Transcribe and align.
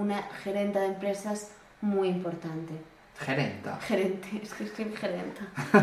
Una 0.00 0.24
gerenta 0.42 0.80
de 0.80 0.86
empresas 0.86 1.52
muy 1.80 2.08
importante. 2.08 2.74
Gerenta. 3.16 3.76
Gerente, 3.76 4.40
es 4.42 4.52
que 4.52 4.64
escribe 4.64 4.96
gerenta. 4.96 5.42
Ay, 5.72 5.82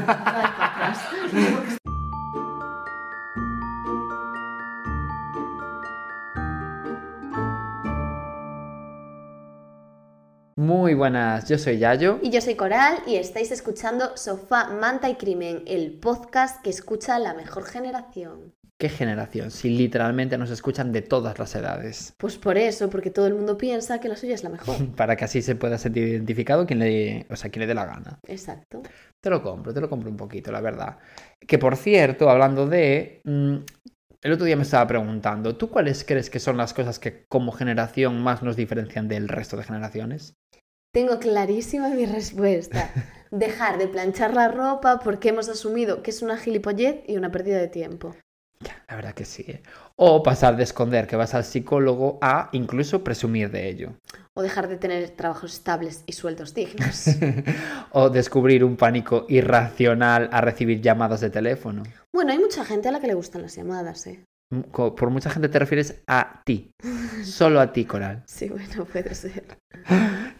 para 0.58 0.66
atrás. 0.66 1.78
Muy 10.58 10.94
buenas, 10.94 11.48
yo 11.48 11.58
soy 11.58 11.78
Yayo. 11.78 12.20
Y 12.22 12.32
yo 12.32 12.42
soy 12.42 12.56
Coral 12.56 12.98
y 13.08 13.16
estáis 13.16 13.50
escuchando 13.52 14.18
Sofá, 14.18 14.66
Manta 14.66 15.08
y 15.10 15.16
Crimen, 15.16 15.64
el 15.66 15.98
podcast 15.98 16.62
que 16.62 16.70
escucha 16.70 17.18
la 17.18 17.34
mejor 17.34 17.64
generación. 17.64 18.54
¿Qué 18.82 18.90
generación? 18.90 19.52
Si 19.52 19.70
literalmente 19.70 20.40
nos 20.40 20.50
escuchan 20.50 20.92
de 20.92 21.04
todas 21.04 21.38
las 21.38 21.54
edades. 21.54 22.16
Pues 22.18 22.40
por 22.40 22.58
eso, 22.58 22.90
porque 22.90 23.12
todo 23.12 23.28
el 23.28 23.36
mundo 23.36 23.56
piensa 23.56 24.00
que 24.00 24.10
la 24.10 24.16
suya 24.16 24.34
es 24.34 24.44
la 24.44 24.50
mejor. 24.50 24.76
Para 24.96 25.16
que 25.16 25.24
así 25.24 25.44
se 25.44 25.54
pueda 25.54 25.78
sentir 25.78 26.08
identificado 26.08 26.66
quien 26.66 26.80
le, 26.80 27.28
o 27.30 27.36
sea, 27.36 27.52
quien 27.52 27.60
le 27.60 27.68
dé 27.68 27.76
la 27.76 27.86
gana. 27.86 28.18
Exacto. 28.28 28.82
Te 29.22 29.30
lo 29.30 29.44
compro, 29.44 29.72
te 29.72 29.82
lo 29.82 29.88
compro 29.88 30.10
un 30.10 30.18
poquito, 30.18 30.52
la 30.52 30.62
verdad. 30.62 30.98
Que 31.48 31.60
por 31.60 31.76
cierto, 31.76 32.28
hablando 32.28 32.66
de... 32.66 33.22
mm, 33.24 33.58
el 34.24 34.32
otro 34.32 34.48
día 34.48 34.56
me 34.56 34.64
estaba 34.64 34.88
preguntando, 34.88 35.56
¿tú 35.56 35.70
cuáles 35.70 36.04
crees 36.04 36.32
que 36.32 36.40
son 36.40 36.58
las 36.58 36.74
cosas 36.74 36.98
que 36.98 37.28
como 37.28 37.52
generación 37.52 38.20
más 38.24 38.42
nos 38.42 38.56
diferencian 38.56 39.08
del 39.08 39.28
resto 39.28 39.58
de 39.58 39.64
generaciones? 39.64 40.34
Tengo 40.92 41.20
clarísima 41.20 41.90
mi 41.90 42.08
respuesta. 42.08 42.90
Dejar 43.30 43.78
de 43.78 43.88
planchar 43.88 44.34
la 44.34 44.48
ropa 44.48 45.02
porque 45.04 45.30
hemos 45.30 45.50
asumido 45.50 46.02
que 46.02 46.10
es 46.10 46.24
una 46.24 46.38
gilipollez 46.38 47.04
y 47.08 47.18
una 47.18 47.32
pérdida 47.32 47.60
de 47.60 47.68
tiempo. 47.68 48.16
La 48.88 48.96
verdad 48.96 49.14
que 49.14 49.26
sí. 49.26 49.44
¿eh? 49.48 49.62
O 49.96 50.22
pasar 50.24 50.56
de 50.58 50.64
esconder 50.64 51.08
que 51.08 51.16
vas 51.16 51.34
al 51.34 51.44
psicólogo 51.44 52.20
a 52.22 52.50
incluso 52.52 53.04
presumir 53.04 53.50
de 53.52 53.70
ello. 53.70 53.94
O 54.34 54.42
dejar 54.42 54.68
de 54.68 54.78
tener 54.78 55.10
trabajos 55.12 55.54
estables 55.54 56.04
y 56.06 56.14
sueldos 56.14 56.54
dignos. 56.54 57.06
o 57.92 58.10
descubrir 58.10 58.64
un 58.64 58.76
pánico 58.78 59.26
irracional 59.30 60.30
a 60.32 60.42
recibir 60.42 60.82
llamadas 60.82 61.22
de 61.22 61.30
teléfono. 61.30 61.84
Bueno, 62.14 62.32
hay 62.32 62.40
mucha 62.40 62.66
gente 62.66 62.90
a 62.90 62.92
la 62.92 63.00
que 63.00 63.08
le 63.08 63.14
gustan 63.14 63.42
las 63.44 63.56
llamadas, 63.56 64.06
¿eh? 64.08 64.24
M- 64.54 64.66
co- 64.72 64.94
Por 64.96 65.10
mucha 65.10 65.30
gente 65.30 65.48
te 65.50 65.60
refieres 65.60 66.02
a 66.08 66.42
ti. 66.46 66.72
Solo 67.24 67.60
a 67.62 67.72
ti, 67.72 67.86
Coral. 67.86 68.24
Sí, 68.28 68.50
bueno, 68.50 68.86
puede 68.86 69.14
ser. 69.16 69.44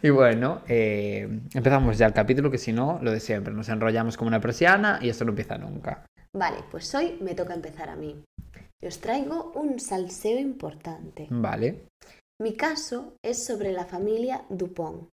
Y 0.02 0.10
bueno, 0.10 0.62
eh, 0.68 1.28
empezamos 1.54 1.96
ya 1.98 2.06
el 2.06 2.12
capítulo, 2.12 2.50
que 2.50 2.58
si 2.58 2.72
no, 2.72 2.98
lo 3.02 3.10
de 3.12 3.20
siempre. 3.20 3.54
Nos 3.54 3.68
enrollamos 3.68 4.16
como 4.16 4.28
una 4.28 4.40
persiana 4.40 4.98
y 5.00 5.08
esto 5.08 5.24
no 5.24 5.30
empieza 5.30 5.56
nunca. 5.58 6.04
Vale, 6.34 6.64
pues 6.70 6.94
hoy 6.94 7.18
me 7.20 7.34
toca 7.34 7.54
empezar 7.54 7.88
a 7.88 7.96
mí. 7.96 8.22
Y 8.82 8.86
os 8.86 8.98
traigo 8.98 9.52
un 9.54 9.78
salseo 9.78 10.38
importante. 10.38 11.28
Vale, 11.30 11.86
Mi 12.40 12.56
caso 12.56 13.14
es 13.24 13.44
sobre 13.44 13.72
la 13.72 13.84
familia 13.84 14.44
Dupont. 14.48 15.08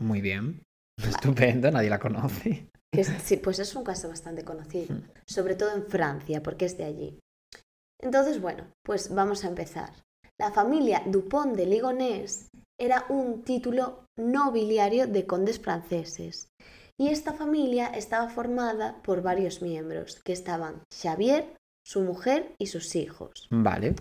muy 0.00 0.20
bien. 0.20 0.62
Estupendo, 1.02 1.70
nadie 1.70 1.88
la 1.88 1.98
conoce. 1.98 2.68
Sí, 3.24 3.38
pues 3.38 3.58
es 3.58 3.74
un 3.74 3.84
caso 3.84 4.08
bastante 4.08 4.44
conocido, 4.44 4.94
sobre 5.26 5.54
todo 5.54 5.74
en 5.74 5.86
Francia, 5.86 6.42
porque 6.42 6.66
es 6.66 6.76
de 6.76 6.84
allí. 6.84 7.18
Entonces, 7.98 8.38
bueno, 8.38 8.66
pues 8.84 9.14
vamos 9.14 9.44
a 9.44 9.48
empezar. 9.48 9.94
La 10.38 10.52
familia 10.52 11.02
Dupont 11.06 11.56
de 11.56 11.64
Ligonnès 11.64 12.48
era 12.78 13.06
un 13.08 13.42
título 13.44 14.04
nobiliario 14.18 15.06
de 15.06 15.24
condes 15.26 15.58
franceses. 15.58 16.48
Y 16.98 17.08
esta 17.08 17.32
familia 17.32 17.86
estaba 17.86 18.28
formada 18.28 19.02
por 19.02 19.22
varios 19.22 19.62
miembros, 19.62 20.20
que 20.24 20.32
estaban 20.32 20.82
Xavier, 20.92 21.56
su 21.84 22.02
mujer 22.02 22.54
y 22.58 22.66
sus 22.66 22.94
hijos. 22.96 23.48
Vale, 23.50 23.94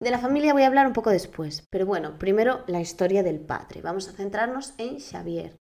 De 0.00 0.10
la 0.10 0.18
familia 0.18 0.52
voy 0.52 0.62
a 0.62 0.66
hablar 0.66 0.86
un 0.86 0.92
poco 0.92 1.10
después, 1.10 1.66
pero 1.70 1.86
bueno, 1.86 2.18
primero 2.18 2.64
la 2.66 2.80
historia 2.80 3.22
del 3.22 3.40
padre. 3.40 3.82
Vamos 3.82 4.08
a 4.08 4.12
centrarnos 4.12 4.74
en 4.78 4.98
Xavier. 5.00 5.56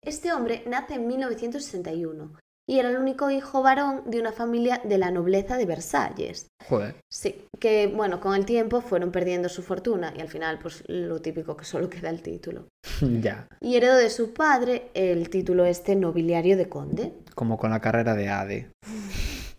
Este 0.00 0.32
hombre 0.32 0.64
nace 0.66 0.94
en 0.94 1.06
1961 1.06 2.38
y 2.72 2.78
era 2.78 2.88
el 2.88 2.96
único 2.96 3.30
hijo 3.30 3.62
varón 3.62 4.00
de 4.06 4.18
una 4.18 4.32
familia 4.32 4.80
de 4.82 4.96
la 4.96 5.10
nobleza 5.10 5.58
de 5.58 5.66
Versalles. 5.66 6.46
joder. 6.66 6.94
Sí, 7.12 7.44
que 7.60 7.86
bueno, 7.86 8.18
con 8.18 8.34
el 8.34 8.46
tiempo 8.46 8.80
fueron 8.80 9.12
perdiendo 9.12 9.50
su 9.50 9.62
fortuna 9.62 10.14
y 10.16 10.22
al 10.22 10.28
final 10.28 10.58
pues 10.58 10.82
lo 10.88 11.20
típico 11.20 11.54
que 11.54 11.66
solo 11.66 11.90
queda 11.90 12.08
el 12.08 12.22
título. 12.22 12.68
ya, 13.20 13.46
Y 13.60 13.76
heredó 13.76 13.96
de 13.96 14.08
su 14.08 14.32
padre 14.32 14.90
el 14.94 15.28
título 15.28 15.66
este 15.66 15.96
nobiliario 15.96 16.56
de 16.56 16.70
conde. 16.70 17.12
como 17.34 17.58
con 17.58 17.70
la 17.72 17.80
carrera 17.82 18.14
de 18.14 18.30
ADE. 18.30 18.70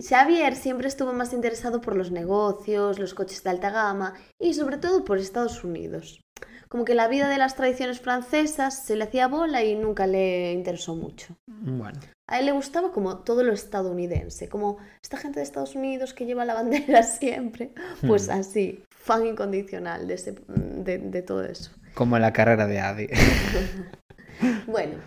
Xavier 0.00 0.54
siempre 0.56 0.88
estuvo 0.88 1.12
más 1.12 1.34
interesado 1.34 1.82
por 1.82 1.94
los 1.94 2.10
negocios, 2.10 2.98
los 2.98 3.12
coches 3.12 3.42
de 3.42 3.50
alta 3.50 3.68
gama 3.68 4.14
y 4.40 4.54
sobre 4.54 4.78
todo 4.78 5.04
por 5.04 5.18
Estados 5.18 5.62
Unidos. 5.62 6.22
Como 6.68 6.84
que 6.84 6.94
la 6.94 7.08
vida 7.08 7.28
de 7.28 7.38
las 7.38 7.54
tradiciones 7.56 8.00
francesas 8.00 8.84
se 8.84 8.94
le 8.96 9.04
hacía 9.04 9.26
bola 9.28 9.62
y 9.64 9.74
nunca 9.74 10.06
le 10.06 10.52
interesó 10.52 10.94
mucho. 10.94 11.34
Bueno, 11.46 11.98
A 12.26 12.38
él 12.40 12.46
le 12.46 12.52
gustaba 12.52 12.92
como 12.92 13.18
todo 13.20 13.42
lo 13.42 13.52
estadounidense, 13.52 14.48
como 14.50 14.76
esta 15.02 15.16
gente 15.16 15.40
de 15.40 15.44
Estados 15.44 15.74
Unidos 15.74 16.12
que 16.12 16.26
lleva 16.26 16.44
la 16.44 16.54
bandera 16.54 17.02
siempre. 17.20 17.72
Pues 18.06 18.28
así, 18.28 18.82
fan 18.90 19.26
incondicional 19.26 20.06
de, 20.06 20.14
ese- 20.14 20.36
de, 20.48 20.98
de 20.98 21.22
todo 21.22 21.42
eso. 21.44 21.70
como 21.94 22.18
la 22.18 22.32
carrera 22.32 22.66
de 22.66 22.80
ADE. 22.80 23.08
Bueno, 24.66 24.98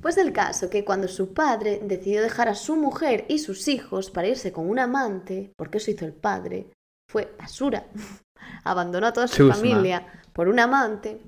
pues 0.00 0.16
el 0.18 0.32
caso 0.32 0.70
que 0.70 0.84
cuando 0.84 1.08
su 1.08 1.32
padre 1.34 1.80
decidió 1.82 2.22
dejar 2.22 2.48
a 2.48 2.54
su 2.54 2.76
mujer 2.76 3.24
y 3.28 3.38
sus 3.40 3.66
hijos 3.68 4.10
para 4.10 4.28
irse 4.28 4.52
con 4.52 4.68
un 4.68 4.78
amante, 4.78 5.52
porque 5.56 5.78
eso 5.78 5.90
hizo 5.90 6.04
el 6.04 6.12
padre, 6.12 6.66
fue 7.12 7.34
basura. 7.38 7.86
Abandonó 8.64 9.06
a 9.08 9.12
toda 9.12 9.28
su 9.28 9.36
Chusma. 9.36 9.54
familia 9.54 10.06
por 10.32 10.48
un 10.48 10.58
amante. 10.58 11.20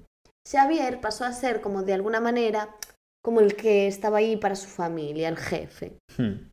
Xavier 0.50 1.00
pasó 1.00 1.24
a 1.24 1.32
ser 1.32 1.60
como 1.60 1.82
de 1.82 1.94
alguna 1.94 2.20
manera 2.20 2.76
como 3.22 3.40
el 3.40 3.56
que 3.56 3.86
estaba 3.86 4.18
ahí 4.18 4.36
para 4.36 4.56
su 4.56 4.68
familia, 4.68 5.28
el 5.28 5.38
jefe. 5.38 5.98
Hmm, 6.18 6.50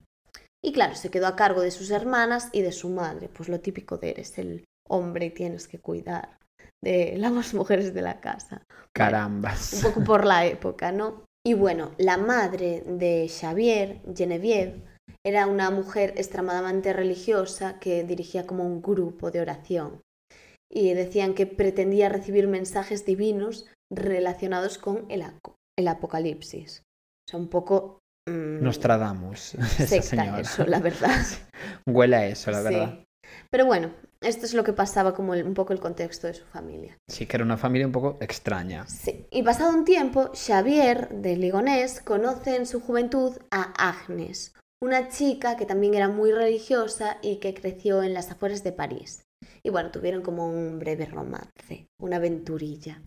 Y 0.63 0.71
claro, 0.73 0.95
se 0.95 1.09
quedó 1.11 1.27
a 1.27 1.35
cargo 1.35 1.61
de 1.61 1.71
sus 1.71 1.91
hermanas 1.91 2.49
y 2.53 2.61
de 2.61 2.71
su 2.71 2.89
madre, 2.89 3.29
pues 3.29 3.49
lo 3.49 3.59
típico 3.59 3.97
de 3.97 4.11
eres 4.11 4.37
el 4.37 4.63
hombre 4.87 5.25
y 5.27 5.29
tienes 5.31 5.67
que 5.67 5.79
cuidar 5.79 6.37
de 6.83 7.15
las 7.17 7.53
mujeres 7.53 7.93
de 7.93 8.01
la 8.01 8.21
casa. 8.21 8.63
un 8.69 8.87
Carambas. 8.93 9.81
poco 9.83 10.03
por 10.03 10.25
la 10.25 10.45
época, 10.45 10.91
¿no? 10.91 11.25
Y 11.45 11.53
bueno, 11.55 11.91
la 11.97 12.17
madre 12.17 12.83
de 12.85 13.27
Xavier, 13.29 14.01
Genevieve, 14.15 14.83
era 15.25 15.47
una 15.47 15.69
mujer 15.71 16.13
extremadamente 16.17 16.93
religiosa 16.93 17.79
que 17.79 18.03
dirigía 18.03 18.45
como 18.47 18.65
un 18.65 18.81
grupo 18.81 19.31
de 19.31 19.41
oración. 19.41 20.01
Y 20.73 20.93
decían 20.93 21.33
que 21.33 21.45
pretendía 21.47 22.07
recibir 22.09 22.47
mensajes 22.47 23.05
divinos 23.05 23.65
relacionados 23.91 24.77
con 24.77 25.05
el, 25.09 25.23
el 25.77 25.87
apocalipsis. 25.87 26.83
O 27.27 27.29
sea, 27.29 27.39
un 27.39 27.49
poco... 27.49 27.99
mm, 28.29 28.63
Nostradamus, 28.63 29.55
esa 29.79 30.01
señora. 30.01 30.39
eso, 30.39 30.65
la 30.65 30.79
verdad. 30.79 31.21
Huele 31.87 32.15
a 32.15 32.25
eso, 32.27 32.51
la 32.51 32.59
Sí. 32.59 32.63
verdad. 32.65 33.03
Pero 33.49 33.65
bueno, 33.65 33.93
esto 34.21 34.45
es 34.45 34.53
lo 34.53 34.63
que 34.63 34.73
pasaba 34.73 35.13
como 35.13 35.33
el- 35.33 35.45
un 35.45 35.53
poco 35.53 35.73
el 35.73 35.79
contexto 35.79 36.27
de 36.27 36.33
su 36.33 36.45
familia. 36.45 36.97
Sí, 37.09 37.25
que 37.25 37.35
era 37.37 37.43
una 37.45 37.57
familia 37.57 37.85
un 37.87 37.91
poco 37.93 38.17
extraña. 38.21 38.85
Sí. 38.87 39.25
Y 39.29 39.43
pasado 39.43 39.71
un 39.73 39.83
tiempo, 39.85 40.31
Xavier 40.33 41.09
de 41.09 41.35
Ligonés 41.37 42.01
conoce 42.01 42.55
en 42.55 42.65
su 42.65 42.79
juventud 42.81 43.37
a 43.51 43.73
Agnes, 43.89 44.53
una 44.81 45.09
chica 45.09 45.55
que 45.55 45.65
también 45.65 45.93
era 45.93 46.09
muy 46.09 46.31
religiosa 46.31 47.17
y 47.21 47.37
que 47.37 47.53
creció 47.53 48.01
en 48.03 48.13
las 48.13 48.31
afueras 48.31 48.63
de 48.63 48.71
París. 48.71 49.23
Y 49.63 49.69
bueno, 49.69 49.91
tuvieron 49.91 50.23
como 50.23 50.47
un 50.47 50.79
breve 50.79 51.05
romance, 51.05 51.87
una 51.99 52.17
aventurilla. 52.17 53.01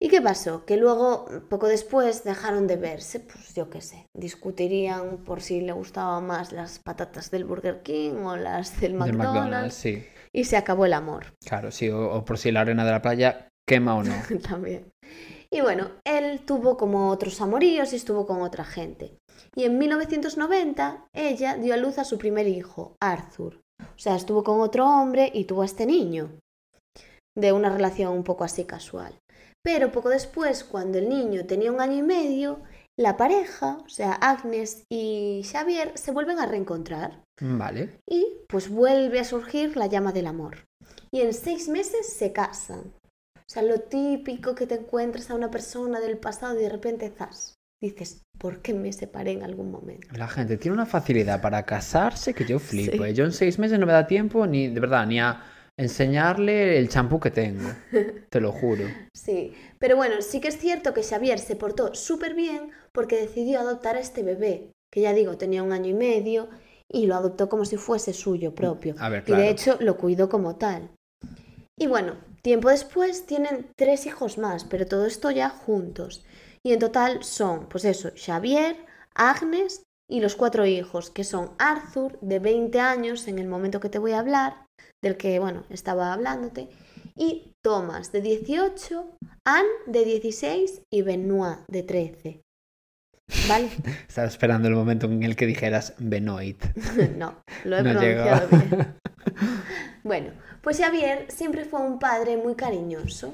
¿Y 0.00 0.08
qué 0.08 0.20
pasó? 0.20 0.66
Que 0.66 0.76
luego, 0.76 1.26
poco 1.48 1.66
después, 1.66 2.24
dejaron 2.24 2.66
de 2.66 2.76
verse, 2.76 3.20
pues 3.20 3.54
yo 3.54 3.70
qué 3.70 3.80
sé, 3.80 4.06
discutirían 4.14 5.24
por 5.24 5.40
si 5.40 5.62
le 5.62 5.72
gustaban 5.72 6.26
más 6.26 6.52
las 6.52 6.78
patatas 6.78 7.30
del 7.30 7.44
Burger 7.44 7.82
King 7.82 8.24
o 8.24 8.36
las 8.36 8.80
del 8.80 8.94
McDonald's, 8.94 9.34
McDonald's, 9.34 9.74
sí. 9.74 10.04
y 10.34 10.44
se 10.44 10.58
acabó 10.58 10.84
el 10.84 10.92
amor. 10.92 11.32
Claro, 11.42 11.70
sí, 11.70 11.88
o, 11.88 12.10
o 12.10 12.24
por 12.24 12.36
si 12.36 12.52
la 12.52 12.60
arena 12.60 12.84
de 12.84 12.90
la 12.90 13.00
playa 13.00 13.48
quema 13.66 13.96
o 13.96 14.02
no. 14.02 14.12
También. 14.48 14.90
Y 15.50 15.60
bueno, 15.60 15.92
él 16.04 16.40
tuvo 16.44 16.76
como 16.76 17.10
otros 17.10 17.40
amoríos 17.40 17.92
y 17.92 17.96
estuvo 17.96 18.26
con 18.26 18.42
otra 18.42 18.64
gente. 18.64 19.18
Y 19.56 19.64
en 19.64 19.78
1990 19.78 21.06
ella 21.14 21.56
dio 21.56 21.74
a 21.74 21.76
luz 21.76 21.98
a 21.98 22.04
su 22.04 22.18
primer 22.18 22.48
hijo, 22.48 22.96
Arthur. 23.00 23.60
O 23.80 23.98
sea, 23.98 24.16
estuvo 24.16 24.42
con 24.42 24.60
otro 24.60 24.86
hombre 24.86 25.30
y 25.32 25.44
tuvo 25.44 25.62
a 25.62 25.66
este 25.66 25.86
niño. 25.86 26.38
de 27.36 27.52
una 27.52 27.68
relación 27.68 28.12
un 28.12 28.22
poco 28.22 28.44
así 28.44 28.64
casual. 28.64 29.18
Pero 29.64 29.90
poco 29.90 30.08
después, 30.08 30.62
cuando 30.62 30.98
el 30.98 31.08
niño 31.08 31.46
tenía 31.46 31.72
un 31.72 31.80
año 31.80 31.94
y 31.94 32.02
medio, 32.02 32.62
la 32.96 33.16
pareja, 33.16 33.78
o 33.84 33.88
sea, 33.88 34.12
Agnes 34.12 34.84
y 34.88 35.42
Xavier, 35.50 35.98
se 35.98 36.12
vuelven 36.12 36.38
a 36.38 36.46
reencontrar. 36.46 37.24
Vale. 37.40 37.98
Y 38.08 38.24
pues 38.48 38.68
vuelve 38.68 39.18
a 39.18 39.24
surgir 39.24 39.76
la 39.76 39.86
llama 39.86 40.12
del 40.12 40.28
amor. 40.28 40.64
Y 41.10 41.22
en 41.22 41.34
seis 41.34 41.68
meses 41.68 42.06
se 42.06 42.32
casan. 42.32 42.92
O 43.36 43.48
sea, 43.48 43.62
lo 43.62 43.80
típico 43.80 44.54
que 44.54 44.66
te 44.66 44.76
encuentras 44.76 45.30
a 45.30 45.34
una 45.34 45.50
persona 45.50 45.98
del 45.98 46.18
pasado 46.18 46.58
y 46.58 46.62
de 46.62 46.68
repente 46.68 47.10
zas. 47.10 47.54
Dices, 47.82 48.22
¿por 48.38 48.60
qué 48.60 48.74
me 48.74 48.92
separé 48.92 49.32
en 49.32 49.42
algún 49.42 49.70
momento? 49.70 50.08
La 50.16 50.28
gente 50.28 50.56
tiene 50.56 50.74
una 50.74 50.86
facilidad 50.86 51.40
para 51.40 51.64
casarse 51.64 52.34
que 52.34 52.44
yo 52.44 52.58
flipo. 52.58 53.04
Sí. 53.04 53.10
¿eh? 53.10 53.14
Yo 53.14 53.24
en 53.24 53.32
seis 53.32 53.58
meses 53.58 53.78
no 53.78 53.86
me 53.86 53.92
da 53.92 54.06
tiempo 54.06 54.46
ni, 54.46 54.68
de 54.68 54.80
verdad, 54.80 55.06
ni 55.06 55.20
a 55.20 55.42
enseñarle 55.76 56.78
el 56.78 56.88
champú 56.88 57.18
que 57.20 57.30
tengo. 57.30 57.68
Te 58.30 58.40
lo 58.40 58.52
juro. 58.52 58.84
Sí, 59.12 59.52
pero 59.78 59.96
bueno, 59.96 60.16
sí 60.20 60.40
que 60.40 60.48
es 60.48 60.58
cierto 60.58 60.94
que 60.94 61.02
Xavier 61.02 61.38
se 61.38 61.56
portó 61.56 61.94
súper 61.94 62.34
bien 62.34 62.70
porque 62.92 63.20
decidió 63.20 63.60
adoptar 63.60 63.96
a 63.96 64.00
este 64.00 64.22
bebé, 64.22 64.70
que 64.92 65.00
ya 65.00 65.12
digo, 65.12 65.36
tenía 65.36 65.62
un 65.62 65.72
año 65.72 65.90
y 65.90 65.94
medio 65.94 66.48
y 66.88 67.06
lo 67.06 67.16
adoptó 67.16 67.48
como 67.48 67.64
si 67.64 67.76
fuese 67.76 68.12
suyo 68.12 68.54
propio. 68.54 68.94
A 68.98 69.08
ver, 69.08 69.22
Y 69.22 69.26
claro. 69.26 69.42
de 69.42 69.50
hecho 69.50 69.76
lo 69.80 69.96
cuidó 69.96 70.28
como 70.28 70.56
tal. 70.56 70.90
Y 71.76 71.88
bueno, 71.88 72.16
tiempo 72.42 72.68
después 72.68 73.26
tienen 73.26 73.66
tres 73.76 74.06
hijos 74.06 74.38
más, 74.38 74.64
pero 74.64 74.86
todo 74.86 75.06
esto 75.06 75.30
ya 75.32 75.48
juntos. 75.48 76.24
Y 76.64 76.72
en 76.72 76.78
total 76.78 77.22
son, 77.24 77.68
pues 77.68 77.84
eso, 77.84 78.10
Xavier, 78.16 78.76
Agnes 79.14 79.82
y 80.10 80.20
los 80.20 80.34
cuatro 80.36 80.64
hijos, 80.66 81.10
que 81.10 81.24
son 81.24 81.52
Arthur, 81.58 82.18
de 82.20 82.38
20 82.38 82.80
años 82.80 83.28
en 83.28 83.38
el 83.38 83.48
momento 83.48 83.80
que 83.80 83.88
te 83.90 83.98
voy 83.98 84.12
a 84.12 84.20
hablar, 84.20 84.66
del 85.02 85.16
que, 85.16 85.38
bueno, 85.38 85.64
estaba 85.68 86.12
hablándote, 86.12 86.68
y 87.16 87.52
Thomas, 87.62 88.12
de 88.12 88.22
18, 88.22 89.16
Anne, 89.46 89.68
de 89.86 90.04
16 90.04 90.82
y 90.92 91.02
Benoit, 91.02 91.58
de 91.68 91.82
13. 91.82 92.40
¿Vale? 93.48 93.68
Estaba 94.08 94.26
esperando 94.28 94.68
el 94.68 94.74
momento 94.74 95.06
en 95.06 95.22
el 95.22 95.36
que 95.36 95.46
dijeras 95.46 95.94
Benoit. 95.98 96.62
no, 97.16 97.42
lo 97.64 97.78
he 97.78 97.82
No 97.82 97.92
pronunciado 97.92 98.48
llegó. 98.48 98.58
bien. 98.58 98.94
Bueno, 100.02 100.32
pues 100.60 100.78
Xavier 100.78 101.30
siempre 101.30 101.64
fue 101.64 101.80
un 101.80 101.98
padre 101.98 102.36
muy 102.36 102.54
cariñoso. 102.54 103.32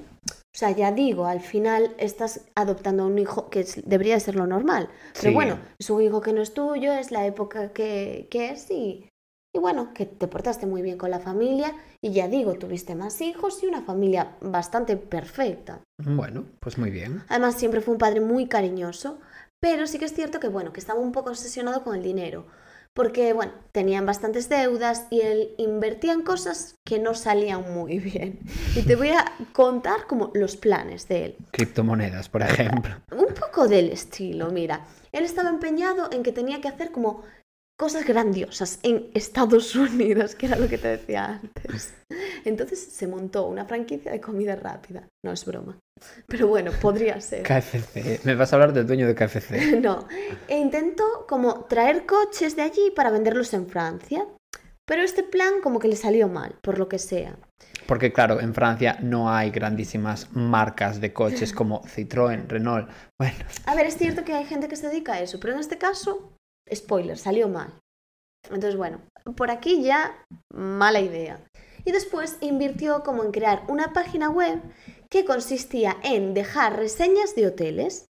O 0.53 0.59
sea, 0.59 0.71
ya 0.73 0.91
digo, 0.93 1.27
al 1.27 1.41
final 1.41 1.95
estás 1.99 2.47
adoptando 2.57 3.05
a 3.05 3.07
un 3.07 3.19
hijo 3.19 3.49
que 3.51 3.61
es- 3.61 3.83
debería 3.87 4.19
ser 4.19 4.35
lo 4.35 4.47
normal. 4.47 4.89
Pero 5.15 5.31
Sí. 5.31 5.35
bueno, 5.35 5.59
es 5.79 5.89
un 5.91 6.03
hijo 6.03 6.21
que 6.21 6.33
no 6.33 6.43
es 6.43 6.53
tuyo, 6.55 6.93
es 6.93 7.13
la 7.13 7.25
época 7.27 7.73
que, 7.73 8.27
que 8.31 8.51
es 8.51 8.69
y, 8.71 9.09
y 9.55 9.59
bueno, 9.61 9.95
que 9.95 10.07
te 10.07 10.27
portaste 10.27 10.67
muy 10.67 10.83
bien 10.83 10.99
con 10.99 11.11
la 11.11 11.21
familia 11.21 11.73
y 12.03 12.13
ya 12.13 12.27
digo, 12.27 12.55
tuviste 12.55 12.97
más 12.97 13.21
hijos 13.21 13.63
y 13.63 13.67
una 13.67 13.83
familia 13.83 14.37
bastante 14.41 14.97
perfecta. 14.97 15.81
Bueno, 16.05 16.47
pues 16.61 16.79
muy 16.79 16.91
bien. 16.91 17.23
Además, 17.29 17.55
siempre 17.55 17.81
fue 17.81 17.93
un 17.95 17.99
padre 17.99 18.21
muy 18.21 18.47
cariñoso, 18.49 19.21
pero 19.61 19.87
sí 19.87 19.99
que 19.99 20.07
es 20.07 20.15
cierto 20.15 20.41
que, 20.41 20.49
bueno, 20.49 20.73
que 20.73 20.81
estaba 20.81 20.99
un 20.99 21.13
poco 21.13 21.31
obsesionado 21.31 21.85
con 21.85 21.95
el 21.95 22.03
dinero, 22.03 22.47
porque, 22.95 23.33
bueno, 23.33 23.53
tenían 23.73 24.05
bastantes 24.07 24.49
deudas 24.49 25.07
y 25.11 25.21
él 25.21 25.55
invertía 25.59 26.13
en 26.13 26.23
cosas 26.23 26.75
que 26.85 26.99
no 26.99 27.15
salían 27.15 27.73
muy 27.73 27.99
bien. 28.01 28.41
Y 28.75 28.83
te 28.83 28.97
voy 28.97 29.11
a 29.11 29.25
contar 29.53 30.07
como 30.07 30.31
los 30.35 30.57
planes 30.57 31.09
de 31.09 31.25
él. 31.27 31.37
Criptomonedas, 31.53 32.29
por 32.29 32.43
ejemplo. 32.43 32.97
Un 33.13 33.35
poco 33.35 33.69
del 33.69 33.91
estilo, 33.91 34.51
mira. 34.51 34.87
Él 35.13 35.25
estaba 35.25 35.49
empeñado 35.49 36.09
en 36.13 36.23
que 36.23 36.33
tenía 36.33 36.61
que 36.61 36.69
hacer 36.69 36.93
como 36.93 37.23
cosas 37.81 38.05
grandiosas 38.05 38.79
en 38.83 39.11
Estados 39.15 39.75
Unidos, 39.89 40.35
que 40.35 40.45
era 40.45 40.57
lo 40.57 40.69
que 40.69 40.77
te 40.77 40.89
decía 40.89 41.41
antes. 41.43 41.95
Entonces 42.45 42.79
se 42.79 43.07
montó 43.07 43.47
una 43.47 43.65
franquicia 43.65 44.13
de 44.13 44.21
comida 44.21 44.55
rápida. 44.55 45.09
No 45.25 45.33
es 45.33 45.47
broma. 45.47 45.79
Pero 46.27 46.47
bueno, 46.47 46.73
podría 46.73 47.19
ser. 47.23 47.43
KFC. 47.43 48.23
Me 48.25 48.35
vas 48.35 48.53
a 48.53 48.57
hablar 48.57 48.75
del 48.75 48.87
dueño 48.87 49.07
de 49.07 49.15
KFC. 49.15 49.81
No, 49.81 50.07
e 50.47 50.59
intentó 50.59 51.25
como 51.27 51.65
traer 51.65 52.05
coches 52.05 52.55
de 52.55 52.63
allí 52.63 52.93
para 52.95 53.11
venderlos 53.11 53.55
en 53.55 53.67
Francia, 53.67 54.27
pero 54.87 55.01
este 55.01 55.23
plan 55.23 55.63
como 55.63 55.79
que 55.79 55.89
le 55.89 55.97
salió 55.97 56.29
mal, 56.29 56.57
por 56.63 56.79
lo 56.79 56.87
que 56.87 56.99
sea. 56.99 57.39
Porque 57.87 58.13
claro, 58.13 58.41
en 58.41 58.53
Francia 58.53 58.99
no 59.01 59.33
hay 59.33 59.51
grandísimas 59.51 60.29
marcas 60.33 61.01
de 61.01 61.15
coches 61.15 61.55
como 61.55 61.83
Citroën, 61.85 62.47
Renault. 62.47 62.91
Bueno, 63.19 63.37
A 63.65 63.75
ver, 63.75 63.87
es 63.87 63.97
cierto 63.97 64.23
que 64.23 64.35
hay 64.35 64.45
gente 64.45 64.69
que 64.69 64.77
se 64.77 64.89
dedica 64.89 65.15
a 65.15 65.21
eso, 65.21 65.41
pero 65.41 65.55
en 65.55 65.61
este 65.61 65.79
caso, 65.79 66.35
spoiler, 66.75 67.19
salió 67.19 67.49
mal. 67.49 67.73
Entonces, 68.45 68.77
bueno, 68.77 69.01
por 69.37 69.51
aquí 69.51 69.83
ya 69.83 70.25
mala 70.53 71.01
idea. 71.01 71.41
Y 71.85 71.93
después 71.93 72.37
invirtió 72.41 73.03
como 73.03 73.25
en 73.25 73.33
crear 73.33 73.65
una 73.69 73.93
página 73.93 74.29
web 74.29 74.61
que 75.09 75.25
consistía 75.25 75.97
en 76.03 76.35
dejar 76.35 76.77
reseñas 76.77 77.35
de 77.35 77.47
hoteles. 77.47 78.07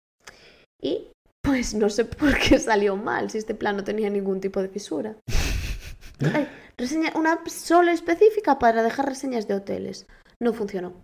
Y 0.80 1.08
pues 1.42 1.74
no 1.74 1.88
sé 1.88 2.04
por 2.04 2.38
qué 2.38 2.58
salió 2.58 2.96
mal, 2.96 3.30
si 3.30 3.38
este 3.38 3.54
plan 3.54 3.76
no 3.76 3.84
tenía 3.84 4.10
ningún 4.10 4.40
tipo 4.40 4.60
de 4.60 4.68
fisura. 4.68 5.16
Ay, 6.34 6.48
reseña, 6.76 7.12
una 7.14 7.40
solo 7.46 7.90
específica 7.90 8.58
para 8.58 8.82
dejar 8.82 9.06
reseñas 9.06 9.48
de 9.48 9.54
hoteles. 9.54 10.06
No 10.40 10.52
funcionó. 10.52 10.94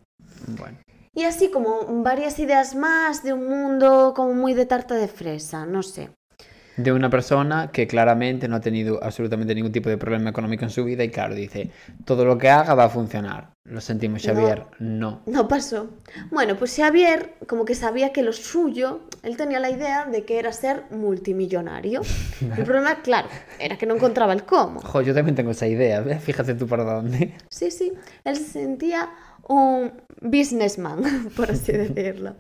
bueno. 0.59 0.79
Y 1.15 1.25
así 1.25 1.51
como 1.51 2.03
varias 2.03 2.39
ideas 2.39 2.75
más 2.75 3.23
de 3.23 3.33
un 3.33 3.49
mundo 3.49 4.13
como 4.15 4.35
muy 4.35 4.53
de 4.53 4.67
tarta 4.67 4.97
de 4.97 5.09
fresa, 5.09 5.65
no 5.65 5.83
sé. 5.83 6.11
De 6.77 6.93
una 6.93 7.09
persona 7.09 7.71
que 7.73 7.87
claramente 7.87 8.49
no 8.49 8.57
ha 8.57 8.61
tenido 8.61 9.03
absolutamente 9.03 9.55
ningún 9.55 9.73
tipo 9.73 9.89
de 9.89 9.97
problema 9.97 10.31
económico 10.31 10.65
en 10.65 10.71
su 10.71 10.85
vida 10.85 11.05
y 11.05 11.11
claro, 11.11 11.35
dice, 11.35 11.71
todo 12.05 12.25
lo 12.25 12.37
que 12.39 12.51
haga 12.51 12.75
va 12.75 12.85
a 12.85 12.89
funcionar. 12.91 13.57
Lo 13.65 13.81
sentimos. 13.81 14.23
Xavier. 14.23 14.65
No. 14.79 15.23
No 15.27 15.49
pasó. 15.49 15.91
Bueno, 16.31 16.57
pues 16.57 16.77
Xavier 16.77 17.35
como 17.47 17.65
que 17.65 17.75
sabía 17.75 18.13
que 18.13 18.23
lo 18.23 18.33
suyo, 18.33 19.01
él 19.23 19.37
tenía 19.37 19.59
la 19.59 19.71
idea 19.71 20.07
de 20.07 20.25
que 20.25 20.39
era 20.39 20.53
ser 20.53 20.85
multimillonario. 20.91 22.03
El 22.57 22.65
problema, 22.65 23.03
claro, 23.03 23.29
era 23.59 23.77
que 23.77 23.87
no 23.87 23.95
encontraba 23.95 24.33
el 24.33 24.45
cómo. 24.45 24.81
Jo, 24.81 25.01
yo 25.03 25.15
también 25.15 25.35
tengo 25.35 25.51
esa 25.51 25.67
idea. 25.67 26.01
¿ves? 26.01 26.23
Fíjate 26.23 26.55
tú 26.55 26.67
por 26.67 26.85
dónde. 26.85 27.35
Sí, 27.51 27.71
sí, 27.71 27.93
él 28.25 28.37
se 28.37 28.45
sentía 28.45 29.11
un 29.49 29.93
businessman, 30.21 31.31
por 31.37 31.51
así 31.51 31.73
decirlo. 31.73 32.37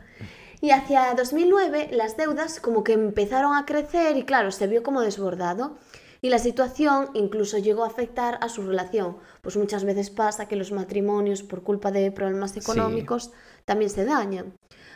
Y 0.67 0.73
hacia 0.73 1.15
2009 1.15 1.91
las 1.93 2.17
deudas 2.17 2.59
como 2.59 2.83
que 2.83 2.95
empezaron 2.95 3.55
a 3.55 3.65
crecer 3.67 4.17
y 4.17 4.25
claro, 4.25 4.51
se 4.51 4.67
vio 4.67 4.83
como 4.83 5.01
desbordado. 5.01 5.79
Y 6.21 6.29
la 6.29 6.41
situación 6.41 7.11
incluso 7.15 7.59
llegó 7.59 7.85
a 7.85 7.87
afectar 7.87 8.37
a 8.41 8.49
su 8.49 8.67
relación. 8.67 9.17
Pues 9.43 9.57
muchas 9.57 9.85
veces 9.85 10.11
pasa 10.11 10.49
que 10.49 10.57
los 10.57 10.73
matrimonios, 10.73 11.45
por 11.45 11.63
culpa 11.63 11.93
de 11.93 12.11
problemas 12.11 12.57
económicos, 12.57 13.31
también 13.65 13.91
se 13.93 14.05
dañan. 14.05 14.55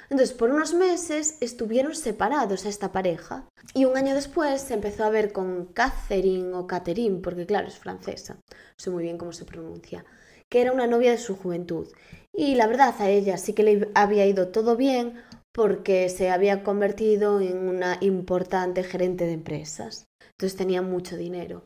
Entonces, 0.09 0.37
por 0.37 0.51
unos 0.51 0.75
meses 0.75 1.37
estuvieron 1.41 1.95
separados 1.95 2.67
a 2.67 2.69
esta 2.69 2.91
pareja. 2.91 3.45
Y 3.73 3.85
un 3.85 3.97
año 3.97 4.17
después 4.17 4.61
se 4.63 4.75
empezó 4.75 5.05
a 5.05 5.11
ver 5.11 5.33
con 5.33 5.67
Catherine 5.67 6.53
o 6.53 6.67
Catherine, 6.67 7.21
porque 7.23 7.47
claro, 7.47 7.69
es 7.69 7.79
francesa. 7.79 8.35
No 8.35 8.75
sé 8.77 8.91
muy 8.91 9.05
bien 9.05 9.19
cómo 9.19 9.33
se 9.33 9.45
pronuncia. 9.45 10.05
Que 10.49 10.63
era 10.63 10.73
una 10.73 10.89
novia 10.89 11.13
de 11.13 11.19
su 11.19 11.37
juventud. 11.37 11.87
Y 12.33 12.57
la 12.57 12.67
verdad, 12.67 12.95
a 12.99 13.09
ella 13.09 13.37
sí 13.39 13.53
que 13.53 13.63
le 13.63 13.89
había 13.95 14.27
ido 14.27 14.49
todo 14.49 14.77
bien 14.77 15.15
porque 15.53 16.09
se 16.09 16.31
había 16.31 16.63
convertido 16.63 17.41
en 17.41 17.69
una 17.69 17.99
importante 18.01 18.83
gerente 18.85 19.27
de 19.27 19.33
empresas. 19.33 20.05
Entonces 20.33 20.57
tenía 20.57 20.83
mucho 20.83 21.17
dinero. 21.17 21.65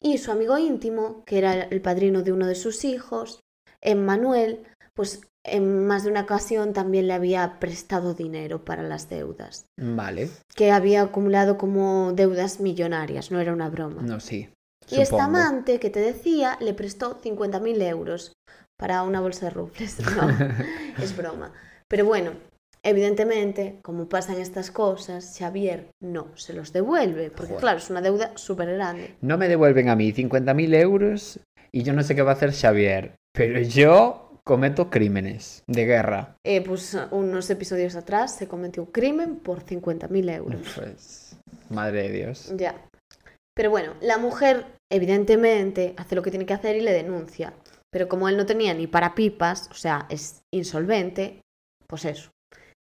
Y 0.00 0.18
su 0.18 0.32
amigo 0.32 0.58
íntimo, 0.58 1.22
que 1.24 1.38
era 1.38 1.54
el 1.62 1.80
padrino 1.80 2.22
de 2.22 2.32
uno 2.32 2.46
de 2.46 2.56
sus 2.56 2.84
hijos, 2.84 3.40
Emmanuel, 3.80 4.64
pues 4.94 5.22
en 5.44 5.86
más 5.86 6.04
de 6.04 6.10
una 6.10 6.22
ocasión 6.22 6.72
también 6.72 7.06
le 7.06 7.14
había 7.14 7.58
prestado 7.58 8.14
dinero 8.14 8.64
para 8.64 8.82
las 8.82 9.08
deudas, 9.08 9.66
Vale. 9.76 10.30
que 10.54 10.70
había 10.70 11.02
acumulado 11.02 11.58
como 11.58 12.12
deudas 12.12 12.60
millonarias, 12.60 13.30
no 13.30 13.40
era 13.40 13.52
una 13.52 13.68
broma. 13.68 14.02
No, 14.02 14.20
sí. 14.20 14.48
y 14.88 15.00
esta 15.00 15.24
supongo. 15.24 15.38
amante 15.38 15.80
que 15.80 15.90
te 15.90 16.00
decía 16.00 16.58
le 16.60 16.74
prestó 16.74 17.20
50.000 17.20 17.82
euros 17.82 18.32
para 18.78 19.02
una 19.02 19.20
bolsa 19.20 19.46
de 19.46 19.50
rufles. 19.50 19.98
No, 20.16 20.28
es 21.02 21.16
broma. 21.16 21.52
Pero 21.88 22.04
bueno, 22.04 22.32
evidentemente, 22.84 23.78
como 23.82 24.08
pasan 24.08 24.40
estas 24.40 24.70
cosas, 24.70 25.36
Xavier 25.38 25.88
no 26.00 26.36
se 26.36 26.52
los 26.52 26.72
devuelve, 26.72 27.30
porque 27.30 27.48
Joder. 27.48 27.60
claro, 27.60 27.78
es 27.78 27.90
una 27.90 28.00
deuda 28.00 28.32
súper 28.36 28.72
grande. 28.74 29.14
No 29.20 29.38
me 29.38 29.48
devuelven 29.48 29.88
a 29.88 29.96
mí 29.96 30.12
50.000 30.12 30.74
euros 30.80 31.40
y 31.70 31.82
yo 31.82 31.92
no 31.92 32.02
sé 32.02 32.14
qué 32.14 32.22
va 32.22 32.32
a 32.32 32.34
hacer 32.34 32.52
Xavier. 32.52 33.14
Pero 33.32 33.60
yo 33.60 34.40
cometo 34.44 34.90
crímenes 34.90 35.62
de 35.66 35.86
guerra. 35.86 36.36
Eh, 36.44 36.60
pues 36.62 36.96
unos 37.10 37.48
episodios 37.50 37.96
atrás 37.96 38.36
se 38.36 38.48
cometió 38.48 38.82
un 38.82 38.90
crimen 38.90 39.36
por 39.36 39.64
50.000 39.64 40.36
euros. 40.36 40.60
Pues, 40.74 41.36
madre 41.70 42.02
de 42.04 42.12
Dios. 42.12 42.52
Ya. 42.56 42.74
Pero 43.54 43.70
bueno, 43.70 43.94
la 44.00 44.18
mujer 44.18 44.66
evidentemente 44.90 45.94
hace 45.96 46.14
lo 46.14 46.22
que 46.22 46.30
tiene 46.30 46.46
que 46.46 46.54
hacer 46.54 46.76
y 46.76 46.80
le 46.80 46.92
denuncia. 46.92 47.54
Pero 47.90 48.08
como 48.08 48.28
él 48.28 48.36
no 48.36 48.46
tenía 48.46 48.72
ni 48.74 48.86
para 48.86 49.14
pipas, 49.14 49.68
o 49.70 49.74
sea, 49.74 50.06
es 50.08 50.42
insolvente, 50.50 51.42
pues 51.86 52.06
eso. 52.06 52.30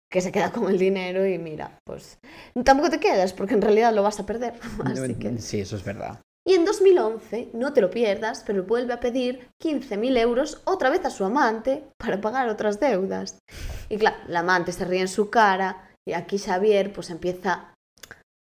Que 0.09 0.21
se 0.21 0.31
queda 0.31 0.51
con 0.51 0.69
el 0.69 0.77
dinero 0.77 1.27
y 1.27 1.37
mira, 1.37 1.79
pues 1.83 2.19
tampoco 2.63 2.89
te 2.89 2.99
quedas 2.99 3.33
porque 3.33 3.55
en 3.55 3.61
realidad 3.61 3.93
lo 3.93 4.03
vas 4.03 4.19
a 4.19 4.25
perder. 4.25 4.53
Así 4.85 5.15
que... 5.15 5.37
Sí, 5.39 5.59
eso 5.59 5.75
es 5.75 5.83
verdad. 5.83 6.21
Y 6.47 6.53
en 6.53 6.63
2011, 6.63 7.49
no 7.53 7.73
te 7.73 7.81
lo 7.81 7.89
pierdas, 7.89 8.43
pero 8.47 8.63
vuelve 8.63 8.93
a 8.93 9.01
pedir 9.01 9.49
15.000 9.61 10.17
euros 10.17 10.61
otra 10.63 10.89
vez 10.89 11.03
a 11.03 11.09
su 11.09 11.25
amante 11.25 11.83
para 11.97 12.21
pagar 12.21 12.47
otras 12.47 12.79
deudas. 12.79 13.39
Y 13.89 13.97
claro, 13.97 14.15
la 14.27 14.39
amante 14.39 14.71
se 14.71 14.85
ríe 14.85 15.01
en 15.01 15.09
su 15.09 15.29
cara 15.29 15.89
y 16.07 16.13
aquí 16.13 16.37
Xavier 16.37 16.93
pues 16.93 17.09
empieza 17.09 17.73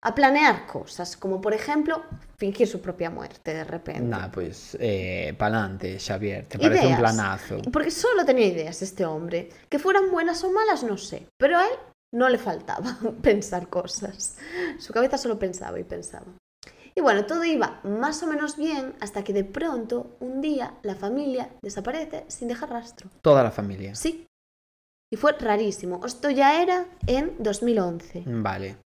a 0.05 0.13
planear 0.13 0.67
cosas, 0.67 1.17
como 1.17 1.41
por 1.41 1.55
ejemplo 1.55 2.03
fingir 2.37 2.67
su 2.67 2.79
propia 2.79 3.09
muerte 3.09 3.55
de 3.55 3.63
repente. 3.63 4.03
Nah, 4.03 4.29
pues 4.29 4.77
eh, 4.79 5.33
pa'lante, 5.35 5.97
Xavier, 5.99 6.45
te 6.45 6.59
parece 6.59 6.85
un 6.85 6.97
planazo. 6.97 7.57
Porque 7.73 7.89
solo 7.89 8.23
tenía 8.23 8.45
ideas 8.45 8.83
este 8.83 9.03
hombre. 9.03 9.49
Que 9.67 9.79
fueran 9.79 10.11
buenas 10.11 10.43
o 10.43 10.51
malas, 10.51 10.83
no 10.83 10.95
sé. 10.95 11.27
Pero 11.39 11.57
a 11.57 11.63
él 11.63 11.73
no 12.13 12.29
le 12.29 12.37
faltaba 12.37 12.95
pensar 13.23 13.67
cosas. 13.67 14.37
Su 14.77 14.93
cabeza 14.93 15.17
solo 15.17 15.39
pensaba 15.39 15.79
y 15.79 15.83
pensaba. 15.83 16.27
Y 16.93 17.01
bueno, 17.01 17.25
todo 17.25 17.43
iba 17.43 17.81
más 17.83 18.21
o 18.21 18.27
menos 18.27 18.57
bien 18.57 18.93
hasta 19.01 19.23
que 19.23 19.33
de 19.33 19.43
pronto, 19.43 20.17
un 20.19 20.39
día, 20.39 20.75
la 20.83 20.93
familia 20.93 21.49
desaparece 21.63 22.25
sin 22.27 22.47
dejar 22.47 22.69
rastro. 22.69 23.09
Toda 23.23 23.41
la 23.41 23.51
familia. 23.51 23.95
Sí. 23.95 24.27
Y 25.11 25.17
fue 25.17 25.31
rarísimo. 25.33 26.05
Esto 26.05 26.29
ya 26.29 26.61
era 26.61 26.85
en 27.07 27.35
2011. 27.39 28.23
Vale. 28.27 28.84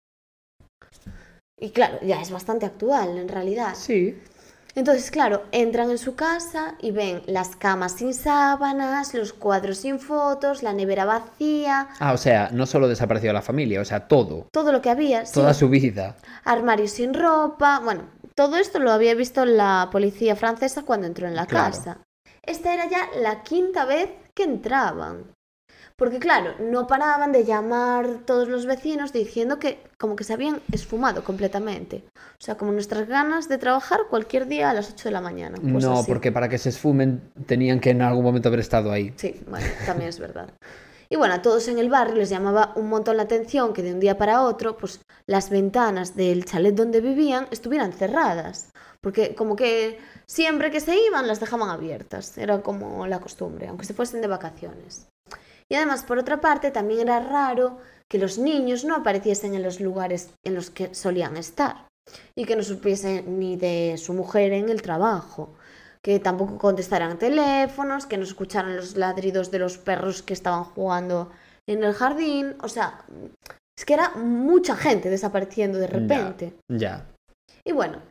Y 1.59 1.71
claro, 1.71 1.99
ya 2.03 2.21
es 2.21 2.31
bastante 2.31 2.67
actual 2.67 3.17
en 3.19 3.29
realidad. 3.29 3.75
Sí. 3.77 4.21
Entonces, 4.75 5.11
claro, 5.11 5.43
entran 5.53 5.91
en 5.91 5.99
su 5.99 6.15
casa 6.15 6.77
y 6.81 6.93
ven 6.93 7.23
las 7.27 7.57
camas 7.57 7.93
sin 7.93 8.15
sábanas, 8.15 9.12
los 9.12 9.35
cuadros 9.35 9.79
sin 9.79 10.01
fotos, 10.01 10.62
la 10.62 10.73
nevera 10.73 11.05
vacía, 11.05 11.89
Ah, 11.99 12.15
o 12.15 12.17
sea, 12.17 12.49
no 12.53 12.65
solo 12.65 12.89
desapareció 12.89 13.33
la 13.35 13.43
familia, 13.43 13.83
o 13.83 13.85
sea, 13.85 14.09
todo. 14.09 14.47
todo 14.51 14.73
lo 14.73 14.81
que 14.81 14.89
había, 14.89 15.27
sí, 15.27 15.35
Toda 15.35 15.53
su 15.53 15.69
vida. 15.69 16.17
armarios 16.45 16.93
sin 16.93 17.12
ropa, 17.12 17.81
bueno, 17.85 18.05
todo 18.35 18.57
esto 18.57 18.79
lo 18.79 18.91
había 18.93 19.15
visto 19.15 19.45
la 19.45 19.91
policía 19.93 20.37
francesa 20.37 20.83
cuando 20.85 21.07
entró 21.07 21.29
en 21.29 21.37
la 21.37 21.45
Claro. 21.45 21.71
casa. 21.75 21.99
Esta 22.43 22.73
era 22.73 22.89
ya 22.89 23.09
la 23.21 23.43
quinta 23.43 23.85
vez 23.85 24.09
que 24.35 24.45
entraban. 24.45 25.27
Porque 25.96 26.18
claro, 26.18 26.54
no 26.61 26.87
paraban 26.87 27.32
de 27.32 27.44
llamar 27.44 28.20
todos 28.25 28.49
los 28.49 28.66
vecinos 28.66 29.12
diciendo 29.12 29.58
que 29.58 29.78
como 29.99 30.16
que 30.16 30.25
se 30.25 30.32
habían 30.32 30.61
esfumado 30.72 31.25
completamente. 31.25 32.04
O 32.16 32.44
sea, 32.44 32.56
como 32.56 32.72
nuestras 32.72 33.08
ganas 33.08 33.49
de 33.49 33.58
trabajar 33.58 34.00
cualquier 34.11 34.46
día 34.46 34.70
a 34.70 34.75
las 34.75 34.90
8 34.90 35.08
de 35.08 35.12
la 35.12 35.20
mañana. 35.20 35.58
pues 35.61 35.84
no, 35.84 35.99
así. 35.99 36.11
porque 36.11 36.32
para 36.32 36.49
que 36.49 36.58
se 36.58 36.70
esfumen 36.70 37.22
tenían 37.46 37.80
que 37.80 37.90
en 37.90 38.02
algún 38.02 38.25
momento 38.25 38.49
haber 38.49 38.61
estado 38.61 38.90
ahí. 38.90 39.12
Sí, 39.16 39.40
bueno, 39.49 39.66
también 39.87 40.08
es 40.08 40.18
verdad. 40.18 40.52
Y 41.12 41.16
bueno, 41.16 41.34
a 41.34 41.42
todos 41.42 41.68
en 41.68 41.78
el 41.78 41.90
barrio 41.90 42.16
les 42.16 42.30
llamaba 42.30 42.72
un 42.75 42.88
montón 42.88 43.18
la 43.18 43.25
atención 43.25 43.75
que 43.75 43.82
de 43.82 43.92
un 43.92 44.00
día 44.00 44.16
para 44.16 44.40
otro, 44.42 44.78
pues 44.78 45.02
las 45.26 45.50
ventanas 45.50 46.16
del 46.16 46.46
chalet 46.46 46.75
donde 46.75 47.02
vivían 47.02 47.49
estuvieran 47.50 47.92
cerradas. 47.92 48.72
Porque 49.02 49.34
como 49.34 49.54
que 49.54 49.99
siempre 50.26 50.70
que 50.70 50.80
se 50.80 50.96
iban 50.96 51.26
las 51.26 51.38
dejaban 51.38 51.68
abiertas. 51.68 52.38
Era 52.38 52.62
como 52.62 53.06
la 53.06 53.20
costumbre, 53.20 53.68
aunque 53.68 53.84
se 53.84 53.92
fuesen 53.92 54.22
de 54.22 54.28
vacaciones. 54.28 55.12
Y 55.73 55.75
además, 55.75 56.05
por 56.05 56.19
otra 56.19 56.38
parte, 56.38 56.71
también 56.71 57.00
era 57.00 57.19
raro 57.19 57.79
que 58.07 58.19
los 58.19 58.37
niños 58.37 58.85
no 58.85 58.95
apareciesen 58.95 59.55
en 59.55 59.62
los 59.62 59.81
lugares 59.81 60.35
en 60.45 60.55
los 60.55 60.69
que 60.69 60.95
solían 60.95 61.38
estar. 61.38 61.87
Y 62.37 62.45
que 62.45 62.57
no 62.57 62.62
supiesen 62.62 63.38
ni 63.38 63.57
de 63.57 63.97
su 63.97 64.12
mujer 64.12 64.52
en 64.52 64.69
el 64.69 64.83
trabajo 64.83 65.55
que 66.02 66.19
tampoco 66.19 66.59
contestaran 66.59 67.19
teléfonos, 67.19 68.05
que 68.05 68.19
no 68.19 68.25
escucharan 68.25 68.76
los 68.76 68.99
ladridos 68.99 69.50
de 69.50 69.61
los 69.61 69.79
perros 69.79 70.23
que 70.23 70.35
estaban 70.35 70.64
jugando 70.64 71.31
en 71.67 71.83
el 71.83 71.95
jardín. 71.95 72.55
O 72.62 72.69
sea, 72.69 73.07
es 73.75 73.87
que 73.87 73.95
era 73.95 74.11
mucha 74.11 74.76
gente 74.76 75.09
desapareciendo 75.09 75.79
de 75.79 75.87
repente. 75.87 76.52
Ya. 76.69 77.07
Y 77.64 77.73
bueno, 77.73 78.02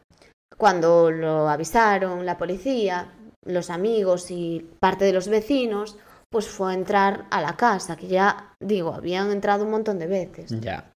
cuando 0.58 1.12
lo 1.12 1.48
avisaron 1.48 2.26
la 2.26 2.40
policía, 2.40 3.14
los 3.46 3.70
amigos 3.70 4.32
y 4.32 4.68
parte 4.80 5.06
de 5.06 5.14
los 5.14 5.28
vecinos, 5.28 6.00
pues 6.32 6.48
fue 6.48 6.72
a 6.72 6.76
entrar 6.76 7.26
a 7.30 7.42
la 7.42 7.58
casa, 7.58 7.98
que 7.98 8.08
ya 8.08 8.56
digo, 8.60 8.94
habían 8.94 9.32
entrado 9.32 9.66
un 9.66 9.72
montón 9.72 10.00
de 10.00 10.08
veces. 10.08 10.50
Ya. 10.62 10.94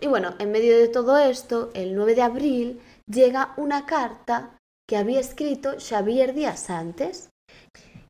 Y 0.00 0.08
bueno, 0.08 0.34
en 0.40 0.50
medio 0.50 0.76
de 0.76 0.88
todo 0.88 1.16
esto, 1.18 1.70
el 1.74 1.94
9 1.94 2.16
de 2.16 2.22
abril 2.22 2.80
llega 3.06 3.54
una 3.56 3.86
carta 3.86 4.58
que 4.88 4.96
había 4.96 5.20
escrito 5.20 5.76
Xavier 5.78 6.34
días 6.34 6.68
antes. 6.68 7.30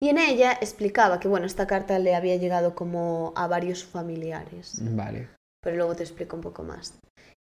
Y 0.00 0.08
en 0.08 0.18
ella 0.18 0.52
explicaba 0.52 1.20
que, 1.20 1.28
bueno, 1.28 1.46
esta 1.46 1.66
carta 1.66 1.98
le 1.98 2.14
había 2.14 2.36
llegado 2.36 2.74
como 2.74 3.32
a 3.36 3.46
varios 3.46 3.84
familiares. 3.84 4.78
Vale. 4.80 5.28
Pero 5.62 5.76
luego 5.76 5.94
te 5.94 6.02
explico 6.02 6.36
un 6.36 6.42
poco 6.42 6.62
más. 6.62 6.98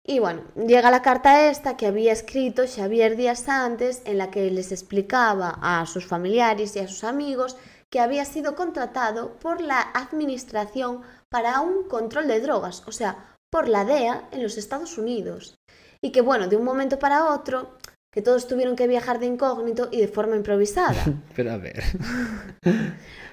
Y 0.06 0.20
bueno, 0.20 0.42
llega 0.54 0.92
la 0.92 1.02
carta 1.02 1.50
esta 1.50 1.76
que 1.76 1.86
había 1.86 2.12
escrito 2.12 2.62
Xavier 2.64 3.16
días 3.16 3.48
antes, 3.48 4.02
en 4.04 4.18
la 4.18 4.30
que 4.30 4.48
les 4.52 4.70
explicaba 4.70 5.58
a 5.60 5.84
sus 5.86 6.06
familiares 6.06 6.76
y 6.76 6.78
a 6.78 6.86
sus 6.86 7.02
amigos 7.02 7.56
que 7.92 8.00
había 8.00 8.24
sido 8.24 8.54
contratado 8.56 9.36
por 9.38 9.60
la 9.60 9.80
Administración 9.94 11.02
para 11.30 11.60
un 11.60 11.84
control 11.88 12.26
de 12.28 12.40
drogas, 12.40 12.82
o 12.86 12.92
sea, 12.92 13.34
por 13.50 13.68
la 13.68 13.84
DEA 13.84 14.28
en 14.32 14.42
los 14.42 14.58
Estados 14.58 14.98
Unidos. 14.98 15.56
Y 16.02 16.10
que 16.10 16.20
bueno, 16.20 16.48
de 16.48 16.56
un 16.56 16.64
momento 16.64 16.98
para 16.98 17.26
otro, 17.32 17.78
que 18.12 18.22
todos 18.22 18.48
tuvieron 18.48 18.76
que 18.76 18.86
viajar 18.86 19.18
de 19.18 19.26
incógnito 19.26 19.88
y 19.92 20.00
de 20.00 20.08
forma 20.08 20.36
improvisada. 20.36 21.02
Pero 21.36 21.52
a 21.52 21.56
ver. 21.58 21.82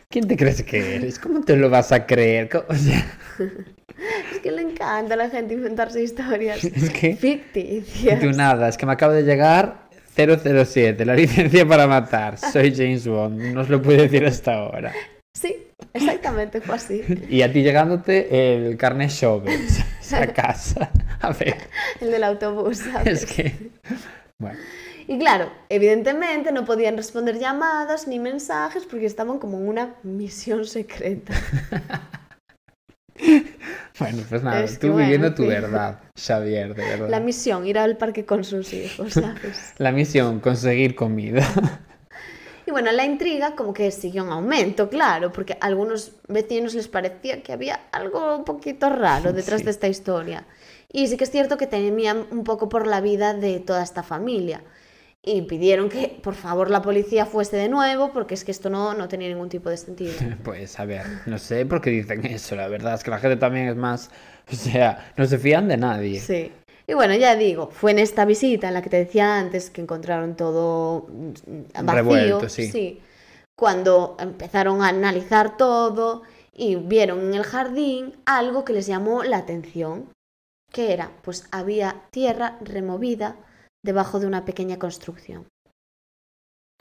¿Quién 0.09 0.27
te 0.27 0.37
crees 0.37 0.61
que 0.63 0.95
eres? 0.95 1.17
¿Cómo 1.17 1.41
te 1.41 1.55
lo 1.55 1.69
vas 1.69 1.91
a 1.91 2.05
creer? 2.05 2.49
¿Cómo- 2.49 2.65
O 2.69 2.75
sea, 2.75 3.03
es 4.31 4.39
que 4.39 4.51
le 4.51 4.61
encanta 4.61 5.15
a 5.15 5.17
la 5.17 5.29
gente 5.29 5.55
inventarse 5.55 6.03
historias 6.03 6.63
es 6.63 6.89
que 6.91 7.15
ficticias. 7.15 8.19
tú 8.19 8.29
nada, 8.31 8.67
es 8.69 8.77
que 8.77 8.85
me 8.85 8.91
acaba 8.93 9.13
de 9.13 9.23
llegar 9.23 9.82
007, 10.15 11.05
la 11.05 11.15
licencia 11.15 11.67
para 11.67 11.87
matar. 11.87 12.37
Soy 12.37 12.73
James 12.75 13.07
Bond, 13.07 13.39
no 13.53 13.61
os 13.61 13.69
lo 13.69 13.81
puedo 13.81 14.01
decir 14.01 14.25
hasta 14.25 14.53
ahora. 14.53 14.91
Sí, 15.33 15.67
exactamente 15.93 16.61
fue 16.61 16.75
así. 16.75 17.01
Y 17.29 17.41
a 17.41 17.51
ti 17.51 17.63
llegándote 17.63 18.53
el 18.55 18.77
carnet 18.77 19.09
Shovels 19.09 19.79
a 20.13 20.27
casa. 20.27 20.91
A 21.21 21.31
ver, 21.31 21.57
El 21.99 22.11
del 22.11 22.23
autobús. 22.23 22.77
¿sabes? 22.79 23.23
es 23.23 23.25
que. 23.25 23.55
Bueno, 24.39 24.59
Y 25.07 25.17
claro, 25.17 25.51
evidentemente 25.69 26.51
no 26.51 26.65
podían 26.65 26.97
responder 26.97 27.39
llamadas 27.39 28.07
ni 28.07 28.19
mensajes 28.19 28.85
porque 28.85 29.05
estaban 29.05 29.39
como 29.39 29.57
en 29.57 29.67
una 29.67 29.95
misión 30.03 30.65
secreta. 30.65 31.33
bueno 33.99 34.23
pues 34.27 34.43
nada, 34.43 34.63
Es 34.63 34.77
que 34.77 34.87
tú 34.87 34.93
bueno, 34.93 35.05
viviendo 35.05 35.27
en 35.27 35.35
tu 35.35 35.45
verdad, 35.47 35.99
Xavier, 36.15 36.73
de 36.75 36.83
verdad. 36.83 37.09
La 37.09 37.19
misión, 37.19 37.65
ir 37.67 37.77
al 37.77 37.97
parque 37.97 38.25
con 38.25 38.43
sus 38.43 38.73
hijos, 38.73 39.13
¿sabes? 39.13 39.73
La 39.77 39.91
misión, 39.91 40.39
conseguir 40.39 40.95
comida. 40.95 41.45
Y 42.65 42.71
bueno, 42.71 42.91
la 42.93 43.03
intriga 43.05 43.55
como 43.55 43.73
que 43.73 43.91
siguió 43.91 44.23
en 44.23 44.29
aumento, 44.31 44.89
claro, 44.89 45.31
porque 45.33 45.57
a 45.59 45.65
algunos 45.65 46.13
vecinos 46.29 46.73
les 46.73 46.87
parecía 46.87 47.43
que 47.43 47.51
había 47.51 47.81
algo 47.91 48.37
un 48.37 48.45
poquito 48.45 48.89
raro 48.89 49.33
detrás 49.33 49.59
Sí. 49.59 49.65
de 49.65 49.71
esta 49.71 49.87
historia. 49.87 50.45
Y 50.91 51.07
sí 51.07 51.17
que 51.17 51.23
es 51.25 51.31
cierto 51.31 51.57
que 51.57 51.67
temían 51.67 52.25
un 52.31 52.43
poco 52.43 52.69
por 52.69 52.87
la 52.87 53.01
vida 53.01 53.33
de 53.33 53.59
toda 53.59 53.83
esta 53.83 54.01
familia. 54.03 54.61
Y 55.25 55.43
pidieron 55.43 55.87
que 55.87 56.19
por 56.21 56.35
favor 56.35 56.69
la 56.69 56.81
policía 56.81 57.25
fuese 57.25 57.55
de 57.55 57.69
nuevo 57.69 58.11
porque 58.11 58.33
es 58.33 58.43
que 58.43 58.51
esto 58.51 58.69
no, 58.69 58.93
no 58.93 59.07
tenía 59.07 59.29
ningún 59.29 59.47
tipo 59.47 59.69
de 59.69 59.77
sentido. 59.77 60.11
Pues 60.43 60.77
a 60.79 60.85
ver, 60.85 61.05
no 61.25 61.37
sé 61.37 61.65
por 61.65 61.79
qué 61.79 61.91
dicen 61.91 62.25
eso, 62.25 62.55
la 62.55 62.67
verdad 62.67 62.95
es 62.95 63.03
que 63.03 63.09
la 63.09 63.19
gente 63.19 63.37
también 63.37 63.69
es 63.69 63.77
más, 63.77 64.11
o 64.51 64.55
sea, 64.55 65.13
no 65.15 65.25
se 65.25 65.37
fían 65.37 65.69
de 65.69 65.77
nadie. 65.77 66.19
Sí. 66.19 66.51
Y 66.85 66.93
bueno, 66.93 67.15
ya 67.15 67.37
digo, 67.37 67.69
fue 67.71 67.91
en 67.91 67.99
esta 67.99 68.25
visita 68.25 68.67
en 68.67 68.73
la 68.73 68.81
que 68.81 68.89
te 68.89 68.97
decía 68.97 69.39
antes 69.39 69.69
que 69.69 69.79
encontraron 69.79 70.35
todo 70.35 71.07
mm, 71.07 71.85
vacío. 71.85 71.93
Revuelto, 71.93 72.49
sí. 72.49 72.99
Cuando 73.55 74.17
empezaron 74.19 74.81
a 74.81 74.89
analizar 74.89 75.55
todo 75.55 76.23
y 76.51 76.75
vieron 76.75 77.21
en 77.21 77.35
el 77.35 77.43
jardín 77.43 78.17
algo 78.25 78.65
que 78.65 78.73
les 78.73 78.87
llamó 78.87 79.23
la 79.23 79.37
atención. 79.37 80.09
¿Qué 80.69 80.91
era? 80.91 81.11
Pues 81.21 81.47
había 81.51 82.01
tierra 82.11 82.57
removida 82.61 83.37
debajo 83.83 84.19
de 84.19 84.27
una 84.27 84.45
pequeña 84.45 84.79
construcción. 84.79 85.47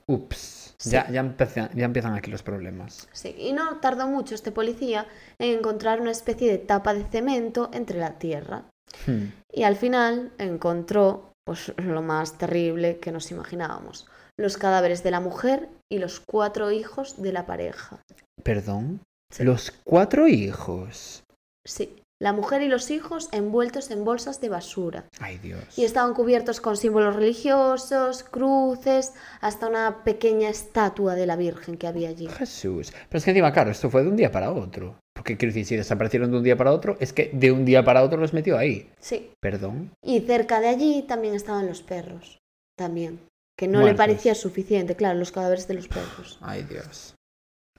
Ups, 0.06 0.74
Sí. 0.78 0.90
ya, 0.90 1.08
ya, 1.10 1.20
empiezan, 1.20 1.70
ya 1.74 1.84
empiezan 1.84 2.14
aquí 2.14 2.30
los 2.30 2.42
problemas. 2.42 3.08
Sí, 3.12 3.34
y 3.38 3.52
no 3.52 3.78
tardó 3.78 4.08
mucho 4.08 4.34
este 4.34 4.50
policía 4.50 5.06
en 5.38 5.58
encontrar 5.58 6.00
una 6.00 6.10
especie 6.10 6.50
de 6.50 6.58
tapa 6.58 6.92
de 6.92 7.04
cemento 7.04 7.70
entre 7.72 8.00
la 8.00 8.18
tierra. 8.18 8.64
Hmm. 9.06 9.26
Y 9.52 9.62
al 9.62 9.76
final 9.76 10.32
encontró 10.38 11.32
pues, 11.46 11.72
lo 11.78 12.02
más 12.02 12.36
terrible 12.36 12.98
que 12.98 13.12
nos 13.12 13.30
imaginábamos, 13.30 14.06
los 14.36 14.56
cadáveres 14.56 15.02
de 15.04 15.12
la 15.12 15.20
mujer 15.20 15.68
y 15.90 15.98
los 15.98 16.20
cuatro 16.20 16.72
hijos 16.72 17.22
de 17.22 17.32
la 17.32 17.46
pareja. 17.46 18.00
¿Perdón? 18.42 19.02
Sí. 19.32 19.44
Los 19.44 19.70
cuatro 19.84 20.26
hijos. 20.26 21.22
Sí, 21.64 22.01
la 22.22 22.32
mujer 22.32 22.62
y 22.62 22.68
los 22.68 22.92
hijos 22.92 23.28
envueltos 23.32 23.90
en 23.90 24.04
bolsas 24.04 24.40
de 24.40 24.48
basura. 24.48 25.06
Ay, 25.18 25.38
Dios. 25.38 25.64
Y 25.76 25.84
estaban 25.84 26.14
cubiertos 26.14 26.60
con 26.60 26.76
símbolos 26.76 27.16
religiosos, 27.16 28.22
cruces, 28.22 29.12
hasta 29.40 29.66
una 29.66 30.04
pequeña 30.04 30.48
estatua 30.48 31.16
de 31.16 31.26
la 31.26 31.34
Virgen 31.34 31.76
que 31.76 31.88
había 31.88 32.10
allí. 32.10 32.28
Jesús. 32.28 32.92
Pero 33.08 33.18
es 33.18 33.24
que 33.24 33.32
encima, 33.32 33.52
claro, 33.52 33.72
esto 33.72 33.90
fue 33.90 34.04
de 34.04 34.08
un 34.08 34.14
día 34.14 34.30
para 34.30 34.52
otro. 34.52 34.94
Porque 35.12 35.36
quiero 35.36 35.52
decir, 35.52 35.66
si 35.66 35.76
desaparecieron 35.76 36.30
de 36.30 36.36
un 36.36 36.44
día 36.44 36.56
para 36.56 36.70
otro, 36.70 36.96
es 37.00 37.12
que 37.12 37.28
de 37.32 37.50
un 37.50 37.64
día 37.64 37.84
para 37.84 38.04
otro 38.04 38.20
los 38.20 38.32
metió 38.32 38.56
ahí. 38.56 38.88
Sí, 39.00 39.32
¿Perdón? 39.40 39.90
y 40.00 40.20
cerca 40.20 40.60
de 40.60 40.68
allí 40.68 41.02
también 41.08 41.34
estaban 41.34 41.66
los 41.66 41.82
perros. 41.82 42.38
También. 42.76 43.18
que 43.58 43.66
no 43.66 43.82
le 43.82 43.94
parecía 43.94 44.36
suficiente, 44.36 44.94
claro, 44.94 45.18
los 45.18 45.32
cadáveres 45.32 45.66
de 45.66 45.74
los 45.74 45.88
perros. 45.88 46.38
Ay, 46.40 46.62
Dios. 46.62 47.14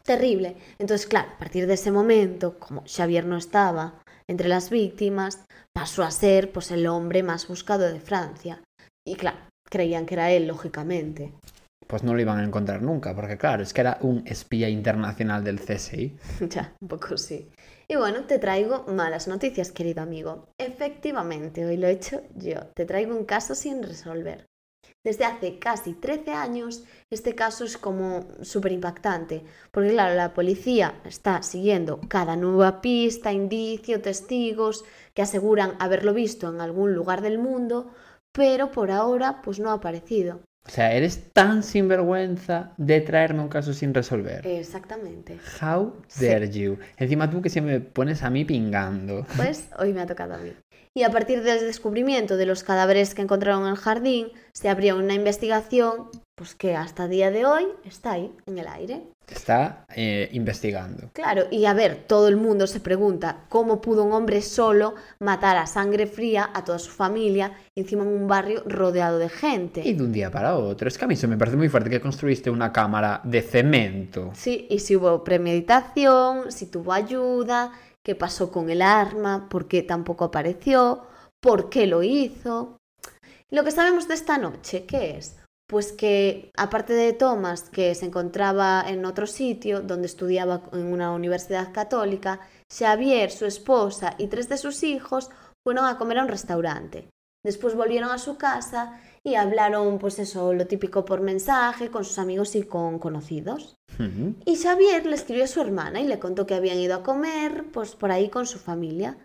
Terrible. 0.03 0.57
Entonces, 0.79 1.07
claro, 1.07 1.29
a 1.31 1.37
partir 1.37 1.65
de 1.65 1.75
ese 1.75 1.91
momento, 1.91 2.59
como 2.59 2.83
Xavier 2.85 3.25
no 3.25 3.37
estaba 3.37 4.02
entre 4.27 4.47
las 4.47 4.69
víctimas, 4.69 5.45
pasó 5.73 6.03
a 6.03 6.11
ser 6.11 6.51
pues 6.51 6.71
el 6.71 6.87
hombre 6.87 7.23
más 7.23 7.47
buscado 7.47 7.91
de 7.91 7.99
Francia. 7.99 8.61
Y 9.05 9.15
claro, 9.15 9.37
creían 9.69 10.05
que 10.05 10.15
era 10.15 10.31
él, 10.31 10.47
lógicamente. 10.47 11.33
Pues 11.87 12.03
no 12.03 12.13
lo 12.13 12.21
iban 12.21 12.39
a 12.39 12.43
encontrar 12.43 12.81
nunca, 12.81 13.15
porque 13.15 13.37
claro, 13.37 13.63
es 13.63 13.73
que 13.73 13.81
era 13.81 13.97
un 14.01 14.25
espía 14.25 14.69
internacional 14.69 15.43
del 15.43 15.59
CSI. 15.59 16.15
ya, 16.49 16.73
un 16.81 16.87
poco 16.87 17.17
sí. 17.17 17.49
Y 17.87 17.95
bueno, 17.95 18.23
te 18.23 18.39
traigo 18.39 18.85
malas 18.87 19.27
noticias, 19.27 19.71
querido 19.71 20.01
amigo. 20.01 20.47
Efectivamente, 20.57 21.65
hoy 21.65 21.77
lo 21.77 21.87
he 21.87 21.91
hecho 21.91 22.21
yo. 22.35 22.67
Te 22.73 22.85
traigo 22.85 23.15
un 23.15 23.25
caso 23.25 23.55
sin 23.55 23.83
resolver. 23.83 24.45
Desde 25.03 25.25
hace 25.25 25.59
casi 25.59 25.93
13 25.93 26.31
años, 26.31 26.83
este 27.09 27.35
caso 27.35 27.65
es 27.65 27.77
como 27.77 28.25
súper 28.41 28.71
impactante, 28.71 29.43
porque 29.71 29.89
claro, 29.89 30.15
la 30.15 30.33
policía 30.33 30.95
está 31.03 31.41
siguiendo 31.43 31.99
cada 32.07 32.37
nueva 32.37 32.79
pista, 32.79 33.33
indicio, 33.33 34.01
testigos 34.01 34.85
que 35.13 35.21
aseguran 35.21 35.73
haberlo 35.79 36.13
visto 36.13 36.47
en 36.47 36.61
algún 36.61 36.93
lugar 36.93 37.21
del 37.21 37.37
mundo, 37.37 37.91
pero 38.31 38.71
por 38.71 38.91
ahora 38.91 39.41
pues 39.41 39.59
no 39.59 39.71
ha 39.71 39.73
aparecido. 39.73 40.39
O 40.65 40.69
sea, 40.69 40.93
eres 40.93 41.33
tan 41.33 41.61
sinvergüenza 41.61 42.71
de 42.77 43.01
traerme 43.01 43.41
un 43.41 43.49
caso 43.49 43.73
sin 43.73 43.93
resolver. 43.93 44.47
Exactamente. 44.47 45.37
How 45.61 45.93
Sí. 46.07 46.25
dare 46.25 46.49
you? 46.49 46.77
Encima 46.95 47.29
tú 47.29 47.41
que 47.41 47.49
siempre 47.49 47.79
me 47.79 47.85
pones 47.85 48.23
a 48.23 48.29
mí 48.29 48.45
pingando. 48.45 49.25
Pues 49.35 49.67
hoy 49.77 49.91
me 49.91 49.99
ha 49.99 50.05
tocado 50.07 50.35
a 50.35 50.37
mí. 50.37 50.53
Y 50.95 51.01
a 51.01 51.09
partir 51.09 51.41
del 51.41 51.61
descubrimiento 51.61 52.37
de 52.37 52.45
los 52.45 52.63
cadáveres 52.63 53.15
que 53.15 53.23
encontraron 53.23 53.63
en 53.63 53.69
el 53.69 53.77
jardín, 53.77 54.27
se 54.51 54.69
abrió 54.69 54.95
una 54.95 55.15
investigación 55.15 56.09
pues 56.35 56.55
que 56.55 56.75
hasta 56.75 57.07
día 57.07 57.31
de 57.31 57.45
hoy 57.45 57.65
está 57.85 58.13
ahí, 58.13 58.31
en 58.47 58.57
el 58.57 58.67
aire. 58.67 59.03
Está 59.27 59.85
eh, 59.95 60.29
investigando. 60.33 61.09
Claro, 61.13 61.43
y 61.49 61.65
a 61.65 61.73
ver, 61.73 62.05
todo 62.07 62.27
el 62.27 62.37
mundo 62.37 62.67
se 62.67 62.79
pregunta 62.79 63.45
cómo 63.49 63.81
pudo 63.81 64.03
un 64.03 64.13
hombre 64.13 64.41
solo 64.41 64.95
matar 65.19 65.57
a 65.57 65.65
sangre 65.65 66.07
fría 66.07 66.49
a 66.53 66.63
toda 66.63 66.79
su 66.79 66.91
familia, 66.91 67.53
encima 67.75 68.03
en 68.03 68.09
un 68.09 68.27
barrio 68.27 68.63
rodeado 68.65 69.17
de 69.19 69.29
gente. 69.29 69.81
Y 69.85 69.93
de 69.93 70.03
un 70.03 70.11
día 70.11 70.29
para 70.29 70.57
otro. 70.57 70.87
Es 70.87 70.97
que 70.97 71.05
a 71.05 71.07
mí 71.07 71.15
se 71.15 71.27
me 71.27 71.37
parece 71.37 71.55
muy 71.55 71.69
fuerte 71.69 71.89
que 71.89 72.01
construiste 72.01 72.49
una 72.49 72.73
cámara 72.73 73.21
de 73.23 73.41
cemento. 73.41 74.31
Sí, 74.33 74.67
y 74.69 74.79
si 74.79 74.95
hubo 74.95 75.23
premeditación, 75.23 76.51
si 76.51 76.65
tuvo 76.65 76.93
ayuda, 76.93 77.71
qué 78.03 78.15
pasó 78.15 78.51
con 78.51 78.69
el 78.69 78.81
arma, 78.81 79.47
por 79.49 79.67
qué 79.67 79.81
tampoco 79.81 80.25
apareció, 80.25 81.07
por 81.41 81.69
qué 81.69 81.87
lo 81.87 82.03
hizo. 82.03 82.77
Lo 83.49 83.63
que 83.63 83.71
sabemos 83.71 84.07
de 84.07 84.15
esta 84.15 84.37
noche, 84.37 84.85
¿qué 84.85 85.17
es? 85.17 85.37
Pues 85.67 85.91
que 85.91 86.51
aparte 86.57 86.93
de 86.93 87.13
Thomas, 87.13 87.69
que 87.69 87.95
se 87.95 88.05
encontraba 88.05 88.83
en 88.87 89.05
otro 89.05 89.27
sitio 89.27 89.81
donde 89.81 90.07
estudiaba 90.07 90.63
en 90.73 90.91
una 90.91 91.11
universidad 91.11 91.71
católica, 91.71 92.41
Xavier, 92.71 93.31
su 93.31 93.45
esposa 93.45 94.15
y 94.17 94.27
tres 94.27 94.49
de 94.49 94.57
sus 94.57 94.83
hijos 94.83 95.29
fueron 95.63 95.85
a 95.85 95.97
comer 95.97 96.19
a 96.19 96.23
un 96.23 96.29
restaurante. 96.29 97.09
Después 97.43 97.75
volvieron 97.75 98.09
a 98.11 98.17
su 98.17 98.37
casa 98.37 98.99
y 99.25 99.35
hablaron, 99.35 99.99
pues 99.99 100.19
eso, 100.19 100.53
lo 100.53 100.67
típico 100.67 101.05
por 101.05 101.21
mensaje, 101.21 101.89
con 101.89 102.03
sus 102.03 102.19
amigos 102.19 102.55
y 102.55 102.63
con 102.63 102.99
conocidos. 102.99 103.77
Y 104.45 104.55
Xavier 104.57 105.05
le 105.05 105.15
escribió 105.15 105.45
a 105.45 105.47
su 105.47 105.61
hermana 105.61 106.01
y 106.01 106.07
le 106.07 106.19
contó 106.19 106.45
que 106.45 106.55
habían 106.55 106.77
ido 106.77 106.95
a 106.95 107.03
comer, 107.03 107.65
pues 107.71 107.95
por 107.95 108.11
ahí 108.11 108.29
con 108.29 108.45
su 108.45 108.59
familia. 108.59 109.17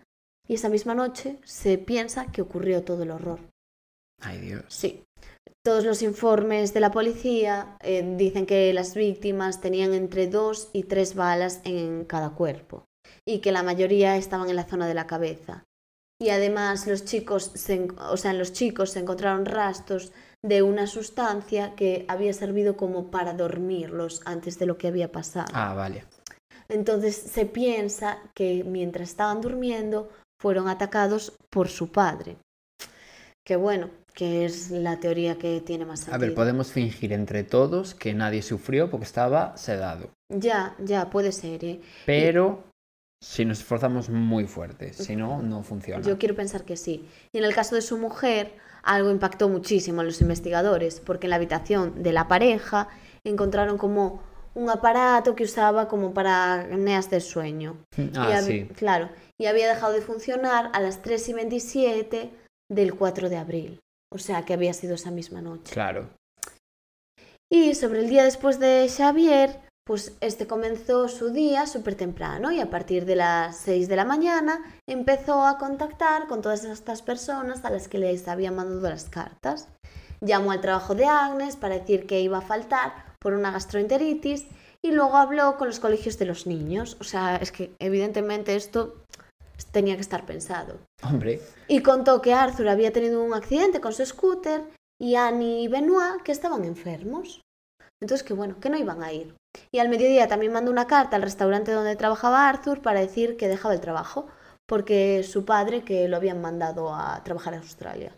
Y 0.47 0.55
esa 0.55 0.69
misma 0.69 0.95
noche 0.95 1.37
se 1.43 1.77
piensa 1.77 2.31
que 2.31 2.41
ocurrió 2.41 2.83
todo 2.83 3.03
el 3.03 3.11
horror. 3.11 3.39
Ay, 4.21 4.39
Dios. 4.39 4.63
Sí. 4.69 5.03
Todos 5.63 5.83
los 5.83 6.01
informes 6.01 6.73
de 6.73 6.79
la 6.79 6.91
policía 6.91 7.77
eh, 7.81 8.15
dicen 8.17 8.45
que 8.45 8.73
las 8.73 8.95
víctimas 8.95 9.59
tenían 9.59 9.93
entre 9.93 10.27
dos 10.27 10.69
y 10.71 10.83
tres 10.83 11.15
balas 11.15 11.59
en 11.65 12.05
cada 12.05 12.31
cuerpo 12.31 12.85
y 13.25 13.39
que 13.39 13.51
la 13.51 13.63
mayoría 13.63 14.15
estaban 14.15 14.49
en 14.49 14.55
la 14.55 14.63
zona 14.63 14.87
de 14.87 14.93
la 14.93 15.07
cabeza. 15.07 15.65
Y 16.21 16.29
además 16.31 16.85
los 16.85 17.05
chicos, 17.05 17.51
se 17.55 17.87
o 17.97 18.17
sea, 18.17 18.31
en 18.31 18.39
los 18.39 18.51
chicos 18.51 18.91
se 18.91 18.99
encontraron 18.99 19.45
rastros 19.45 20.11
de 20.43 20.61
una 20.61 20.85
sustancia 20.87 21.75
que 21.75 22.05
había 22.07 22.33
servido 22.33 22.75
como 22.75 23.09
para 23.09 23.33
dormirlos 23.33 24.21
antes 24.25 24.59
de 24.59 24.65
lo 24.65 24.77
que 24.77 24.87
había 24.87 25.11
pasado. 25.11 25.47
Ah, 25.53 25.73
vale. 25.73 26.03
Entonces 26.67 27.15
se 27.15 27.45
piensa 27.45 28.19
que 28.35 28.63
mientras 28.63 29.09
estaban 29.09 29.41
durmiendo 29.41 30.09
fueron 30.41 30.67
atacados 30.67 31.33
por 31.49 31.67
su 31.69 31.91
padre. 31.91 32.37
Que 33.45 33.55
bueno, 33.55 33.89
que 34.13 34.45
es 34.45 34.69
la 34.69 34.99
teoría 34.99 35.37
que 35.37 35.61
tiene 35.61 35.85
más 35.85 36.01
A 36.01 36.03
sentido. 36.05 36.19
ver, 36.19 36.35
podemos 36.35 36.71
fingir 36.71 37.13
entre 37.13 37.43
todos 37.43 37.95
que 37.95 38.13
nadie 38.13 38.41
sufrió 38.41 38.91
porque 38.91 39.05
estaba 39.05 39.57
sedado. 39.57 40.09
Ya, 40.31 40.75
ya, 40.79 41.09
puede 41.09 41.31
ser. 41.31 41.63
¿eh? 41.65 41.81
Pero 42.05 42.63
si 43.21 43.43
nos 43.45 43.59
esforzamos 43.59 44.09
muy 44.09 44.45
fuerte, 44.45 44.93
si 44.93 45.15
no, 45.15 45.41
no 45.41 45.63
funciona. 45.63 46.01
Yo 46.05 46.17
quiero 46.17 46.35
pensar 46.35 46.63
que 46.63 46.77
sí. 46.77 47.07
Y 47.33 47.37
en 47.39 47.43
el 47.43 47.53
caso 47.53 47.75
de 47.75 47.81
su 47.81 47.97
mujer, 47.97 48.53
algo 48.83 49.11
impactó 49.11 49.49
muchísimo 49.49 50.01
a 50.01 50.03
los 50.05 50.21
investigadores, 50.21 50.99
porque 51.01 51.27
en 51.27 51.31
la 51.31 51.35
habitación 51.35 52.01
de 52.01 52.13
la 52.13 52.27
pareja 52.27 52.87
encontraron 53.25 53.77
como 53.77 54.23
un 54.55 54.69
aparato 54.69 55.35
que 55.35 55.43
usaba 55.43 55.87
como 55.87 56.13
para 56.13 56.61
apneas 56.61 57.09
del 57.09 57.21
sueño. 57.21 57.77
Ah, 57.97 58.29
y 58.29 58.33
hab- 58.33 58.41
sí. 58.45 58.65
Claro, 58.75 59.09
y 59.39 59.45
había 59.47 59.67
dejado 59.67 59.93
de 59.93 60.01
funcionar 60.01 60.71
a 60.73 60.79
las 60.79 61.01
3 61.01 61.27
y 61.29 61.33
27 61.33 62.31
del 62.71 62.95
4 62.95 63.29
de 63.29 63.37
abril. 63.37 63.79
O 64.11 64.17
sea 64.17 64.43
que 64.45 64.53
había 64.53 64.73
sido 64.73 64.95
esa 64.95 65.11
misma 65.11 65.41
noche. 65.41 65.71
Claro. 65.73 66.09
Y 67.51 67.75
sobre 67.75 67.99
el 67.99 68.09
día 68.09 68.23
después 68.23 68.59
de 68.59 68.87
Xavier, 68.95 69.59
pues 69.89 70.13
este 70.21 70.45
comenzó 70.45 71.07
su 71.07 71.31
día 71.31 71.65
súper 71.65 71.95
temprano 71.95 72.51
y 72.51 72.59
a 72.59 72.69
partir 72.69 73.05
de 73.05 73.15
las 73.15 73.57
6 73.57 73.87
de 73.87 73.95
la 73.95 74.05
mañana 74.05 74.63
empezó 74.87 75.43
a 75.43 75.57
contactar 75.57 76.27
con 76.27 76.43
todas 76.43 76.63
estas 76.63 77.01
personas 77.01 77.65
a 77.65 77.71
las 77.71 77.87
que 77.87 77.97
les 77.97 78.27
había 78.27 78.51
mandado 78.51 78.87
las 78.87 79.05
cartas. 79.05 79.67
Llamó 80.21 80.51
al 80.51 80.61
trabajo 80.61 80.93
de 80.93 81.05
Agnes 81.05 81.55
para 81.55 81.79
decir 81.79 82.05
que 82.05 82.21
iba 82.21 82.37
a 82.37 82.41
faltar 82.41 83.15
por 83.17 83.33
una 83.33 83.49
gastroenteritis 83.49 84.45
y 84.83 84.91
luego 84.91 85.17
habló 85.17 85.57
con 85.57 85.69
los 85.69 85.79
colegios 85.79 86.19
de 86.19 86.25
los 86.25 86.45
niños. 86.45 86.95
O 86.99 87.03
sea, 87.03 87.37
es 87.37 87.51
que 87.51 87.73
evidentemente 87.79 88.55
esto 88.55 89.05
tenía 89.71 89.95
que 89.95 90.01
estar 90.01 90.23
pensado. 90.27 90.77
Hombre, 91.01 91.41
Y 91.67 91.81
contó 91.81 92.21
que 92.21 92.35
Arthur 92.35 92.69
había 92.69 92.93
tenido 92.93 93.23
un 93.23 93.33
accidente 93.33 93.81
con 93.81 93.93
su 93.93 94.05
scooter 94.05 94.61
y 95.01 95.15
Annie 95.15 95.63
y 95.63 95.67
Benoit 95.67 96.21
que 96.21 96.31
estaban 96.31 96.63
enfermos. 96.63 97.41
Entonces 97.99 98.23
que 98.23 98.35
bueno, 98.35 98.59
que 98.59 98.69
no 98.69 98.77
iban 98.77 99.01
a 99.01 99.11
ir. 99.11 99.38
Y 99.71 99.79
al 99.79 99.89
mediodía 99.89 100.27
también 100.27 100.53
mandó 100.53 100.71
una 100.71 100.87
carta 100.87 101.15
al 101.15 101.21
restaurante 101.21 101.71
donde 101.71 101.95
trabajaba 101.95 102.47
Arthur 102.47 102.81
para 102.81 102.99
decir 102.99 103.37
que 103.37 103.47
dejaba 103.47 103.73
el 103.73 103.81
trabajo, 103.81 104.27
porque 104.65 105.23
su 105.23 105.45
padre 105.45 105.83
que 105.83 106.07
lo 106.07 106.17
habían 106.17 106.41
mandado 106.41 106.93
a 106.93 107.23
trabajar 107.23 107.53
a 107.55 107.57
Australia. 107.57 108.13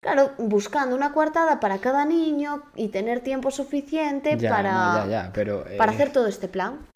Claro, 0.00 0.30
buscando 0.38 0.94
una 0.94 1.12
coartada 1.12 1.58
para 1.58 1.78
cada 1.78 2.04
niño 2.04 2.62
y 2.76 2.88
tener 2.88 3.20
tiempo 3.20 3.50
suficiente 3.50 4.36
ya, 4.38 4.48
para, 4.48 4.72
no, 4.72 5.06
ya, 5.06 5.06
ya, 5.24 5.32
pero... 5.32 5.66
eh, 5.66 5.76
para 5.76 5.90
hacer 5.90 6.12
todo 6.12 6.28
este 6.28 6.46
plan. 6.46 6.86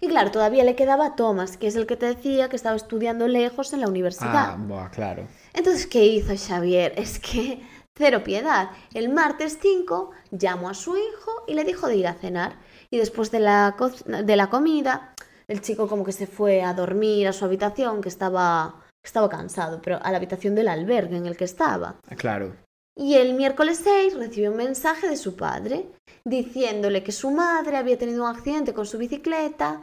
Y 0.00 0.08
claro, 0.08 0.30
todavía 0.30 0.64
le 0.64 0.76
quedaba 0.76 1.16
Thomas, 1.16 1.56
que 1.56 1.66
es 1.66 1.76
el 1.76 1.86
que 1.86 1.96
te 1.96 2.06
decía 2.06 2.50
que 2.50 2.56
estaba 2.56 2.76
estudiando 2.76 3.26
lejos 3.26 3.72
en 3.72 3.80
la 3.80 3.88
universidad. 3.88 4.56
Ah, 4.58 4.90
claro. 4.92 5.26
Entonces, 5.54 5.86
¿qué 5.86 6.04
hizo 6.04 6.34
Xavier? 6.36 6.92
Es 6.98 7.18
que 7.18 7.62
cero 7.96 8.22
piedad. 8.24 8.70
El 8.92 9.08
martes 9.08 9.58
5 9.60 10.10
llamó 10.30 10.68
a 10.68 10.74
su 10.74 10.96
hijo 10.96 11.44
y 11.46 11.54
le 11.54 11.64
dijo 11.64 11.86
de 11.86 11.96
ir 11.96 12.06
a 12.06 12.14
cenar. 12.14 12.58
Y 12.90 12.98
después 12.98 13.30
de 13.30 13.40
la, 13.40 13.74
co- 13.78 13.90
de 13.90 14.36
la 14.36 14.50
comida, 14.50 15.14
el 15.48 15.60
chico 15.60 15.88
como 15.88 16.04
que 16.04 16.12
se 16.12 16.26
fue 16.26 16.62
a 16.62 16.74
dormir 16.74 17.28
a 17.28 17.32
su 17.32 17.44
habitación, 17.44 18.00
que 18.00 18.08
estaba, 18.08 18.82
estaba 19.04 19.28
cansado, 19.28 19.80
pero 19.82 19.98
a 20.02 20.10
la 20.10 20.16
habitación 20.16 20.54
del 20.54 20.68
albergue 20.68 21.16
en 21.16 21.26
el 21.26 21.36
que 21.36 21.44
estaba. 21.44 21.96
Claro. 22.16 22.56
Y 22.96 23.14
el 23.14 23.34
miércoles 23.34 23.80
6 23.82 24.16
recibió 24.16 24.50
un 24.52 24.56
mensaje 24.56 25.08
de 25.08 25.16
su 25.16 25.34
padre 25.36 25.90
diciéndole 26.24 27.02
que 27.02 27.10
su 27.12 27.30
madre 27.30 27.76
había 27.76 27.98
tenido 27.98 28.22
un 28.24 28.30
accidente 28.30 28.72
con 28.72 28.86
su 28.86 28.98
bicicleta 28.98 29.82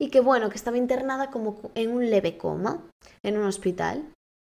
y 0.00 0.10
que 0.10 0.20
bueno, 0.20 0.48
que 0.48 0.56
estaba 0.56 0.76
internada 0.76 1.30
como 1.30 1.60
en 1.74 1.90
un 1.92 2.08
leve 2.08 2.38
coma 2.38 2.82
en 3.24 3.36
un 3.38 3.44
hospital. 3.46 4.04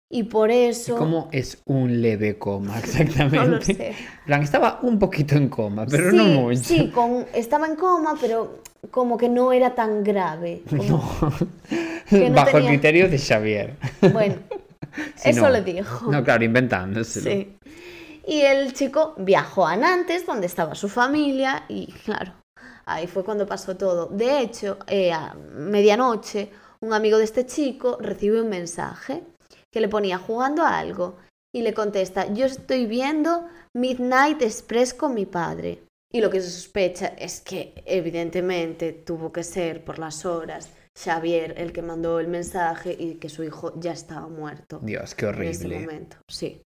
Y 0.09 0.23
por 0.23 0.51
eso... 0.51 0.97
¿Cómo 0.97 1.29
es 1.31 1.61
un 1.65 2.01
leve 2.01 2.37
coma 2.37 2.77
exactamente? 2.79 3.37
No 3.39 3.45
lo 3.45 3.61
sé. 3.61 3.89
En 3.89 3.95
plan, 4.25 4.43
estaba 4.43 4.79
un 4.83 4.99
poquito 4.99 5.35
en 5.35 5.49
coma, 5.49 5.85
pero 5.89 6.11
sí, 6.11 6.17
no 6.17 6.23
mucho. 6.25 6.63
Sí, 6.63 6.89
con, 6.91 7.25
estaba 7.33 7.67
en 7.67 7.75
coma, 7.75 8.15
pero 8.21 8.59
como 8.91 9.17
que 9.17 9.27
no 9.29 9.51
era 9.51 9.73
tan 9.73 10.03
grave. 10.03 10.61
como- 10.69 10.83
No. 10.83 11.33
No 12.29 12.35
Bajo 12.35 12.57
el 12.59 12.67
criterio 12.67 13.09
de 13.09 13.17
Xavier. 13.17 13.75
Bueno, 14.13 14.35
Si 15.15 15.29
eso 15.31 15.41
no. 15.41 15.49
lo 15.49 15.61
dijo. 15.61 16.09
No, 16.11 16.23
claro, 16.23 16.43
inventándoselo. 16.45 17.29
Sí. 17.31 17.57
Y 18.27 18.41
el 18.41 18.73
chico 18.73 19.13
viajó 19.17 19.67
a 19.67 19.75
Nantes, 19.75 20.25
donde 20.25 20.45
estaba 20.47 20.73
su 20.75 20.87
familia, 20.87 21.63
y 21.67 21.87
claro, 22.05 22.31
ahí 22.85 23.07
fue 23.07 23.23
cuando 23.23 23.45
pasó 23.45 23.75
todo. 23.75 24.05
De 24.07 24.39
hecho, 24.39 24.77
eh, 24.87 25.11
a 25.11 25.33
medianoche, 25.57 26.49
un 26.79 26.93
amigo 26.93 27.17
de 27.17 27.23
este 27.25 27.45
chico 27.45 27.97
recibió 27.99 28.41
un 28.43 28.49
mensaje 28.49 29.23
que 29.75 29.81
le 29.81 29.89
ponía 29.89 30.17
jugando 30.17 30.63
a 30.63 30.79
algo 30.79 31.17
y 31.53 31.61
le 31.61 31.73
contesta, 31.73 32.31
yo 32.33 32.45
estoy 32.45 32.85
viendo 32.85 33.45
Midnight 33.73 34.41
Express 34.41 34.93
con 34.93 35.13
mi 35.13 35.25
padre. 35.25 35.83
Y 36.13 36.21
lo 36.21 36.29
que 36.29 36.39
se 36.39 36.49
sospecha 36.49 37.07
es 37.07 37.41
que 37.41 37.83
evidentemente 37.85 38.93
tuvo 38.93 39.33
que 39.33 39.43
ser 39.43 39.83
por 39.83 39.99
las 39.99 40.25
horas 40.25 40.69
Xavier 40.97 41.55
el 41.57 41.73
que 41.73 41.81
mandó 41.81 42.21
el 42.21 42.29
mensaje 42.29 42.95
y 42.97 43.15
que 43.15 43.27
su 43.27 43.43
hijo 43.43 43.73
ya 43.77 43.91
estaba 43.91 44.29
muerto. 44.29 44.79
Dios, 44.81 45.13
qué 45.13 45.25
En 45.25 45.43
ese 45.43 45.65
horrible. 45.65 45.79
momento, 45.81 46.15
sí. 46.29 46.61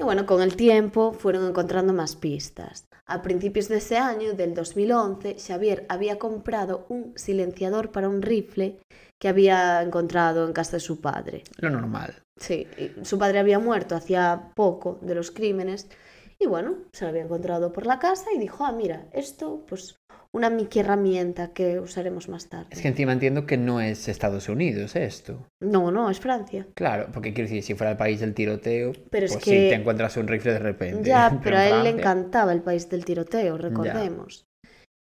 Y 0.00 0.02
bueno, 0.02 0.24
con 0.24 0.40
el 0.40 0.56
tiempo 0.56 1.12
fueron 1.12 1.46
encontrando 1.46 1.92
más 1.92 2.16
pistas. 2.16 2.86
A 3.04 3.20
principios 3.20 3.68
de 3.68 3.76
ese 3.76 3.98
año, 3.98 4.32
del 4.32 4.54
2011, 4.54 5.36
Xavier 5.38 5.84
había 5.90 6.18
comprado 6.18 6.86
un 6.88 7.12
silenciador 7.16 7.92
para 7.92 8.08
un 8.08 8.22
rifle 8.22 8.78
que 9.20 9.28
había 9.28 9.82
encontrado 9.82 10.46
en 10.46 10.54
casa 10.54 10.78
de 10.78 10.80
su 10.80 11.02
padre. 11.02 11.44
Lo 11.58 11.68
normal. 11.68 12.14
Sí, 12.38 12.66
su 13.02 13.18
padre 13.18 13.40
había 13.40 13.58
muerto 13.58 13.94
hacía 13.94 14.52
poco 14.54 14.98
de 15.02 15.14
los 15.14 15.30
crímenes 15.30 15.90
y 16.38 16.46
bueno, 16.46 16.76
se 16.94 17.04
lo 17.04 17.10
había 17.10 17.24
encontrado 17.24 17.70
por 17.70 17.84
la 17.84 17.98
casa 17.98 18.32
y 18.34 18.38
dijo, 18.38 18.64
ah, 18.64 18.72
mira, 18.72 19.06
esto, 19.12 19.66
pues 19.68 19.99
una 20.32 20.48
micro 20.50 20.80
herramienta 20.80 21.52
que 21.52 21.80
usaremos 21.80 22.28
más 22.28 22.48
tarde. 22.48 22.68
Es 22.70 22.80
que 22.80 22.88
encima 22.88 23.12
entiendo 23.12 23.46
que 23.46 23.56
no 23.56 23.80
es 23.80 24.08
Estados 24.08 24.48
Unidos 24.48 24.94
esto. 24.96 25.46
No, 25.60 25.90
no, 25.90 26.08
es 26.10 26.20
Francia. 26.20 26.66
Claro, 26.74 27.08
porque 27.12 27.32
quiero 27.34 27.48
decir, 27.48 27.62
si 27.64 27.74
fuera 27.74 27.92
el 27.92 27.96
país 27.96 28.20
del 28.20 28.34
tiroteo, 28.34 28.92
Pero 29.10 29.26
es 29.26 29.32
pues 29.32 29.44
que- 29.44 29.50
sí, 29.50 29.68
te 29.68 29.74
encuentras 29.74 30.16
un 30.16 30.28
rifle 30.28 30.52
de 30.52 30.58
repente. 30.60 31.08
Ya, 31.08 31.40
pero 31.42 31.56
a 31.56 31.66
él 31.66 31.82
le 31.84 31.90
encantaba 31.90 32.52
el 32.52 32.62
país 32.62 32.88
del 32.88 33.04
tiroteo, 33.04 33.58
recordemos. 33.58 34.44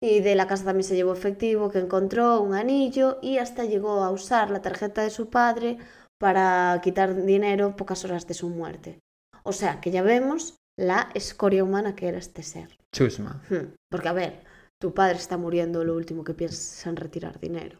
Y 0.01 0.21
de 0.21 0.35
la 0.35 0.47
casa 0.47 0.63
también 0.65 0.85
se 0.85 0.95
llevó 0.95 1.13
efectivo, 1.13 1.69
que 1.69 1.79
encontró 1.79 2.41
un 2.41 2.55
anillo 2.55 3.19
y 3.21 3.37
hasta 3.37 3.65
llegó 3.65 4.03
a 4.03 4.11
usar 4.11 4.49
la 4.49 4.61
tarjeta 4.61 5.03
de 5.03 5.09
su 5.09 5.29
padre 5.29 5.77
para 6.17 6.79
quitar 6.81 7.15
dinero 7.23 7.75
pocas 7.75 8.03
horas 8.05 8.25
de 8.25 8.33
su 8.33 8.49
muerte. 8.49 8.99
O 9.43 9.51
sea, 9.51 9.81
que 9.81 9.91
ya 9.91 10.01
vemos 10.01 10.55
la 10.77 11.09
escoria 11.13 11.63
humana 11.65 11.95
que 11.95 12.07
era 12.07 12.17
este 12.17 12.43
ser. 12.43 12.77
Chusma. 12.95 13.41
Hmm, 13.49 13.73
Porque, 13.91 14.07
a 14.07 14.13
ver, 14.13 14.43
tu 14.79 14.93
padre 14.93 15.17
está 15.17 15.37
muriendo, 15.37 15.83
lo 15.83 15.95
último 15.95 16.23
que 16.23 16.33
piensas 16.33 16.79
es 16.79 16.87
en 16.87 16.95
retirar 16.95 17.39
dinero. 17.39 17.79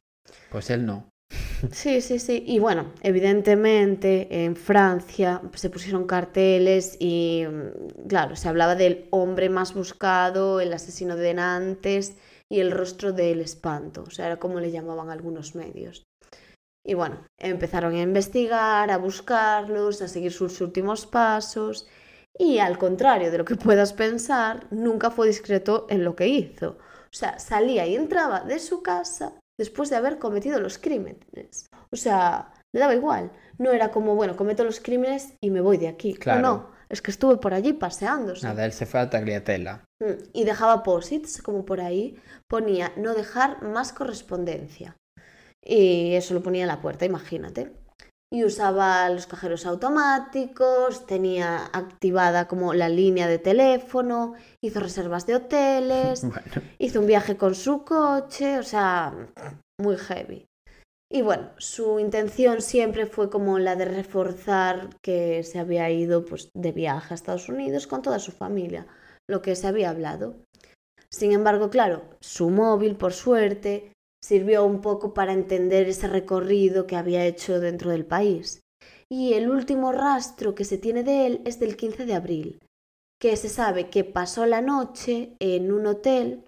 Pues 0.52 0.70
él 0.70 0.86
no. 0.86 1.10
Sí, 1.72 2.02
sí, 2.02 2.20
sí. 2.20 2.44
Y 2.48 2.60
bueno, 2.60 2.94
evidentemente 3.02 4.46
en 4.46 4.56
Francia 4.56 5.42
se 5.54 5.70
pusieron 5.70 6.08
carteles 6.08 6.96
y, 7.00 7.44
mm, 7.48 8.08
claro, 8.08 8.36
se 8.36 8.48
hablaba 8.48 8.76
del 8.76 9.08
hombre 9.12 9.50
más 9.50 9.74
buscado, 9.74 10.62
el 10.62 10.74
asesino 10.74 11.16
de 11.16 11.34
Nantes 11.34 12.16
y 12.50 12.60
el 12.62 12.72
rostro 12.72 13.12
del 13.12 13.42
espanto. 13.42 14.04
O 14.08 14.10
sea, 14.10 14.28
era 14.28 14.38
como 14.38 14.60
le 14.60 14.72
llamaban 14.72 15.10
algunos 15.10 15.56
medios. 15.56 16.04
Y 16.86 16.94
bueno, 16.94 17.26
empezaron 17.38 17.94
a 17.94 18.02
investigar, 18.02 18.90
a 18.90 18.98
buscarlos, 18.98 20.02
a 20.02 20.08
seguir 20.08 20.32
sus 20.32 20.62
últimos 20.62 21.06
pasos. 21.06 21.88
Y 22.38 22.60
al 22.60 22.78
contrario 22.78 23.32
de 23.32 23.38
lo 23.38 23.46
que 23.46 23.56
puedas 23.56 23.94
pensar, 23.94 24.66
nunca 24.72 25.12
fue 25.12 25.28
discreto 25.28 25.88
en 25.90 26.04
lo 26.04 26.16
que 26.16 26.28
hizo. 26.28 26.78
O 27.12 27.16
sea, 27.16 27.40
salía 27.40 27.86
y 27.88 27.96
entraba 27.96 28.42
de 28.42 28.60
su 28.60 28.82
casa 28.84 29.34
después 29.60 29.90
de 29.90 29.96
haber 29.96 30.20
cometido 30.20 30.60
los 30.60 30.78
crímenes. 30.78 31.66
O 31.92 31.96
sea, 31.96 32.52
le 32.74 32.80
daba 32.80 32.94
igual. 32.94 33.32
No 33.58 33.72
era 33.72 33.92
como, 33.92 34.16
bueno, 34.16 34.36
cometo 34.36 34.64
los 34.64 34.80
crímenes 34.80 35.34
y 35.42 35.50
me 35.50 35.62
voy 35.62 35.78
de 35.78 35.88
aquí. 35.88 36.14
No, 36.14 36.20
Claro. 36.20 36.42
No, 36.42 36.72
es 36.88 37.02
que 37.02 37.12
estuve 37.12 37.38
por 37.38 37.54
allí 37.54 37.74
paseándose. 37.74 38.46
Nada, 38.46 38.66
él 38.66 38.74
se 38.74 38.86
fue 38.86 39.00
a 39.00 39.10
Tagliatella. 39.10 39.84
Mm, 40.00 40.24
Y 40.34 40.44
dejaba 40.46 40.84
posits, 40.84 41.42
como 41.42 41.66
por 41.66 41.82
ahí, 41.82 42.18
ponía 42.48 42.92
no 42.96 43.14
dejar 43.14 43.62
más 43.64 43.92
correspondencia. 43.92 44.96
Y 45.62 46.14
eso 46.16 46.34
lo 46.34 46.42
ponía 46.42 46.62
en 46.64 46.68
la 46.70 46.82
puerta, 46.82 47.06
imagínate. 47.06 47.74
Y 48.32 48.44
usaba 48.44 49.10
los 49.10 49.26
cajeros 49.26 49.66
automáticos, 49.66 51.08
tenía 51.08 51.66
activada 51.74 52.48
como 52.48 52.76
la 52.76 52.88
línea 52.88 53.28
de 53.28 53.40
teléfono, 53.40 54.36
hizo 54.62 54.80
reservas 54.80 55.26
de 55.26 55.36
hoteles, 55.36 56.22
Bueno, 56.30 56.68
hizo 56.78 57.00
un 57.00 57.08
viaje 57.08 57.38
con 57.38 57.56
su 57.56 57.84
coche, 57.84 58.60
o 58.60 58.64
sea, 58.64 59.14
muy 59.80 59.98
heavy. 59.98 60.46
Y 61.12 61.24
bueno, 61.24 61.50
su 61.58 62.00
intención 62.00 62.62
siempre 62.62 63.08
fue 63.08 63.32
como 63.32 63.58
la 63.58 63.76
de 63.76 63.86
reforzar 63.86 64.90
que 65.02 65.42
se 65.44 65.58
había 65.58 65.90
ido 65.90 66.24
pues, 66.24 66.52
de 66.54 66.72
viaje 66.72 67.14
a 67.14 67.16
Estados 67.16 67.50
Unidos 67.50 67.88
con 67.88 68.04
toda 68.04 68.20
su 68.20 68.32
familia, 68.32 68.86
lo 69.28 69.42
que 69.42 69.56
se 69.56 69.68
había 69.68 69.90
hablado. 69.90 70.36
Sin 71.12 71.32
embargo, 71.32 71.72
claro, 71.72 72.04
su 72.20 72.52
móvil, 72.52 72.96
por 72.96 73.14
suerte, 73.14 73.92
sirvió 74.24 74.66
un 74.66 74.82
poco 74.82 75.14
para 75.14 75.34
entender 75.34 75.88
ese 75.88 76.08
recorrido 76.08 76.88
que 76.88 76.96
había 76.96 77.26
hecho 77.26 77.60
dentro 77.60 77.92
del 77.92 78.06
país. 78.06 78.62
Y 79.12 79.34
el 79.34 79.50
último 79.50 79.92
rastro 79.92 80.56
que 80.56 80.66
se 80.66 80.78
tiene 80.78 81.04
de 81.04 81.26
él 81.26 81.42
es 81.46 81.60
del 81.60 81.76
15 81.76 82.06
de 82.06 82.14
abril, 82.14 82.60
que 83.20 83.36
se 83.36 83.50
sabe 83.50 83.90
que 83.90 84.04
pasó 84.04 84.46
la 84.46 84.62
noche 84.62 85.36
en 85.40 85.72
un 85.72 85.88
hotel 85.88 86.46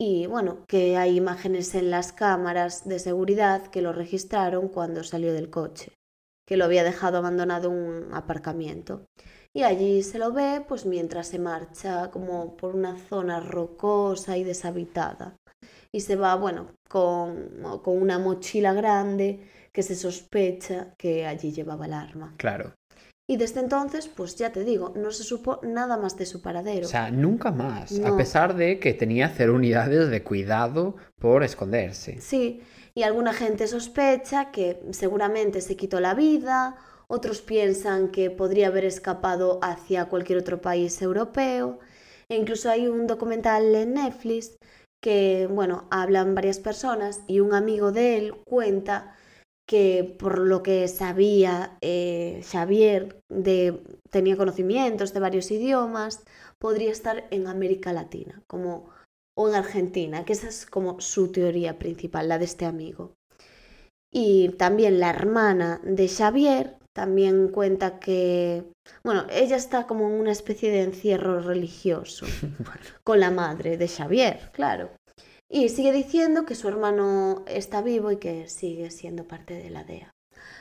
y 0.00 0.26
bueno, 0.26 0.64
que 0.68 0.96
hay 0.96 1.16
imágenes 1.16 1.74
en 1.74 1.90
las 1.90 2.12
cámaras 2.12 2.86
de 2.86 3.00
seguridad 3.00 3.66
que 3.66 3.82
lo 3.82 3.92
registraron 3.92 4.68
cuando 4.68 5.02
salió 5.02 5.32
del 5.32 5.50
coche, 5.50 5.92
que 6.46 6.56
lo 6.56 6.66
había 6.66 6.84
dejado 6.84 7.18
abandonado 7.18 7.72
en 7.72 7.76
un 7.76 8.14
aparcamiento. 8.14 9.06
Y 9.52 9.64
allí 9.64 10.04
se 10.04 10.20
lo 10.20 10.32
ve 10.32 10.64
pues 10.68 10.86
mientras 10.86 11.26
se 11.26 11.40
marcha 11.40 12.12
como 12.12 12.56
por 12.56 12.76
una 12.76 12.96
zona 12.96 13.40
rocosa 13.40 14.36
y 14.36 14.44
deshabitada. 14.44 15.36
Y 15.92 16.00
se 16.00 16.16
va, 16.16 16.34
bueno, 16.34 16.72
con, 16.88 17.50
con 17.82 18.00
una 18.00 18.18
mochila 18.18 18.72
grande 18.74 19.40
que 19.72 19.82
se 19.82 19.94
sospecha 19.94 20.94
que 20.96 21.26
allí 21.26 21.52
llevaba 21.52 21.86
el 21.86 21.94
arma. 21.94 22.34
claro. 22.36 22.74
Y 23.30 23.36
desde 23.36 23.60
entonces, 23.60 24.08
pues 24.08 24.36
ya 24.36 24.52
te 24.52 24.64
digo, 24.64 24.94
no 24.96 25.10
se 25.10 25.22
supo 25.22 25.60
nada 25.62 25.98
más 25.98 26.16
de 26.16 26.24
su 26.24 26.40
paradero. 26.40 26.86
O 26.86 26.88
sea, 26.88 27.10
nunca 27.10 27.52
más. 27.52 28.00
A 28.00 28.16
pesar 28.16 28.56
de 28.56 28.78
que 28.78 28.94
tenía 28.94 29.28
cero 29.28 29.54
unidades 29.54 30.08
de 30.08 30.24
cuidado 30.24 30.96
por 31.18 31.44
esconderse. 31.44 32.22
Sí, 32.22 32.62
y 32.94 33.02
alguna 33.02 33.34
gente 33.34 33.66
sospecha 33.66 34.50
que 34.50 34.82
seguramente 34.92 35.60
se 35.60 35.76
quitó 35.76 36.00
la 36.00 36.14
vida, 36.14 36.76
otros 37.06 37.42
piensan 37.42 38.08
que 38.08 38.30
podría 38.30 38.68
haber 38.68 38.86
escapado 38.86 39.58
hacia 39.62 40.06
cualquier 40.06 40.38
otro 40.38 40.62
país 40.62 41.02
europeo, 41.02 41.80
e 42.30 42.36
incluso 42.36 42.70
hay 42.70 42.86
un 42.86 43.06
documental 43.06 43.74
en 43.74 43.92
Netflix 43.92 44.57
que, 45.00 45.46
bueno, 45.46 45.86
hablan 45.90 46.34
varias 46.34 46.58
personas 46.58 47.22
y 47.26 47.40
un 47.40 47.54
amigo 47.54 47.92
de 47.92 48.16
él 48.16 48.34
cuenta 48.44 49.14
que 49.68 50.16
por 50.18 50.38
lo 50.38 50.62
que 50.62 50.88
sabía 50.88 51.76
eh, 51.82 52.42
Xavier 52.50 53.20
tenía 54.10 54.36
conocimientos 54.36 55.12
de 55.12 55.20
varios 55.20 55.50
idiomas, 55.50 56.24
podría 56.58 56.90
estar 56.90 57.28
en 57.30 57.46
América 57.46 57.92
Latina, 57.92 58.42
como 58.46 58.88
o 59.36 59.48
en 59.48 59.54
Argentina, 59.54 60.24
que 60.24 60.32
esa 60.32 60.48
es 60.48 60.66
como 60.66 61.00
su 61.00 61.30
teoría 61.30 61.78
principal, 61.78 62.28
la 62.28 62.38
de 62.38 62.46
este 62.46 62.64
amigo. 62.64 63.14
Y 64.10 64.48
también 64.56 65.00
la 65.00 65.10
hermana 65.10 65.80
de 65.84 66.08
Xavier 66.08 66.78
también 66.94 67.48
cuenta 67.48 68.00
que, 68.00 68.64
bueno, 69.04 69.26
ella 69.30 69.56
está 69.56 69.86
como 69.86 70.06
en 70.08 70.14
una 70.14 70.32
especie 70.32 70.70
de 70.70 70.82
encierro 70.82 71.40
religioso 71.40 72.26
Bueno, 72.58 72.98
con 73.04 73.20
la 73.20 73.30
madre 73.30 73.76
de 73.76 73.88
Xavier, 73.88 74.50
claro. 74.52 74.90
Y 75.50 75.68
sigue 75.70 75.92
diciendo 75.92 76.44
que 76.46 76.54
su 76.54 76.68
hermano 76.68 77.44
está 77.48 77.82
vivo 77.82 78.12
y 78.12 78.18
que 78.18 78.48
sigue 78.48 78.90
siendo 78.90 79.26
parte 79.26 79.54
de 79.54 79.70
la 79.70 79.84
DEA. 79.84 80.10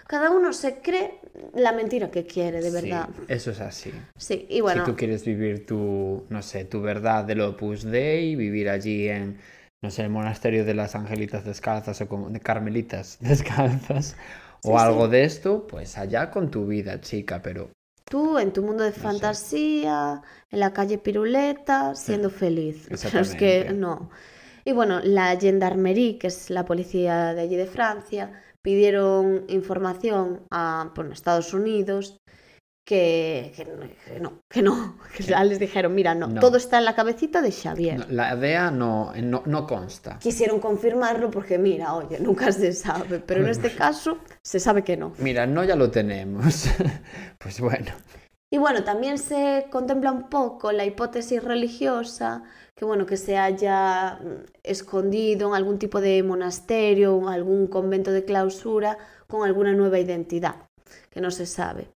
Cada 0.08 0.32
uno 0.32 0.54
se 0.54 0.82
cree 0.82 1.20
la 1.54 1.74
mentira 1.74 2.12
que 2.12 2.26
quiere, 2.26 2.62
de 2.62 2.72
sí, 2.72 2.72
verdad. 2.72 3.10
eso 3.28 3.52
es 3.52 3.60
así. 3.62 4.10
Sí, 4.18 4.46
y 4.50 4.62
bueno, 4.62 4.84
Si 4.84 4.84
tú 4.84 4.96
quieres 4.96 5.26
vivir 5.26 5.66
tu, 5.66 6.26
no 6.30 6.42
sé, 6.42 6.66
tu 6.66 6.82
verdad 6.82 7.24
del 7.26 7.42
Opus 7.42 7.84
Dei, 7.84 8.36
vivir 8.36 8.70
allí 8.70 9.08
en, 9.10 9.40
no 9.82 9.92
sé, 9.92 10.04
el 10.04 10.10
monasterio 10.10 10.66
de 10.66 10.74
las 10.74 10.96
Angelitas 10.96 11.46
Descalzas 11.46 12.02
o 12.02 12.08
como 12.08 12.30
de 12.30 12.40
Carmelitas 12.42 13.18
Descalzas 13.22 14.18
Sí, 14.62 14.64
o 14.64 14.80
algo 14.80 15.08
sí. 15.08 15.10
de 15.10 15.24
esto, 15.24 15.68
pues 15.68 15.98
allá 15.98 16.32
con 16.32 16.52
tu 16.52 16.68
vida, 16.68 17.00
chica, 17.02 17.42
pero 17.42 17.72
tú 18.10 18.40
en 18.40 18.54
tu 18.54 18.62
mundo 18.62 18.84
de 18.84 18.92
fantasía, 18.92 20.22
en 20.50 20.60
la 20.60 20.74
calle 20.74 20.98
Piruleta, 20.98 21.96
siendo 21.96 22.30
feliz. 22.30 22.88
Pero 23.04 23.20
es 23.20 23.36
que 23.36 23.72
no. 23.74 24.10
Y 24.66 24.74
bueno, 24.74 25.00
la 25.04 25.38
gendarmerie, 25.38 26.18
que 26.18 26.28
es 26.28 26.50
la 26.50 26.66
policía 26.66 27.34
de 27.34 27.42
allí 27.42 27.56
de 27.56 27.68
Francia, 27.68 28.32
pidieron 28.62 29.46
información 29.48 30.46
a 30.52 30.92
bueno, 30.96 31.14
Estados 31.14 31.54
Unidos 31.54 32.20
que, 32.88 33.52
que 33.54 33.66
no- 33.66 33.82
que 34.06 34.20
no, 34.22 34.42
que 34.48 34.62
no, 34.62 34.98
que 35.16 35.24
ya 35.24 35.44
les 35.44 35.60
dijeron, 35.60 35.94
mira, 35.94 36.16
no, 36.16 36.28
No. 36.28 36.40
todo 36.40 36.56
está 36.56 36.78
en 36.78 36.86
la 36.86 36.96
cabecita 36.96 37.42
de 37.42 37.52
Xavier. 37.52 38.00
no, 38.00 38.06
la 38.10 38.34
DEA 38.38 38.72
no, 38.72 39.12
no, 39.22 39.44
no 39.46 39.68
consta. 39.68 40.18
Quisieron 40.20 40.62
confirmarlo 40.62 41.30
porque, 41.30 41.58
mira, 41.58 41.94
oye, 41.96 42.18
nunca 42.22 42.50
se 42.54 42.72
sabe, 42.72 43.20
pero 43.20 43.44
en 43.44 43.50
este 43.50 43.76
caso 43.84 44.20
se 44.42 44.62
sabe 44.62 44.84
que 44.86 44.96
no. 44.96 45.12
Mira, 45.18 45.46
no 45.46 45.66
ya 45.66 45.76
lo 45.76 45.92
tenemos. 45.92 46.70
pues 47.40 47.60
bueno, 47.60 47.92
Y 48.50 48.58
bueno, 48.58 48.86
también 48.86 49.18
se 49.18 49.66
contempla 49.70 50.14
un 50.14 50.30
poco 50.30 50.72
la 50.72 50.86
hipótesis 50.86 51.44
religiosa, 51.44 52.44
que 52.74 52.86
bueno, 52.86 53.06
que 53.06 53.18
se 53.18 53.38
haya 53.38 54.20
mm, 54.24 54.46
escondido 54.64 55.50
en 55.50 55.56
algún 55.56 55.78
tipo 55.78 56.00
de 56.00 56.24
monasterio 56.24 57.18
o 57.18 57.28
algún 57.28 57.68
convento 57.68 58.12
de 58.14 58.24
clausura 58.24 58.98
con 59.28 59.46
alguna 59.46 59.74
nueva 59.74 60.00
identidad, 60.00 60.56
que 61.12 61.20
no 61.20 61.32
se 61.32 61.46
sabe. 61.46 61.90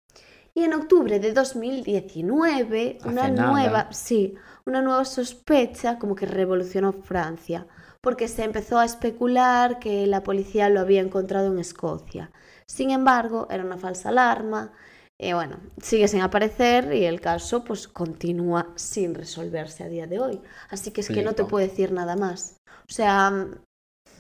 Y 0.54 0.64
en 0.64 0.74
octubre 0.74 1.20
de 1.20 1.34
2019, 1.34 3.00
una 3.06 3.26
Hace 3.26 3.32
nada. 3.32 3.52
nueva, 3.52 3.92
sí, 3.92 4.36
una 4.66 4.82
nueva 4.82 5.06
sospecha 5.06 5.98
como 6.00 6.16
que 6.16 6.26
revolucionó 6.26 6.92
Francia, 6.94 7.68
porque 8.02 8.28
se 8.28 8.44
empezó 8.44 8.78
a 8.80 8.86
especular 8.86 9.80
que 9.80 10.08
la 10.08 10.24
policía 10.24 10.70
lo 10.70 10.82
había 10.82 11.02
encontrado 11.02 11.48
en 11.52 11.60
Escocia. 11.60 12.32
Sin 12.66 12.92
embargo, 12.92 13.48
era 13.50 13.64
una 13.64 13.78
falsa 13.78 14.10
alarma. 14.10 14.74
Y 15.18 15.34
bueno, 15.34 15.60
sigue 15.82 16.08
sin 16.08 16.22
aparecer 16.22 16.94
y 16.94 17.06
el 17.06 17.22
caso 17.22 17.64
pues 17.64 17.88
continúa 17.88 18.74
sin 18.76 19.14
resolverse 19.14 19.84
a 19.84 19.88
día 19.90 20.08
de 20.08 20.20
hoy. 20.20 20.42
Así 20.70 20.92
que 20.92 21.02
es 21.02 21.12
que 21.12 21.22
no 21.22 21.34
te 21.36 21.46
puedo 21.46 21.66
decir 21.66 21.92
nada 21.92 22.16
más. 22.16 22.58
O 22.90 22.92
sea, 22.94 23.48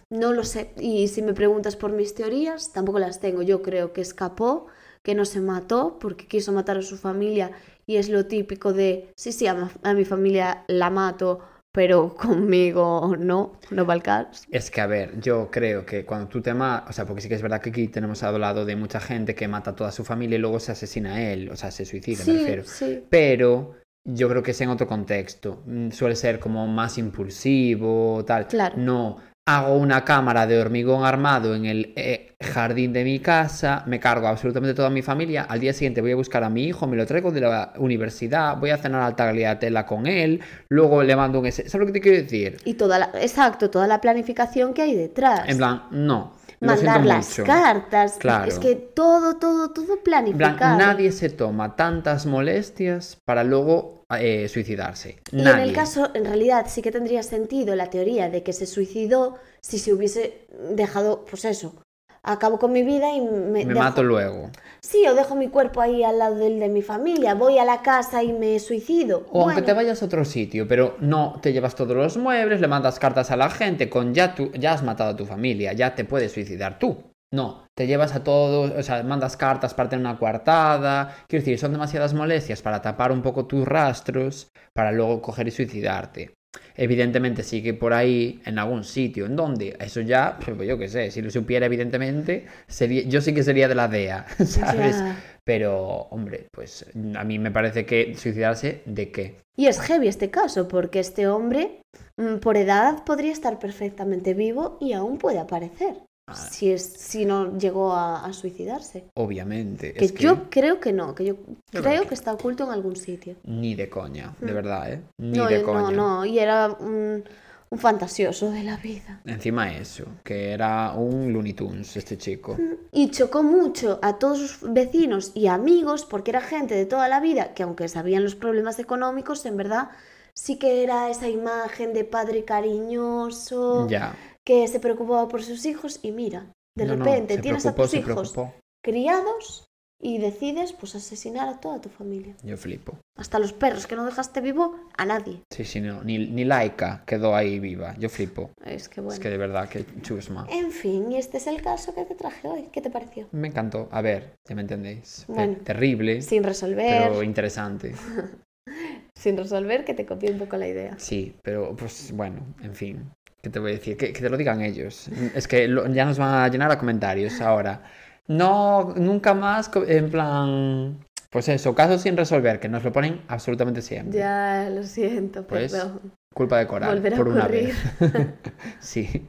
no 0.10 0.34
lo 0.34 0.44
sé. 0.44 0.74
Y 0.78 1.08
si 1.08 1.22
me 1.22 1.34
preguntas 1.34 1.76
por 1.76 1.91
mis 1.91 2.13
teorías, 2.13 2.72
tampoco 2.74 3.00
las 3.00 3.20
tengo. 3.20 3.41
Yo 3.41 3.62
creo 3.62 3.94
que 3.94 4.02
escapó, 4.02 4.67
que 5.04 5.16
no 5.16 5.26
se 5.26 5.42
mató 5.42 5.98
porque 6.00 6.28
quiso 6.28 6.52
matar 6.52 6.78
a 6.78 6.82
su 6.82 6.98
familia 6.98 7.52
y 7.86 7.98
es 7.98 8.10
lo 8.10 8.26
típico 8.26 8.74
de, 8.74 9.12
sí, 9.16 9.32
sí, 9.32 9.48
a, 9.48 9.70
mi 9.94 10.06
familia 10.06 10.64
la 10.68 10.90
mato, 10.90 11.40
pero 11.72 12.14
conmigo 12.16 13.16
no, 13.18 13.60
no 13.70 13.86
va 13.86 13.94
el 13.94 14.04
caso. 14.04 14.44
Es 14.52 14.70
que, 14.72 14.82
a 14.82 14.88
ver, 14.88 15.20
yo 15.20 15.50
creo 15.52 15.86
que 15.86 16.06
cuando 16.06 16.28
tú 16.28 16.42
te 16.42 16.54
matas, 16.54 16.90
o 16.90 16.94
sea, 16.94 17.06
porque 17.06 17.22
sí 17.22 17.30
que 17.30 17.36
es 17.36 17.42
verdad 17.42 17.62
que 17.62 17.70
aquí 17.70 17.88
tenemos 17.88 18.24
al 18.24 18.40
lado 18.40 18.66
de 18.66 18.76
mucha 18.76 19.00
gente 19.00 19.36
que 19.36 19.48
mata 19.48 19.72
a 19.72 19.76
toda 19.76 19.92
su 19.92 20.04
familia 20.04 20.38
y 20.38 20.42
luego 20.42 20.60
se 20.60 20.72
asesina 20.72 21.16
a 21.16 21.22
él, 21.22 21.50
o 21.50 21.56
sea, 21.56 21.72
se 21.72 21.86
suicida, 21.86 22.24
me 22.26 22.34
refiero. 22.34 22.64
sí. 22.66 23.04
Pero 23.10 23.76
yo 24.04 24.30
creo 24.30 24.42
que 24.42 24.52
es 24.52 24.62
en 24.62 24.70
otro 24.70 24.88
contexto. 24.88 25.64
Mm, 25.66 25.92
Suele 25.92 26.16
ser 26.16 26.40
como 26.40 26.68
más 26.68 26.98
impulsivo, 26.98 28.24
tal. 28.26 28.48
Claro. 28.48 28.76
No, 28.78 29.18
hago 29.45 29.75
una 29.75 30.06
cámara 30.06 30.45
de 30.45 30.60
hormigón 30.60 31.04
armado 31.04 31.56
en 31.56 31.65
el 31.65 31.93
eh, 31.95 32.36
jardín 32.39 32.93
de 32.93 33.04
mi 33.04 33.19
casa, 33.19 33.84
me 33.88 33.99
cargo 33.99 34.27
absolutamente 34.27 34.75
toda 34.75 34.89
mi 34.89 35.01
familia, 35.01 35.43
al 35.43 35.60
día 35.60 35.73
siguiente 35.73 36.01
voy 36.01 36.12
a 36.12 36.15
buscar 36.15 36.43
a 36.43 36.49
mi 36.49 36.65
hijo, 36.65 36.88
me 36.88 36.95
lo 36.95 37.06
traigo 37.06 37.32
de 37.32 37.41
la 37.41 37.73
universidad, 37.77 38.58
voy 38.58 38.69
a 38.69 38.77
cenar 38.77 39.01
al 39.01 39.15
tagliatella 39.15 39.86
con 39.86 40.06
él, 40.06 40.41
luego 40.69 41.04
le 41.04 41.15
mando 41.15 41.39
un... 41.39 41.47
S 41.47 41.67
¿Sabes 41.67 41.80
lo 41.80 41.86
que 41.88 41.99
te 41.99 42.01
quiero 42.01 42.17
decir? 42.19 42.58
Y 42.65 42.75
toda 42.75 42.99
la, 42.99 43.12
exacto, 43.15 43.69
toda 43.69 43.88
la 43.88 43.99
planificación 43.99 44.73
que 44.73 44.84
hay 44.84 44.95
detrás. 44.95 45.41
En 45.47 45.58
plan, 45.58 45.84
no. 45.91 46.34
Mandar 46.60 47.04
las 47.04 47.27
mucho. 47.30 47.43
cartas. 47.43 48.17
Claro. 48.19 48.45
Es 48.45 48.60
que 48.60 48.75
todo, 48.75 49.38
todo, 49.38 49.71
todo 49.71 49.95
En 49.95 50.04
plan, 50.04 50.23
planificado. 50.27 50.77
nadie 50.77 51.12
se 51.12 51.30
toma 51.30 51.75
tantas 51.75 52.27
molestias 52.27 53.17
para 53.25 53.43
luego 53.43 54.01
eh, 54.19 54.47
suicidarse. 54.50 55.19
Y 55.32 55.41
en 55.41 55.60
el 55.60 55.74
caso, 55.74 56.10
en 56.13 56.26
realidad, 56.26 56.65
sí 56.67 56.82
que 56.82 56.91
tendría 56.91 57.24
sentido 57.24 57.76
la 57.76 57.89
teoría 57.89 58.30
de 58.30 58.43
que 58.43 58.54
se 58.54 58.65
suicidó 58.65 59.38
si 59.62 59.78
se 59.80 59.93
hubiese 59.93 60.47
dejado, 60.76 61.26
pues 61.30 61.45
eso, 61.45 61.76
acabo 62.24 62.60
con 62.60 62.71
mi 62.71 62.84
vida 62.84 63.13
y 63.15 63.21
me, 63.21 63.65
Me 63.65 63.74
dejo- 63.74 63.80
mato 63.80 64.04
luego. 64.04 64.50
Sí, 64.82 65.08
o 65.08 65.13
dejo 65.15 65.36
mi 65.36 65.47
cuerpo 65.47 65.82
ahí 65.82 66.04
al 66.04 66.17
lado 66.19 66.36
del 66.36 66.60
de 66.60 66.67
mi 66.69 66.82
familia, 66.82 67.36
voy 67.36 67.60
a 67.60 67.65
la 67.65 67.82
casa 67.82 68.24
y 68.24 68.34
me 68.34 68.60
suicido. 68.60 69.26
O 69.32 69.43
aunque 69.43 69.62
te 69.62 69.74
vayas 69.74 70.02
a 70.02 70.06
otro 70.06 70.26
sitio, 70.26 70.67
pero 70.67 70.97
no 71.00 71.39
te 71.41 71.54
llevas 71.54 71.76
todos 71.76 71.95
los 71.95 72.17
muebles, 72.17 72.60
le 72.62 72.67
mandas 72.67 73.00
cartas 73.00 73.32
a 73.32 73.38
la 73.38 73.50
gente, 73.50 73.89
con 73.89 74.13
ya 74.13 74.36
tú 74.36 74.52
ya 74.54 74.74
has 74.74 74.84
matado 74.84 75.12
a 75.12 75.15
tu 75.15 75.26
familia, 75.26 75.74
ya 75.74 75.95
te 75.95 76.04
puedes 76.06 76.32
suicidar 76.32 76.80
tú. 76.80 77.11
No, 77.34 77.65
te 77.76 77.88
llevas 77.88 78.13
a 78.13 78.24
todos, 78.24 78.72
o 78.72 78.84
sea, 78.84 79.04
mandas 79.04 79.38
cartas 79.38 79.74
para 79.74 79.88
tener 79.88 80.06
una 80.06 80.20
coartada. 80.20 81.15
Quiero 81.28 81.41
decir, 81.41 81.58
son 81.58 81.72
demasiadas 81.72 82.13
molestias 82.13 82.62
para 82.62 82.82
tapar 82.82 83.12
un 83.12 83.22
poco 83.22 83.46
tus 83.46 83.65
rastros 83.65 84.50
para 84.74 84.91
luego 84.91 85.22
coger 85.22 85.48
y 85.48 85.52
suicidarte. 85.52 86.34
Evidentemente 86.76 87.44
sigue 87.44 87.74
por 87.74 87.94
ahí 87.94 88.41
en 88.46 88.60
algún 88.60 88.84
sitio, 88.84 89.26
en 89.26 89.38
donde 89.38 89.78
eso 89.80 90.02
ya, 90.02 90.38
pues 90.44 90.67
yo 90.67 90.78
qué 90.78 90.89
sé, 90.89 91.10
si 91.10 91.22
lo 91.22 91.30
supiera 91.30 91.65
evidentemente, 91.65 92.46
sería, 92.67 93.04
yo 93.04 93.22
sí 93.22 93.34
que 93.34 93.44
sería 93.44 93.70
de 93.70 93.76
la 93.76 93.88
DEA, 93.88 94.26
¿sabes? 94.46 95.02
Pero, 95.46 96.08
hombre, 96.12 96.48
pues 96.52 96.86
a 97.15 97.24
mí 97.24 97.39
me 97.39 97.52
parece 97.52 97.86
que 97.86 98.15
suicidarse 98.15 98.82
de 98.86 99.12
qué. 99.12 99.38
Y 99.56 99.67
es 99.67 99.80
heavy 99.80 100.10
este 100.10 100.30
caso, 100.30 100.67
porque 100.67 101.00
este 101.00 101.28
hombre, 101.28 101.82
mm, 102.17 102.38
por 102.38 102.58
edad, 102.58 103.06
podría 103.06 103.32
estar 103.32 103.58
perfectamente 103.58 104.34
vivo 104.34 104.78
y 104.82 104.91
aún 104.91 105.17
puede 105.17 105.39
aparecer. 105.39 106.04
Ah. 106.28 106.36
Si, 106.36 106.72
es, 106.72 106.84
si 106.84 107.26
no 107.26 107.58
llegó 107.58 107.94
a, 107.94 108.24
a 108.26 108.32
suicidarse. 108.34 109.06
Obviamente. 109.16 109.94
Que 109.94 110.06
es 110.06 110.12
que 110.12 110.24
yo 110.24 110.50
creo 110.50 110.80
que 110.80 110.94
no, 110.94 111.14
que 111.16 111.26
yo, 111.26 111.36
creo 111.72 111.84
creo 111.84 112.02
que- 112.04 112.08
que 112.10 112.14
está 112.14 112.32
oculto 112.34 112.64
en 112.64 112.72
algún 112.72 112.96
sitio. 112.96 113.36
Ni 113.44 113.76
de 113.76 113.90
coña, 113.90 114.36
de 114.40 114.52
Mm. 114.52 114.56
verdad, 114.56 114.94
¿eh? 114.94 115.02
Ni 115.18 115.38
No, 115.38 115.48
de 115.48 115.62
coña. 115.64 115.82
no, 115.82 115.92
no, 115.92 116.26
y 116.26 116.40
era 116.40 116.70
un, 116.80 117.24
un 117.70 117.78
fantasioso 117.80 118.52
de 118.52 118.64
la 118.64 118.78
vida. 118.78 119.22
Encima 119.26 119.74
eso, 119.76 120.06
que 120.24 120.52
era 120.52 120.94
un 120.94 121.34
Looney 121.34 121.54
Tunes 121.54 121.98
este 121.98 122.18
chico. 122.18 122.56
Y 122.92 123.10
chocó 123.10 123.42
mucho 123.44 124.00
a 124.02 124.18
todos 124.20 124.38
sus 124.40 124.72
vecinos 124.74 125.32
y 125.34 125.48
amigos 125.48 126.06
porque 126.06 126.32
era 126.32 126.42
gente 126.42 126.76
de 126.76 126.86
toda 126.86 127.08
la 127.10 127.20
vida 127.20 127.54
que 127.56 127.64
aunque 127.64 127.88
sabían 127.90 128.24
los 128.24 128.36
problemas 128.36 128.78
económicos, 128.80 129.46
en 129.46 129.58
verdad 129.58 129.90
sí 130.34 130.58
que 130.60 130.84
era 130.84 131.10
esa 131.10 131.28
imagen 131.28 131.94
de 131.94 132.06
padre 132.06 132.46
cariñoso, 132.46 133.88
Ya. 133.90 134.16
Que 134.45 134.67
se 134.67 134.80
preocupaba 134.80 135.27
por 135.27 135.43
sus 135.43 135.65
hijos 135.65 135.99
y 136.01 136.12
mira, 136.12 136.51
de 136.77 136.86
No, 136.86 136.95
repente 136.95 137.38
tienes 137.38 137.65
a 137.65 137.75
tus 137.75 137.93
hijos 137.93 138.32
preocupó. 138.34 138.54
criados 138.84 139.65
y 140.04 140.17
decides 140.17 140.73
pues 140.73 140.95
asesinar 140.95 141.47
a 141.47 141.60
toda 141.60 141.80
tu 141.80 141.89
familia. 141.89 142.36
Yo 142.43 142.58
flipo. 142.58 142.97
Hasta 143.15 143.38
los 143.38 143.54
perros 143.54 143.86
que 143.86 143.95
no 143.95 144.04
dejaste 144.06 144.41
vivo, 144.41 144.75
a 144.97 145.06
nadie. 145.06 145.41
Sí, 145.51 145.63
sí, 145.63 145.80
no. 145.80 146.01
Ni, 146.04 146.17
ni 146.17 146.43
Laika 146.43 147.04
quedó 147.06 147.36
ahí 147.36 147.60
viva. 147.60 147.95
Yo 147.99 148.10
flipo. 148.10 148.49
Es 148.65 148.89
que 148.89 148.99
bueno. 148.99 149.13
Es 149.13 149.19
que 149.19 149.30
de 149.30 149.38
verdad, 149.38 149.69
que 149.69 149.86
chusma. 150.01 150.47
En 150.49 150.71
fin, 150.71 151.12
y 151.12 151.17
este 151.17 151.38
es 151.38 151.45
el 151.45 151.62
caso 151.62 151.93
que 151.93 152.04
te 152.06 152.15
traje 152.15 152.47
hoy. 152.47 152.69
¿Qué 152.71 152.82
te 152.82 152.89
pareció? 152.89 153.27
Me 153.32 153.49
encantó. 153.49 153.89
A 153.91 154.01
ver, 154.01 154.34
ya 154.49 154.56
me 154.56 154.62
entendéis. 154.62 155.25
Te- 155.27 155.34
Bueno, 155.34 155.58
terrible, 155.63 156.23
Sin 156.23 156.43
resolver, 156.43 156.88
pero 156.89 157.21
interesante. 157.21 157.93
sin 159.15 159.38
resolver, 159.38 159.86
que 159.86 159.93
te 159.93 160.08
copié 160.08 160.32
un 160.32 160.39
poco 160.39 160.58
la 160.58 160.67
idea. 160.67 160.97
Sí, 160.97 161.36
pero 161.43 161.75
pues 161.75 162.12
bueno, 162.13 162.39
en 162.63 162.73
fin. 162.73 163.12
¿Qué 163.41 163.49
te 163.49 163.60
voy 163.60 163.71
a 163.71 163.75
decir? 163.75 163.97
Que, 163.97 164.13
que 164.13 164.21
te 164.21 164.30
lo 164.30 164.38
digan 164.38 164.62
ellos. 164.62 165.10
Es 165.36 165.47
que 165.47 165.67
lo- 165.67 165.88
ya 165.88 166.06
nos 166.06 166.17
van 166.19 166.34
a 166.43 166.47
llenar 166.47 166.71
a 166.71 166.77
comentarios 166.77 167.41
ahora. 167.41 167.82
No, 168.27 168.93
nunca 168.95 169.34
más, 169.34 169.69
en 169.88 170.10
plan... 170.12 170.97
Pues 171.32 171.47
eso, 171.47 171.73
casos 171.73 172.01
sin 172.01 172.17
resolver, 172.17 172.60
que 172.60 172.67
nos 172.67 172.84
lo 172.84 172.91
ponen 172.91 173.21
absolutamente 173.30 173.82
siempre. 173.82 174.19
Ya, 174.19 174.69
lo 174.69 174.84
siento, 174.84 175.47
Pues, 175.47 175.71
perdón. 175.71 176.12
Culpa 176.34 176.60
de 176.60 176.67
Coral, 176.67 176.93
Volverá 176.93 177.15
a 177.15 177.17
por 177.19 177.27
una 177.30 177.43
ocurrir. 177.45 177.73
vez. 177.99 178.34
sí. 178.80 179.27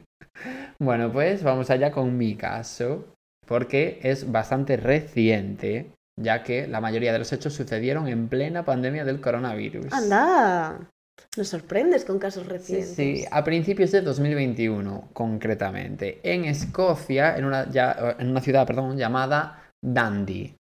Bueno, 0.79 1.11
pues 1.11 1.43
vamos 1.43 1.69
allá 1.69 1.91
con 1.91 2.17
mi 2.17 2.35
caso, 2.35 3.05
porque 3.47 3.99
es 4.03 4.29
bastante 4.31 4.75
reciente, 4.77 5.91
ya 6.19 6.43
que 6.43 6.67
la 6.67 6.81
mayoría 6.81 7.13
de 7.13 7.19
los 7.19 7.31
hechos 7.31 7.53
sucedieron 7.53 8.07
en 8.09 8.27
plena 8.27 8.65
pandemia 8.65 9.05
del 9.05 9.21
coronavirus. 9.21 9.93
Anda, 9.93 10.79
nos 11.37 11.47
sorprendes 11.47 12.05
con 12.05 12.19
casos 12.19 12.45
recientes. 12.47 12.95
sí, 12.95 13.25
a 13.31 13.43
principios 13.43 13.91
de 13.91 14.01
2021, 14.01 15.09
concretamente, 15.13 16.19
en 16.23 16.45
Escocia, 16.45 17.37
en 17.37 17.45
una, 17.45 17.69
ya- 17.69 18.15
en 18.19 18.29
una 18.29 18.41
ciudad 18.41 18.67
perdón, 18.67 18.97
llamada 18.97 19.69
Dundee. 19.81 20.55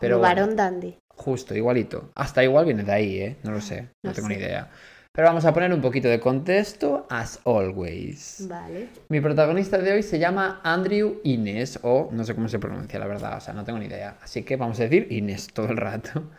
Pero 0.00 0.18
bueno, 0.18 0.34
varón 0.34 0.56
dandy. 0.56 0.96
Justo, 1.08 1.54
igualito. 1.54 2.10
Hasta 2.14 2.44
igual 2.44 2.64
viene 2.66 2.84
de 2.84 2.92
ahí, 2.92 3.18
¿eh? 3.18 3.36
No 3.42 3.50
lo 3.50 3.60
sé, 3.60 3.82
no, 4.04 4.10
No 4.10 4.12
tengo 4.12 4.28
sé. 4.28 4.34
ni 4.34 4.40
idea. 4.40 4.70
Pero 5.12 5.26
vamos 5.26 5.44
a 5.44 5.52
poner 5.52 5.72
un 5.72 5.80
poquito 5.80 6.06
de 6.06 6.20
contexto, 6.20 7.06
as 7.10 7.40
always. 7.44 8.46
Vale. 8.48 8.88
Mi 9.08 9.20
protagonista 9.20 9.76
de 9.78 9.92
hoy 9.92 10.02
se 10.04 10.20
llama 10.20 10.60
Andrew 10.62 11.20
Innes, 11.24 11.80
o 11.82 12.08
no 12.12 12.22
sé 12.22 12.34
cómo 12.36 12.48
se 12.48 12.60
pronuncia, 12.60 13.00
la 13.00 13.06
verdad, 13.08 13.38
o 13.38 13.40
sea, 13.40 13.52
no 13.52 13.64
tengo 13.64 13.80
ni 13.80 13.86
idea. 13.86 14.16
Así 14.22 14.44
que 14.44 14.54
vamos 14.56 14.78
a 14.78 14.84
decir 14.84 15.08
Innes 15.10 15.48
todo 15.48 15.66
el 15.70 15.76
rato. 15.76 16.30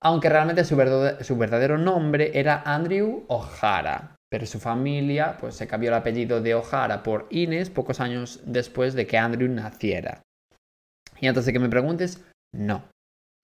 Aunque 0.00 0.28
realmente 0.28 0.64
su, 0.64 0.76
verdade- 0.76 1.22
su 1.24 1.36
verdadero 1.36 1.78
nombre 1.78 2.30
era 2.38 2.62
Andrew 2.64 3.24
O'Hara. 3.28 4.14
Pero 4.30 4.44
su 4.46 4.60
familia, 4.60 5.38
pues 5.40 5.54
se 5.54 5.66
cambió 5.66 5.88
el 5.88 5.94
apellido 5.96 6.42
de 6.42 6.54
O'Hara 6.54 7.02
por 7.02 7.26
Innes 7.30 7.70
pocos 7.70 7.98
años 8.00 8.40
después 8.44 8.94
de 8.94 9.06
que 9.06 9.16
Andrew 9.16 9.48
naciera. 9.48 10.22
Y 11.20 11.26
antes 11.26 11.46
de 11.46 11.52
que 11.52 11.58
me 11.58 11.70
preguntes, 11.70 12.24
no. 12.54 12.84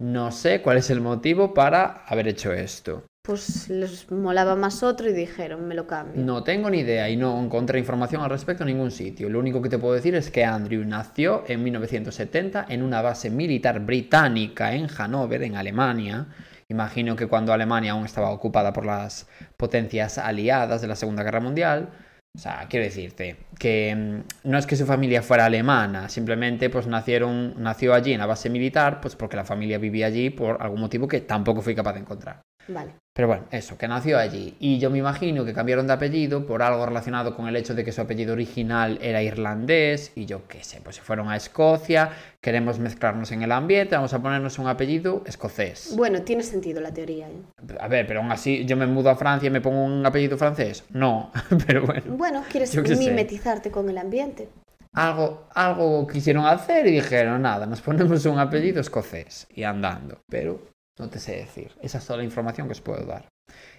No 0.00 0.30
sé 0.30 0.60
cuál 0.60 0.76
es 0.76 0.90
el 0.90 1.00
motivo 1.00 1.54
para 1.54 2.04
haber 2.06 2.28
hecho 2.28 2.52
esto. 2.52 3.04
Pues 3.26 3.70
les 3.70 4.10
molaba 4.10 4.54
más 4.54 4.82
otro 4.82 5.08
y 5.08 5.14
dijeron, 5.14 5.66
me 5.66 5.74
lo 5.74 5.87
cambio. 5.87 6.22
No 6.22 6.44
tengo 6.44 6.68
ni 6.68 6.80
idea 6.80 7.08
y 7.08 7.16
no 7.16 7.42
encontré 7.42 7.78
información 7.78 8.20
al 8.20 8.28
respecto 8.28 8.64
en 8.64 8.66
ningún 8.66 8.90
sitio. 8.90 9.30
Lo 9.30 9.38
único 9.38 9.62
que 9.62 9.70
te 9.70 9.78
puedo 9.78 9.94
decir 9.94 10.14
es 10.14 10.30
que 10.30 10.44
Andrew 10.44 10.84
nació 10.84 11.42
en 11.48 11.64
1970 11.64 12.66
en 12.68 12.82
una 12.82 13.00
base 13.00 13.30
militar 13.30 13.80
británica 13.80 14.74
en 14.74 14.88
Hannover, 14.88 15.42
en 15.42 15.56
Alemania. 15.56 16.26
Imagino 16.68 17.16
que 17.16 17.26
cuando 17.26 17.54
Alemania 17.54 17.92
aún 17.92 18.04
estaba 18.04 18.30
ocupada 18.30 18.74
por 18.74 18.84
las 18.84 19.26
potencias 19.56 20.18
aliadas 20.18 20.82
de 20.82 20.88
la 20.88 20.94
Segunda 20.94 21.22
Guerra 21.22 21.40
Mundial. 21.40 21.88
O 22.37 22.38
sea, 22.38 22.66
quiero 22.68 22.84
decirte 22.84 23.38
que 23.58 23.94
mm, 23.96 24.50
no 24.50 24.58
es 24.58 24.66
que 24.66 24.76
su 24.76 24.84
familia 24.84 25.22
fuera 25.22 25.46
alemana, 25.46 26.10
simplemente 26.10 26.68
pues 26.68 26.87
nacieron, 26.87 27.54
nació 27.56 27.94
allí 27.94 28.12
en 28.12 28.20
la 28.20 28.26
base 28.26 28.50
militar, 28.50 29.00
pues 29.00 29.16
porque 29.16 29.37
la 29.37 29.46
familia 29.46 29.78
vivía 29.78 30.08
allí 30.08 30.28
por 30.28 30.60
algún 30.60 30.80
motivo 30.80 31.08
que 31.08 31.22
tampoco 31.22 31.62
fui 31.62 31.74
capaz 31.74 31.94
de 31.94 32.00
encontrar. 32.00 32.42
Vale. 32.68 32.92
Pero 33.16 33.29
bueno, 33.29 33.44
eso, 33.53 33.79
que 33.79 33.87
nació 33.87 34.18
allí. 34.18 34.57
Y 34.59 34.81
yo 34.81 34.90
me 34.90 34.98
imagino 34.98 35.44
que 35.44 35.55
cambiaron 35.55 35.87
de 35.87 35.92
apellido 35.92 36.44
por 36.46 36.62
algo 36.62 36.85
relacionado 36.85 37.37
con 37.37 37.46
el 37.46 37.55
hecho 37.55 37.72
de 37.72 37.85
que 37.85 37.92
su 37.92 38.00
apellido 38.00 38.33
original 38.33 38.98
era 39.00 39.22
irlandés. 39.22 40.11
Y 40.16 40.27
yo 40.27 40.48
qué 40.48 40.64
sé, 40.64 40.81
pues 40.83 40.96
se 40.96 41.03
fueron 41.03 41.29
a 41.31 41.37
Escocia, 41.37 42.11
queremos 42.40 42.81
mezclarnos 42.81 43.31
en 43.31 43.42
el 43.42 43.53
ambiente, 43.53 43.94
vamos 43.94 44.12
a 44.14 44.20
ponernos 44.20 44.59
un 44.59 44.66
apellido 44.66 45.22
escocés. 45.27 45.94
Bueno, 45.96 46.22
tiene 46.22 46.42
sentido 46.42 46.81
la 46.81 46.92
teoría. 46.92 47.29
¿eh? 47.29 47.77
A 47.79 47.87
ver, 47.87 48.05
pero 48.09 48.18
aún 48.18 48.33
así, 48.33 48.64
yo 48.64 48.77
me 48.77 48.87
mudo 48.87 49.11
a 49.11 49.14
Francia 49.14 49.46
y 49.46 49.50
me 49.50 49.61
pongo 49.61 49.85
un 49.85 50.05
apellido 50.05 50.37
francés. 50.37 50.83
No, 50.90 51.31
pero 51.68 51.87
bueno. 51.87 52.03
Bueno, 52.16 52.42
quieres 52.50 52.70
sé. 52.70 52.83
mimetizarte 52.96 53.70
con 53.70 53.88
el 53.88 53.98
ambiente. 53.98 54.48
Algo, 54.92 55.46
algo 55.55 56.05
quisieron 56.09 56.46
hacer 56.46 56.87
y 56.88 56.92
dijeron, 56.92 57.42
nada, 57.42 57.64
nos 57.66 57.81
ponemos 57.81 58.24
un 58.27 58.40
apellido 58.40 58.81
escocés 58.81 59.46
y 59.55 59.62
andando. 59.62 60.18
Pero 60.29 60.73
no 60.98 61.09
te 61.11 61.18
sé 61.18 61.37
decir. 61.37 61.72
Esa 61.80 61.98
es 61.98 62.07
toda 62.07 62.18
la 62.18 62.24
información 62.24 62.66
que 62.68 62.72
os 62.72 62.80
puedo 62.80 63.04
dar. 63.04 63.28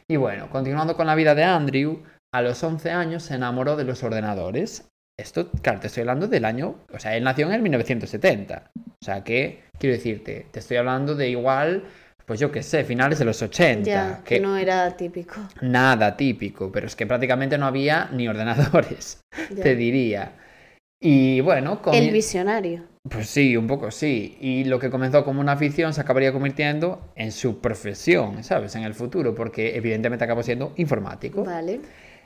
Y 0.08 0.18
bueno, 0.18 0.50
continuando 0.50 0.96
con 0.96 1.08
la 1.08 1.16
vida 1.16 1.34
de 1.36 1.44
Andrew, 1.44 2.04
a 2.34 2.42
los 2.42 2.64
11 2.64 2.92
años 2.92 3.24
se 3.24 3.36
enamoró 3.36 3.76
de 3.76 3.86
los 3.86 4.04
ordenadores. 4.04 4.88
Esto, 5.18 5.50
claro, 5.62 5.80
te 5.80 5.88
estoy 5.88 6.02
hablando 6.02 6.28
del 6.28 6.44
año, 6.44 6.76
o 6.94 7.00
sea, 7.00 7.16
él 7.16 7.24
nació 7.24 7.48
en 7.48 7.54
el 7.54 7.62
1970. 7.62 8.72
O 8.76 9.06
sea 9.06 9.24
que, 9.24 9.64
quiero 9.80 9.96
decirte, 9.96 10.48
te 10.52 10.60
estoy 10.60 10.78
hablando 10.78 11.16
de 11.16 11.30
igual, 11.30 11.86
pues 12.26 12.40
yo 12.40 12.52
qué 12.52 12.62
sé, 12.64 12.84
finales 12.84 13.20
de 13.20 13.26
los 13.26 13.42
80. 13.42 13.84
Ya, 13.86 14.22
que 14.26 14.42
no 14.42 14.58
era 14.58 14.98
típico. 14.98 15.36
Nada 15.62 16.18
típico, 16.18 16.70
pero 16.72 16.88
es 16.88 16.96
que 16.98 17.08
prácticamente 17.08 17.58
no 17.58 17.66
había 17.66 18.10
ni 18.12 18.28
ordenadores, 18.28 19.22
Ya. 19.56 19.64
te 19.64 19.76
diría. 19.76 20.34
Y 21.08 21.40
bueno, 21.42 21.84
comi- 21.84 21.98
El 21.98 22.12
visionario. 22.12 22.82
pues 23.08 23.28
sí, 23.30 23.56
un 23.56 23.68
poco 23.68 23.92
sí. 23.92 24.38
Y 24.42 24.64
lo 24.64 24.80
que 24.80 24.90
comenzó 24.90 25.24
como 25.24 25.40
una 25.40 25.52
afición 25.52 25.94
se 25.94 26.02
acabaría 26.02 26.34
convirtiendo 26.34 27.12
en 27.16 27.32
su 27.32 27.60
profesión, 27.62 28.44
¿sabes? 28.44 28.76
En 28.76 28.82
el 28.84 28.96
futuro, 28.96 29.36
porque 29.36 29.76
evidentemente 29.78 30.26
acabó 30.26 30.42
siendo 30.42 30.74
informático. 30.78 31.44
Vale. 31.44 31.80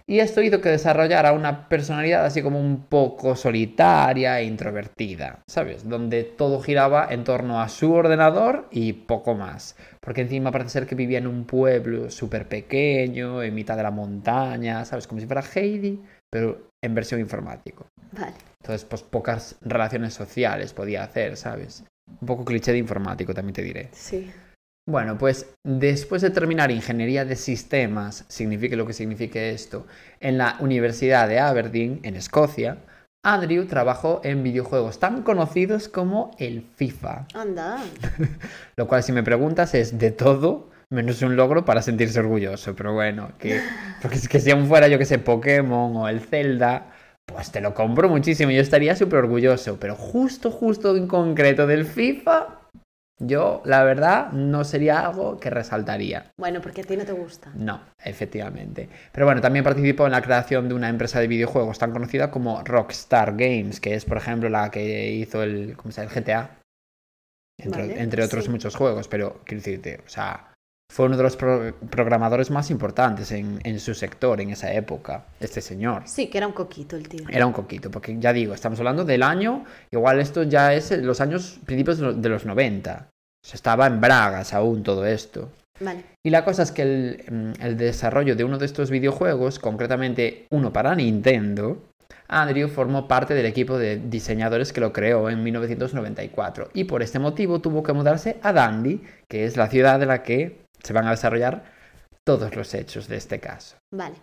Y 0.07 0.19
esto 0.21 0.41
hizo 0.41 0.61
que 0.61 0.69
desarrollara 0.69 1.33
una 1.33 1.67
personalidad 1.67 2.25
así 2.25 2.41
como 2.41 2.57
un 2.57 2.85
poco 2.85 3.35
solitaria 3.35 4.39
e 4.39 4.45
introvertida, 4.45 5.39
¿sabes? 5.45 5.87
Donde 5.87 6.23
todo 6.23 6.61
giraba 6.61 7.09
en 7.11 7.25
torno 7.25 7.59
a 7.61 7.67
su 7.67 7.91
ordenador 7.91 8.69
y 8.71 8.93
poco 8.93 9.35
más. 9.35 9.75
Porque 9.99 10.21
encima 10.21 10.51
parece 10.53 10.69
ser 10.69 10.87
que 10.87 10.95
vivía 10.95 11.17
en 11.17 11.27
un 11.27 11.43
pueblo 11.43 12.09
súper 12.09 12.47
pequeño, 12.47 13.43
en 13.43 13.53
mitad 13.53 13.75
de 13.75 13.83
la 13.83 13.91
montaña, 13.91 14.85
¿sabes? 14.85 15.05
Como 15.05 15.19
si 15.19 15.27
fuera 15.27 15.43
Heidi, 15.53 15.99
pero 16.31 16.69
en 16.81 16.95
versión 16.95 17.19
informático. 17.19 17.85
Vale. 18.11 18.33
Entonces, 18.61 18.85
pues 18.85 19.03
pocas 19.03 19.55
relaciones 19.61 20.13
sociales 20.13 20.73
podía 20.73 21.03
hacer, 21.03 21.37
¿sabes? 21.37 21.83
Un 22.21 22.27
poco 22.27 22.45
cliché 22.45 22.71
de 22.71 22.77
informático, 22.77 23.33
también 23.33 23.53
te 23.53 23.61
diré. 23.61 23.89
Sí. 23.91 24.31
Bueno, 24.87 25.17
pues 25.17 25.53
después 25.63 26.21
de 26.23 26.31
terminar 26.31 26.71
ingeniería 26.71 27.23
de 27.23 27.35
sistemas, 27.35 28.25
signifique 28.27 28.75
lo 28.75 28.87
que 28.87 28.93
signifique 28.93 29.51
esto, 29.51 29.85
en 30.19 30.37
la 30.37 30.57
Universidad 30.59 31.27
de 31.27 31.39
Aberdeen, 31.39 31.99
en 32.03 32.15
Escocia, 32.15 32.77
Andrew 33.23 33.65
trabajó 33.65 34.21
en 34.23 34.43
videojuegos 34.43 34.99
tan 34.99 35.23
conocidos 35.23 35.89
como 35.89 36.31
el 36.39 36.63
FIFA. 36.75 37.27
Anda. 37.33 37.83
Lo 38.77 38.87
cual, 38.87 39.03
si 39.03 39.11
me 39.11 39.23
preguntas, 39.23 39.75
es 39.75 39.99
de 39.99 40.11
todo 40.11 40.69
menos 40.89 41.21
un 41.21 41.35
logro 41.35 41.65
para 41.65 41.81
sentirse 41.81 42.19
orgulloso. 42.19 42.75
Pero 42.75 42.93
bueno, 42.93 43.33
que, 43.37 43.61
porque 44.01 44.17
es 44.17 44.29
que 44.29 44.39
si 44.39 44.51
aún 44.51 44.67
fuera, 44.67 44.87
yo 44.87 44.97
que 44.97 45.05
sé, 45.05 45.19
Pokémon 45.19 45.97
o 45.97 46.07
el 46.07 46.21
Zelda, 46.21 46.93
pues 47.31 47.51
te 47.51 47.61
lo 47.61 47.73
compro 47.73 48.09
muchísimo. 48.09 48.51
Yo 48.51 48.61
estaría 48.61 48.95
súper 48.95 49.19
orgulloso. 49.19 49.79
Pero 49.79 49.95
justo, 49.95 50.51
justo 50.51 50.95
en 50.95 51.07
concreto 51.07 51.67
del 51.67 51.85
FIFA, 51.85 52.59
yo, 53.21 53.61
la 53.65 53.83
verdad, 53.83 54.31
no 54.31 54.63
sería 54.63 55.01
algo 55.01 55.39
que 55.39 55.49
resaltaría. 55.49 56.31
Bueno, 56.37 56.61
porque 56.61 56.81
a 56.81 56.83
ti 56.85 56.95
no 56.95 57.05
te 57.05 57.11
gusta. 57.11 57.51
No, 57.55 57.81
efectivamente. 58.03 58.89
Pero 59.11 59.25
bueno, 59.25 59.41
también 59.41 59.63
participó 59.65 60.05
en 60.05 60.13
la 60.13 60.21
creación 60.21 60.69
de 60.69 60.75
una 60.75 60.89
empresa 60.89 61.19
de 61.19 61.27
videojuegos 61.27 61.77
tan 61.79 61.91
conocida 61.91 62.31
como 62.31 62.63
Rockstar 62.63 63.31
Games, 63.35 63.79
que 63.81 63.95
es, 63.95 64.05
por 64.05 64.17
ejemplo, 64.17 64.49
la 64.49 64.71
que 64.71 65.11
hizo 65.11 65.43
el, 65.43 65.75
¿cómo 65.75 65.91
se 65.91 66.01
llama? 66.01 66.13
el 66.13 66.23
GTA. 66.23 66.59
Entre, 67.61 67.81
Vale, 67.81 68.01
entre 68.01 68.23
otros 68.23 68.45
sí. 68.45 68.51
muchos 68.51 68.73
juegos, 68.75 69.09
pero 69.09 69.41
quiero 69.43 69.61
decirte, 69.61 70.01
o 70.05 70.09
sea, 70.09 70.48
fue 70.91 71.05
uno 71.05 71.17
de 71.17 71.23
los 71.23 71.37
pro- 71.37 71.73
programadores 71.89 72.49
más 72.49 72.71
importantes 72.71 73.31
en, 73.31 73.59
en 73.63 73.79
su 73.79 73.93
sector 73.93 74.41
en 74.41 74.49
esa 74.49 74.73
época, 74.73 75.25
este 75.39 75.61
señor. 75.61 76.03
Sí, 76.05 76.27
que 76.27 76.37
era 76.39 76.47
un 76.47 76.53
coquito 76.53 76.95
el 76.95 77.07
tío. 77.07 77.25
Era 77.29 77.45
un 77.45 77.53
coquito, 77.53 77.91
porque 77.91 78.17
ya 78.19 78.33
digo, 78.33 78.53
estamos 78.53 78.79
hablando 78.79 79.05
del 79.05 79.23
año, 79.23 79.65
igual 79.91 80.19
esto 80.19 80.43
ya 80.43 80.73
es 80.73 80.91
los 80.91 81.21
años, 81.21 81.59
principios 81.65 81.99
de 81.99 82.05
los- 82.05 82.21
de 82.21 82.29
los 82.29 82.45
90. 82.45 83.07
O 83.11 83.47
sea, 83.47 83.55
estaba 83.55 83.87
en 83.87 84.01
Bragas 84.01 84.53
aún 84.53 84.83
todo 84.83 85.05
esto. 85.05 85.49
Vale. 85.79 86.03
Y 86.25 86.31
la 86.31 86.43
cosa 86.43 86.63
es 86.63 86.71
que 86.73 86.81
el, 86.81 87.23
mm, 87.31 87.61
el 87.63 87.77
desarrollo 87.77 88.35
de 88.35 88.43
uno 88.43 88.57
de 88.57 88.65
estos 88.65 88.89
videojuegos, 88.89 89.59
concretamente 89.59 90.47
uno 90.51 90.73
para 90.73 90.93
Nintendo, 90.95 91.81
Andrew 92.27 92.67
formó 92.67 93.07
parte 93.07 93.33
del 93.33 93.45
equipo 93.45 93.77
de 93.77 93.97
diseñadores 93.97 94.73
que 94.73 94.81
lo 94.81 94.91
creó 94.91 95.29
en 95.29 95.41
1994 95.43 96.69
y 96.73 96.83
por 96.83 97.01
este 97.01 97.17
motivo 97.19 97.59
tuvo 97.59 97.81
que 97.83 97.93
mudarse 97.93 98.37
a 98.43 98.51
Dundee, 98.53 98.99
que 99.29 99.45
es 99.45 99.55
la 99.57 99.67
ciudad 99.67 99.99
de 99.99 100.05
la 100.05 100.21
que 100.21 100.57
se 100.83 100.93
van 100.93 101.07
a 101.07 101.11
desarrollar 101.11 101.63
todos 102.25 102.55
los 102.55 102.73
hechos 102.73 103.07
de 103.07 103.17
este 103.17 103.39
caso. 103.39 103.77
Vale. 103.93 104.15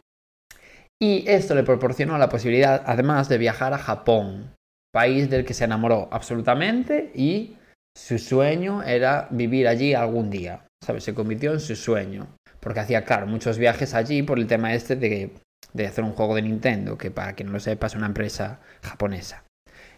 Y 1.00 1.28
esto 1.28 1.54
le 1.54 1.62
proporcionó 1.62 2.16
la 2.18 2.28
posibilidad, 2.28 2.82
además, 2.86 3.28
de 3.28 3.38
viajar 3.38 3.74
a 3.74 3.78
Japón, 3.78 4.54
país 4.92 5.28
del 5.28 5.44
que 5.44 5.54
se 5.54 5.64
enamoró 5.64 6.08
absolutamente 6.10 7.12
y 7.14 7.58
su 7.96 8.18
sueño 8.18 8.82
era 8.82 9.28
vivir 9.30 9.68
allí 9.68 9.92
algún 9.94 10.30
día. 10.30 10.66
¿Sabes? 10.82 11.04
Se 11.04 11.14
convirtió 11.14 11.52
en 11.52 11.60
su 11.60 11.76
sueño. 11.76 12.28
Porque 12.60 12.80
hacía, 12.80 13.04
claro, 13.04 13.26
muchos 13.26 13.58
viajes 13.58 13.94
allí 13.94 14.22
por 14.22 14.38
el 14.38 14.46
tema 14.46 14.74
este 14.74 14.96
de, 14.96 15.32
de 15.72 15.86
hacer 15.86 16.04
un 16.04 16.12
juego 16.12 16.34
de 16.34 16.42
Nintendo, 16.42 16.96
que 16.96 17.10
para 17.10 17.34
quien 17.34 17.48
no 17.48 17.54
lo 17.54 17.60
sepa 17.60 17.86
es 17.86 17.94
una 17.94 18.06
empresa 18.06 18.60
japonesa. 18.82 19.45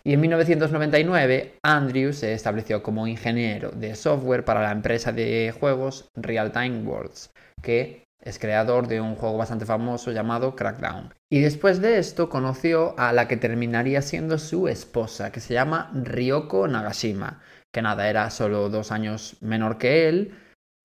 Y 0.05 0.15
en 0.15 0.21
1999, 0.21 1.55
Andrew 1.63 2.13
se 2.13 2.33
estableció 2.33 2.83
como 2.83 3.07
ingeniero 3.07 3.71
de 3.71 3.95
software 3.95 4.45
para 4.45 4.63
la 4.63 4.73
empresa 4.73 5.13
de 5.13 5.55
juegos 5.59 6.09
Real 6.15 6.53
Time 6.53 6.83
Worlds, 6.83 7.31
que 7.63 8.05
es 8.21 8.39
creador 8.39 8.89
de 8.89 9.01
un 9.01 9.15
juego 9.15 9.39
bastante 9.39 9.65
famoso 9.65 10.13
llamado 10.13 10.57
Crackdown. 10.57 11.15
Y 11.31 11.41
después 11.41 11.81
de 11.81 11.99
esto 11.99 12.29
conoció 12.29 12.99
a 12.99 13.13
la 13.13 13.29
que 13.29 13.37
terminaría 13.37 14.03
siendo 14.03 14.39
su 14.39 14.69
esposa, 14.69 15.31
que 15.33 15.41
se 15.41 15.55
llama 15.55 15.91
Ryoko 15.95 16.67
Nagashima, 16.69 17.41
que 17.73 17.83
nada, 17.83 18.09
era 18.09 18.31
solo 18.31 18.69
dos 18.71 18.93
años 18.93 19.37
menor 19.41 19.79
que 19.79 20.09
él, 20.09 20.35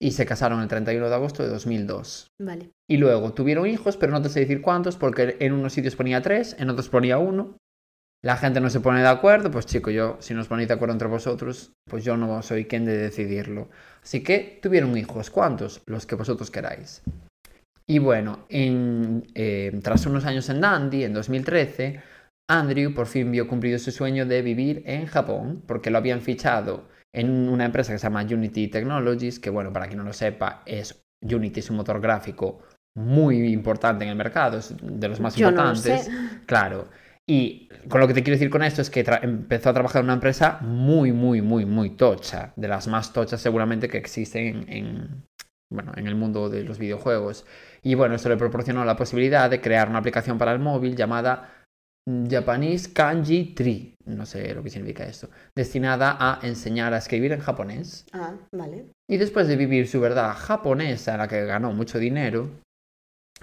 y 0.02 0.12
se 0.12 0.26
casaron 0.26 0.62
el 0.62 0.67
31 0.67 1.08
de 1.08 1.15
agosto 1.15 1.43
de 1.43 1.49
2002. 1.49 2.28
Vale. 2.39 2.71
Y 2.89 2.97
luego 2.97 3.34
tuvieron 3.34 3.67
hijos, 3.67 3.95
pero 3.95 4.12
no 4.12 4.21
te 4.21 4.30
sé 4.30 4.41
decir 4.41 4.62
cuántos, 4.62 4.97
porque 4.97 5.38
en 5.39 5.54
unos 5.54 5.73
sitios 5.73 5.95
ponía 5.95 6.21
tres, 6.21 6.58
en 6.60 6.69
otros 6.69 6.89
ponía 6.89 7.17
uno. 7.17 7.58
La 8.24 8.38
gente 8.38 8.62
no 8.62 8.70
se 8.70 8.80
pone 8.80 9.02
de 9.02 9.08
acuerdo, 9.08 9.52
pues 9.52 9.66
chico, 9.66 9.92
yo, 9.92 10.18
si 10.20 10.34
no 10.34 10.42
os 10.42 10.48
ponéis 10.48 10.70
de 10.70 10.76
acuerdo 10.76 10.94
entre 10.94 11.10
vosotros, 11.10 11.74
pues 11.90 12.06
yo 12.06 12.16
no 12.16 12.42
soy 12.42 12.66
quien 12.66 12.86
de 12.86 12.98
decidirlo. 12.98 13.70
Así 14.02 14.24
que 14.24 14.60
tuvieron 14.62 14.98
hijos, 14.98 15.30
¿cuántos? 15.30 15.82
Los 15.88 16.06
que 16.06 16.16
vosotros 16.16 16.50
queráis. 16.50 17.04
Y 17.86 18.00
bueno, 18.00 18.46
en, 18.48 19.28
eh, 19.36 19.78
tras 19.84 20.06
unos 20.06 20.24
años 20.24 20.48
en 20.50 20.62
Dundee, 20.62 21.04
en 21.04 21.14
2013, 21.14 22.02
Andrew 22.50 22.94
por 22.94 23.08
fin 23.08 23.30
vio 23.30 23.46
cumplido 23.48 23.78
su 23.78 23.92
sueño 23.92 24.26
de 24.26 24.42
vivir 24.42 24.84
en 24.86 25.06
Japón, 25.06 25.62
porque 25.68 25.90
lo 25.92 25.98
habían 25.98 26.22
fichado 26.22 26.88
en 27.14 27.50
una 27.50 27.66
empresa 27.66 27.92
que 27.92 28.00
se 28.00 28.04
llama 28.04 28.24
Unity 28.24 28.70
Technologies, 28.70 29.40
que 29.40 29.50
bueno, 29.50 29.74
para 29.74 29.88
quien 29.88 29.98
no 29.98 30.06
lo 30.06 30.14
sepa, 30.14 30.64
es 30.66 31.04
Unity 31.22 31.60
es 31.60 31.70
un 31.70 31.76
motor 31.78 32.00
gráfico 32.00 32.62
muy 32.96 33.52
importante 33.52 34.06
en 34.06 34.12
el 34.12 34.16
mercado, 34.16 34.60
es 34.60 34.74
de 34.82 35.08
los 35.10 35.20
más 35.20 35.36
Yo 35.36 35.52
no 35.52 35.64
lo 35.64 35.70
importantes. 35.74 36.06
sé. 36.06 36.12
Claro. 36.46 36.88
Y 37.28 37.70
con 37.88 38.02
lo 38.02 38.08
que 38.08 38.14
te 38.14 38.24
quiero 38.24 38.36
decir 38.36 38.50
con 38.50 38.64
esto 38.64 38.82
es 38.82 38.90
que 38.90 39.06
empezó 39.22 39.70
a 39.70 39.74
trabajar 39.74 40.02
en 40.02 40.06
una 40.06 40.16
empresa 40.16 40.60
muy, 40.62 41.14
muy, 41.14 41.42
muy, 41.42 41.66
muy 41.66 41.92
tocha, 41.92 42.54
de 42.56 42.68
las 42.68 42.88
más 42.88 43.14
tochas 43.14 43.42
seguramente 43.42 43.88
que 43.88 43.98
existen 43.98 44.66
en, 44.68 44.70
en, 44.70 45.24
bueno, 45.72 45.94
en 45.96 46.08
el 46.08 46.16
mundo 46.16 46.50
de 46.50 46.64
los 46.64 46.80
videojuegos. 46.80 47.46
Y 47.82 47.96
bueno, 47.96 48.16
esto 48.16 48.30
le 48.30 48.38
proporcionó 48.38 48.84
la 48.84 48.98
posibilidad 48.98 49.50
de 49.50 49.62
crear 49.62 49.90
una 49.90 50.00
aplicación 50.00 50.38
para 50.38 50.52
el 50.52 50.60
móvil 50.60 50.96
llamada 50.96 51.64
Japanese 52.30 52.92
Kanji 52.92 53.54
Tree, 53.56 53.96
no 54.06 54.26
sé 54.26 54.54
lo 54.54 54.62
que 54.62 54.70
significa 54.70 55.06
esto, 55.06 55.30
destinada 55.56 56.18
a 56.20 56.46
enseñar 56.46 56.94
a 56.94 56.98
escribir 56.98 57.32
en 57.32 57.40
japonés. 57.40 58.06
Ah, 58.12 58.36
vale. 58.52 58.88
Y 59.10 59.18
después 59.18 59.48
de 59.48 59.56
vivir 59.56 59.88
su 59.88 60.02
verdad 60.02 60.34
japonesa, 60.36 61.14
en 61.14 61.20
la 61.20 61.28
que 61.28 61.46
ganó 61.46 61.72
mucho 61.72 62.00
dinero, 62.00 62.50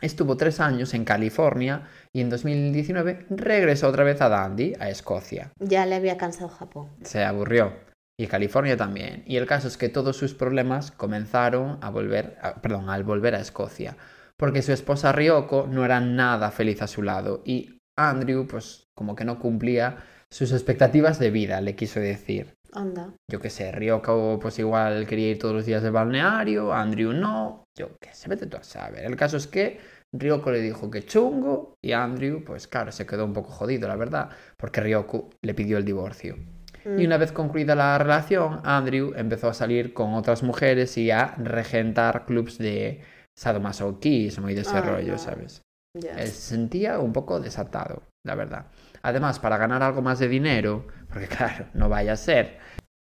estuvo 0.00 0.36
tres 0.36 0.60
años 0.60 0.94
en 0.94 1.04
California 1.04 1.88
y 2.12 2.20
en 2.20 2.30
2019 2.30 3.26
regresó 3.30 3.88
otra 3.88 4.04
vez 4.04 4.20
a 4.20 4.28
Dundee, 4.28 4.76
a 4.80 4.88
Escocia. 4.90 5.52
Ya 5.58 5.86
le 5.86 5.96
había 5.96 6.16
cansado 6.16 6.48
Japón. 6.48 6.88
Se 7.02 7.24
aburrió. 7.24 7.72
Y 8.18 8.26
California 8.26 8.76
también. 8.76 9.22
Y 9.26 9.36
el 9.36 9.46
caso 9.46 9.66
es 9.68 9.78
que 9.78 9.88
todos 9.88 10.16
sus 10.16 10.34
problemas 10.34 10.90
comenzaron 10.90 11.78
a 11.80 11.88
volver, 11.90 12.36
a- 12.42 12.60
perdón, 12.60 12.90
al 12.90 13.02
volver 13.02 13.34
a 13.34 13.40
Escocia. 13.40 13.96
Porque 14.36 14.60
su 14.62 14.72
esposa 14.72 15.12
Ryoko 15.12 15.66
no 15.66 15.84
era 15.84 16.00
nada 16.00 16.50
feliz 16.50 16.82
a 16.82 16.86
su 16.86 17.02
lado. 17.02 17.42
Y 17.46 17.78
Andrew, 17.96 18.46
pues, 18.46 18.84
como 18.94 19.14
que 19.14 19.24
no 19.24 19.38
cumplía 19.38 19.96
sus 20.30 20.52
expectativas 20.52 21.18
de 21.18 21.30
vida, 21.30 21.60
le 21.62 21.74
quiso 21.76 21.98
decir. 22.00 22.54
Anda. 22.72 23.14
Yo 23.30 23.40
qué 23.40 23.50
sé, 23.50 23.72
Ryoko 23.72 24.38
pues 24.40 24.58
igual 24.58 25.06
quería 25.06 25.30
ir 25.30 25.38
todos 25.38 25.54
los 25.54 25.66
días 25.66 25.82
de 25.82 25.90
balneario, 25.90 26.72
Andrew 26.72 27.12
no, 27.12 27.64
yo 27.76 27.96
qué 28.00 28.10
sé, 28.12 28.28
vete 28.28 28.46
tú 28.46 28.56
a 28.56 28.62
saber. 28.62 29.04
El 29.04 29.16
caso 29.16 29.36
es 29.36 29.46
que 29.46 29.80
Ryoko 30.12 30.50
le 30.50 30.60
dijo 30.60 30.90
que 30.90 31.04
chungo 31.04 31.74
y 31.82 31.92
Andrew 31.92 32.44
pues 32.44 32.66
claro, 32.68 32.92
se 32.92 33.06
quedó 33.06 33.24
un 33.24 33.32
poco 33.32 33.50
jodido, 33.50 33.88
la 33.88 33.96
verdad, 33.96 34.30
porque 34.56 34.80
Ryoko 34.80 35.30
le 35.42 35.54
pidió 35.54 35.78
el 35.78 35.84
divorcio. 35.84 36.36
Y 36.84 37.04
una 37.04 37.18
vez 37.18 37.30
concluida 37.30 37.74
la 37.74 37.98
relación, 37.98 38.60
Andrew 38.64 39.12
empezó 39.14 39.48
a 39.48 39.54
salir 39.54 39.92
con 39.92 40.14
otras 40.14 40.42
mujeres 40.42 40.96
y 40.96 41.10
a 41.10 41.34
regentar 41.36 42.24
clubs 42.24 42.56
de 42.56 43.02
sadomasoquismo 43.36 44.48
y 44.48 44.54
desarrollo, 44.54 45.12
no. 45.12 45.18
¿sabes? 45.18 45.62
Ya. 45.94 46.14
Él 46.14 46.28
se 46.28 46.54
sentía 46.54 46.98
un 46.98 47.12
poco 47.12 47.38
desatado, 47.38 48.04
la 48.24 48.34
verdad. 48.34 48.66
Además, 49.02 49.38
para 49.38 49.56
ganar 49.56 49.82
algo 49.82 50.02
más 50.02 50.18
de 50.18 50.28
dinero, 50.28 50.86
porque 51.08 51.26
claro, 51.28 51.66
no 51.74 51.88
vaya 51.88 52.12
a 52.12 52.16
ser, 52.16 52.58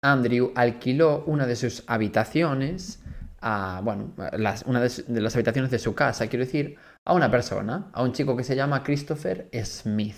Andrew 0.05 0.53
alquiló 0.55 1.25
una 1.27 1.47
de 1.47 1.57
sus 1.57 1.85
habitaciones, 1.87 3.03
a, 3.41 3.81
bueno, 3.83 4.15
las- 4.33 4.63
una 4.67 4.81
de, 4.81 4.89
su- 4.89 5.05
de 5.13 5.21
las 5.21 5.35
habitaciones 5.35 5.71
de 5.71 5.79
su 5.79 5.95
casa, 5.95 6.29
quiero 6.29 6.45
decir, 6.45 6.77
a 7.07 7.13
una 7.15 7.31
persona, 7.31 7.91
a 7.93 8.03
un 8.03 8.13
chico 8.13 8.37
que 8.37 8.45
se 8.45 8.55
llama 8.57 8.83
Christopher 8.83 9.49
Smith, 9.65 10.17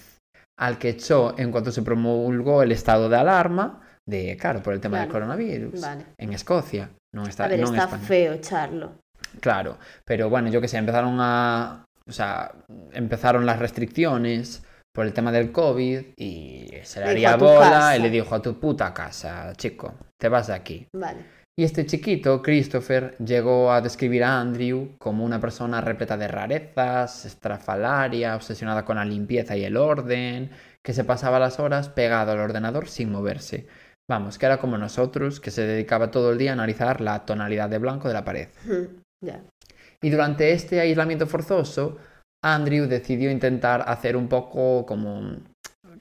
al 0.58 0.78
que 0.78 0.90
echó 0.90 1.34
en 1.38 1.50
cuanto 1.50 1.72
se 1.72 1.82
promulgó 1.82 2.62
el 2.62 2.72
estado 2.72 3.08
de 3.08 3.16
alarma, 3.16 3.80
de, 4.06 4.36
claro, 4.38 4.62
por 4.62 4.74
el 4.74 4.80
tema 4.80 5.00
del 5.00 5.08
coronavirus, 5.08 5.80
Vale. 5.80 6.04
en 6.18 6.32
Escocia, 6.34 6.90
no 7.14 7.24
está, 7.24 7.44
A 7.46 7.48
ver, 7.48 7.60
no 7.60 7.74
está 7.74 7.88
feo 7.98 8.34
echarlo. 8.34 8.92
Claro, 9.40 9.78
pero 10.04 10.28
bueno, 10.28 10.48
yo 10.50 10.60
que 10.60 10.68
sé, 10.68 10.76
empezaron 10.76 11.16
a. 11.20 11.84
O 12.06 12.12
sea, 12.12 12.52
empezaron 12.92 13.46
las 13.46 13.58
restricciones 13.58 14.62
por 14.94 15.04
el 15.06 15.12
tema 15.12 15.32
del 15.32 15.50
COVID 15.50 16.00
y 16.16 16.68
se 16.84 17.00
le 17.00 17.06
haría 17.06 17.34
"A 17.34 17.38
tu 17.38 17.44
bola 17.44 17.70
casa". 17.70 17.96
y 17.96 18.02
le 18.02 18.10
dijo 18.10 18.34
a 18.34 18.40
tu 18.40 18.60
puta 18.60 18.94
casa, 18.94 19.52
chico, 19.56 19.94
te 20.16 20.28
vas 20.28 20.46
de 20.46 20.54
aquí. 20.54 20.86
Vale. 20.94 21.34
Y 21.56 21.62
este 21.62 21.86
chiquito, 21.86 22.42
Christopher, 22.42 23.16
llegó 23.18 23.72
a 23.72 23.80
describir 23.80 24.24
a 24.24 24.40
Andrew 24.40 24.96
como 24.98 25.24
una 25.24 25.40
persona 25.40 25.80
repleta 25.80 26.16
de 26.16 26.26
rarezas, 26.26 27.24
estrafalaria, 27.26 28.34
obsesionada 28.34 28.84
con 28.84 28.96
la 28.96 29.04
limpieza 29.04 29.56
y 29.56 29.64
el 29.64 29.76
orden, 29.76 30.50
que 30.84 30.92
se 30.92 31.04
pasaba 31.04 31.38
las 31.38 31.60
horas 31.60 31.88
pegado 31.88 32.32
al 32.32 32.40
ordenador 32.40 32.88
sin 32.88 33.12
moverse. 33.12 33.66
Vamos, 34.10 34.36
que 34.36 34.46
era 34.46 34.58
como 34.58 34.78
nosotros, 34.78 35.40
que 35.40 35.52
se 35.52 35.62
dedicaba 35.62 36.10
todo 36.10 36.32
el 36.32 36.38
día 36.38 36.50
a 36.50 36.54
analizar 36.54 37.00
la 37.00 37.24
tonalidad 37.24 37.68
de 37.68 37.78
blanco 37.78 38.08
de 38.08 38.14
la 38.14 38.24
pared. 38.24 38.48
Ya. 39.24 39.40
Y 40.02 40.10
durante 40.10 40.52
este 40.52 40.80
aislamiento 40.80 41.26
forzoso, 41.26 41.98
Andrew 42.44 42.86
decidió 42.86 43.30
intentar 43.30 43.84
hacer 43.86 44.16
un 44.16 44.28
poco 44.28 44.84
como, 44.84 45.38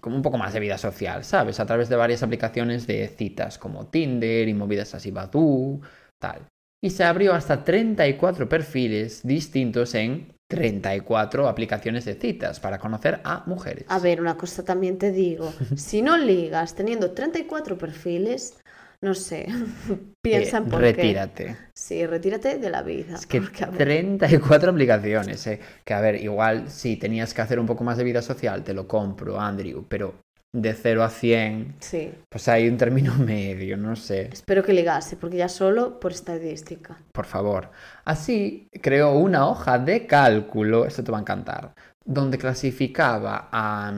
como 0.01 0.15
un 0.17 0.21
poco 0.21 0.37
más 0.37 0.53
de 0.53 0.59
vida 0.59 0.77
social, 0.77 1.23
¿sabes? 1.23 1.61
A 1.61 1.65
través 1.65 1.87
de 1.87 1.95
varias 1.95 2.21
aplicaciones 2.21 2.85
de 2.85 3.07
citas 3.07 3.57
como 3.57 3.87
Tinder 3.87 4.49
y 4.49 4.53
movidas 4.53 4.93
así 4.93 5.09
Badoo, 5.09 5.79
tal. 6.19 6.41
Y 6.83 6.89
se 6.89 7.05
abrió 7.05 7.33
hasta 7.33 7.63
34 7.63 8.49
perfiles 8.49 9.21
distintos 9.23 9.95
en 9.95 10.33
34 10.49 11.47
aplicaciones 11.47 12.03
de 12.03 12.15
citas 12.15 12.59
para 12.59 12.77
conocer 12.77 13.21
a 13.23 13.43
mujeres. 13.45 13.85
A 13.87 13.99
ver, 13.99 14.19
una 14.19 14.35
cosa 14.35 14.65
también 14.65 14.97
te 14.97 15.11
digo. 15.11 15.53
Si 15.77 16.01
no 16.01 16.17
ligas 16.17 16.75
teniendo 16.75 17.11
34 17.11 17.77
perfiles, 17.77 18.57
no 19.03 19.13
sé, 19.13 19.45
piensa 20.23 20.57
en 20.57 20.63
Eh, 20.63 20.69
por 20.71 20.79
qué. 20.81 20.93
retírate. 20.93 21.57
Sí, 21.73 22.05
retírate 22.05 22.57
de 22.57 22.69
la 22.69 22.81
vida. 22.81 23.15
Es 23.15 23.25
que 23.27 23.41
porque, 23.41 23.63
a 23.63 23.67
ver, 23.67 23.77
34 23.77 24.71
aplicaciones, 24.71 25.45
eh. 25.47 25.59
Que 25.85 25.93
a 25.93 26.01
ver, 26.01 26.15
igual 26.15 26.69
si 26.69 26.97
tenías 26.97 27.33
que 27.33 27.41
hacer 27.41 27.59
un 27.59 27.65
poco 27.67 27.83
más 27.83 27.97
de 27.97 28.03
vida 28.03 28.21
social, 28.21 28.63
te 28.63 28.73
lo 28.73 28.87
compro, 28.87 29.39
Andrew, 29.39 29.85
pero 29.87 30.15
de 30.55 30.73
0 30.75 31.03
a 31.03 31.09
100, 31.09 31.75
Sí. 31.79 32.11
pues 32.29 32.47
hay 32.47 32.67
un 32.69 32.77
término 32.77 33.13
medio, 33.17 33.75
no 33.75 33.95
sé, 33.95 34.29
Espero 34.31 34.63
que 34.63 34.71
ligase, 34.73 35.15
porque 35.17 35.37
ya 35.37 35.49
solo 35.49 35.99
por 35.99 36.11
estadística. 36.11 36.95
por 37.11 37.25
favor. 37.25 37.71
Así 38.05 38.67
creó 38.81 39.13
una 39.13 39.47
hoja 39.47 39.79
de 39.79 40.05
cálculo, 40.05 40.85
esto 40.85 41.03
te 41.03 41.11
va 41.11 41.17
a 41.17 41.21
encantar, 41.21 41.73
donde 42.05 42.37
clasificaba 42.37 43.49
a, 43.51 43.91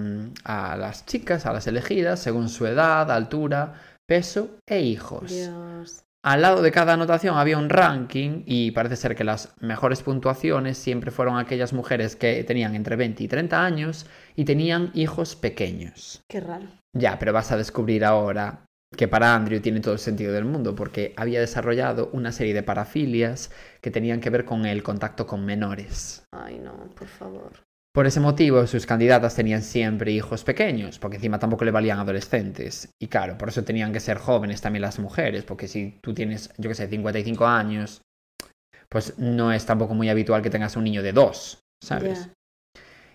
a 0.45 0.77
las 0.77 1.05
chicas, 1.05 1.45
a 1.45 1.51
las 1.51 1.67
elegidas, 1.67 2.21
según 2.21 2.47
su 2.47 2.65
edad, 2.65 3.11
altura, 3.11 3.73
peso 4.07 4.57
e 4.67 4.81
hijos. 4.81 5.31
Dios. 5.31 6.05
Al 6.23 6.41
lado 6.41 6.63
de 6.63 6.71
cada 6.71 6.93
anotación 6.93 7.37
había 7.37 7.59
un 7.59 7.69
ranking 7.69 8.41
y 8.47 8.71
parece 8.71 8.95
ser 8.95 9.15
que 9.15 9.23
las 9.23 9.53
mejores 9.59 10.01
puntuaciones 10.01 10.75
siempre 10.75 11.11
fueron 11.11 11.37
aquellas 11.37 11.71
mujeres 11.71 12.15
que 12.15 12.43
tenían 12.43 12.73
entre 12.73 12.95
20 12.95 13.23
y 13.23 13.27
30 13.27 13.63
años 13.63 14.07
y 14.35 14.43
tenían 14.43 14.89
hijos 14.95 15.35
pequeños. 15.35 16.23
Qué 16.27 16.39
raro. 16.39 16.65
Ya, 16.93 17.19
pero 17.19 17.31
vas 17.31 17.51
a 17.51 17.57
descubrir 17.57 18.03
ahora 18.03 18.65
que 18.97 19.07
para 19.07 19.35
Andrew 19.35 19.59
tiene 19.61 19.81
todo 19.81 19.93
el 19.93 19.99
sentido 19.99 20.33
del 20.33 20.45
mundo 20.45 20.73
porque 20.73 21.13
había 21.15 21.39
desarrollado 21.39 22.09
una 22.11 22.31
serie 22.31 22.55
de 22.55 22.63
parafilias 22.63 23.51
que 23.81 23.91
tenían 23.91 24.19
que 24.19 24.31
ver 24.31 24.45
con 24.45 24.65
el 24.65 24.81
contacto 24.81 25.27
con 25.27 25.45
menores. 25.45 26.23
Ay, 26.31 26.57
no, 26.57 26.89
por 26.95 27.07
favor. 27.07 27.51
Por 27.95 28.05
ese 28.05 28.19
motivo, 28.19 28.67
sus 28.67 28.85
candidatas 28.85 29.35
tenían 29.35 29.61
siempre 29.61 30.11
hijos 30.11 30.43
pequeños, 30.43 30.99
porque 30.99 31.15
encima 31.15 31.39
tampoco 31.39 31.63
le 31.63 31.71
valían 31.71 31.97
adolescentes. 31.97 32.89
Y 33.01 33.07
claro, 33.07 33.37
por 33.37 33.47
eso 33.47 33.63
tenían 33.63 33.93
que 33.93 34.01
ser 34.01 34.17
jóvenes 34.17 34.59
también 34.59 34.81
las 34.81 34.99
mujeres, 34.99 35.45
porque 35.45 35.69
si 35.69 35.97
tú 36.01 36.13
tienes, 36.13 36.49
yo 36.57 36.67
qué 36.69 36.75
sé, 36.75 36.89
55 36.89 37.47
años, 37.47 38.01
pues 38.89 39.17
no 39.17 39.53
es 39.53 39.65
tampoco 39.65 39.93
muy 39.93 40.09
habitual 40.09 40.41
que 40.41 40.49
tengas 40.49 40.75
un 40.75 40.83
niño 40.83 41.01
de 41.01 41.13
dos, 41.13 41.59
¿sabes? 41.81 42.27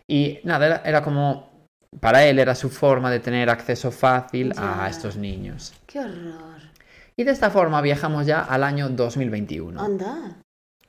Y 0.09 0.39
nada, 0.45 0.65
era, 0.65 0.83
era 0.87 1.03
como, 1.03 1.69
para 2.01 2.25
él 2.25 2.39
era 2.39 2.55
su 2.55 2.71
forma 2.71 3.11
de 3.11 3.21
tener 3.21 3.51
acceso 3.51 3.91
fácil 3.91 4.55
a 4.57 4.89
estos 4.89 5.15
niños. 5.19 5.75
Qué 5.85 6.01
horror. 6.01 6.63
Y 7.17 7.25
de 7.25 7.33
esta 7.33 7.51
forma 7.51 7.83
viajamos 7.83 8.25
ya 8.25 8.41
al 8.41 8.65
año 8.65 8.89
2021, 8.89 9.79
Anda. 9.79 10.41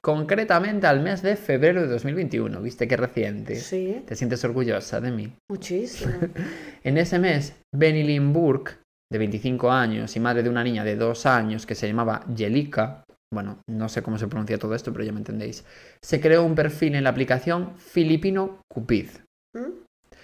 Concretamente 0.04 0.88
al 0.88 1.02
mes 1.02 1.22
de 1.22 1.36
febrero 1.36 1.82
de 1.82 1.88
2021, 1.88 2.62
¿viste 2.62 2.88
qué 2.88 2.97
reciente? 2.97 3.56
Sí, 3.56 4.04
¿Te 4.06 4.16
sientes 4.16 4.43
orgullosa 4.43 4.99
de 5.02 5.12
mí? 5.12 5.34
muchísimo. 5.49 6.12
En 6.84 6.97
ese 6.97 7.20
mes, 7.20 7.56
Benny 7.76 8.18
Burke, 8.20 8.74
de 9.12 9.20
25 9.20 9.72
años 9.72 10.16
y 10.16 10.20
madre 10.20 10.41
de 10.41 10.49
una 10.49 10.64
niña 10.64 10.84
de 10.84 10.95
2 10.95 11.26
años 11.28 11.66
que 11.68 11.76
se 11.76 11.88
llamaba 11.88 12.26
Jelika, 12.36 13.04
bueno, 13.34 13.60
no 13.70 13.88
sé 13.88 14.02
cómo 14.02 14.18
se 14.18 14.28
pronuncia 14.28 14.58
todo 14.58 14.74
esto, 14.74 14.91
pero 14.91 15.06
ya 15.06 15.12
me 15.12 15.20
entendéis, 15.20 15.64
se 16.04 16.20
creó 16.20 16.43
un 16.43 16.56
perfil 16.56 16.95
en 16.95 17.04
la 17.04 17.12
aplicación 17.12 17.78
Filipino 17.78 18.62
Cupid. 18.74 19.10
¿Mm? 19.56 19.84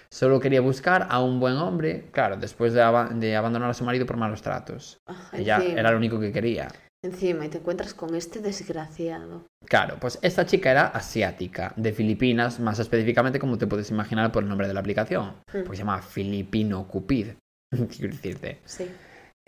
Solo 0.09 0.39
quería 0.39 0.61
buscar 0.61 1.05
a 1.09 1.21
un 1.21 1.39
buen 1.39 1.55
hombre, 1.57 2.05
claro, 2.11 2.37
después 2.37 2.73
de, 2.73 2.81
aba- 2.81 3.09
de 3.09 3.35
abandonar 3.35 3.69
a 3.69 3.73
su 3.73 3.83
marido 3.83 4.05
por 4.05 4.17
malos 4.17 4.41
tratos. 4.41 4.97
Ah, 5.05 5.29
Ella 5.33 5.61
era 5.63 5.91
lo 5.91 5.97
único 5.97 6.19
que 6.19 6.31
quería. 6.31 6.69
Encima, 7.07 7.45
y 7.45 7.49
te 7.49 7.57
encuentras 7.57 7.93
con 7.93 8.15
este 8.15 8.39
desgraciado. 8.39 9.43
Claro, 9.65 9.97
pues 9.99 10.19
esta 10.21 10.45
chica 10.45 10.71
era 10.71 10.87
asiática, 10.87 11.73
de 11.75 11.91
Filipinas, 11.91 12.59
más 12.59 12.79
específicamente 12.79 13.39
como 13.39 13.57
te 13.57 13.67
puedes 13.67 13.89
imaginar 13.89 14.31
por 14.31 14.43
el 14.43 14.49
nombre 14.49 14.67
de 14.67 14.73
la 14.73 14.79
aplicación, 14.79 15.27
Mm. 15.51 15.63
porque 15.63 15.77
se 15.77 15.83
llama 15.83 16.01
Filipino 16.01 16.87
Cupid, 16.87 17.27
quiero 17.89 18.13
decirte. 18.13 18.59
Sí. 18.65 18.85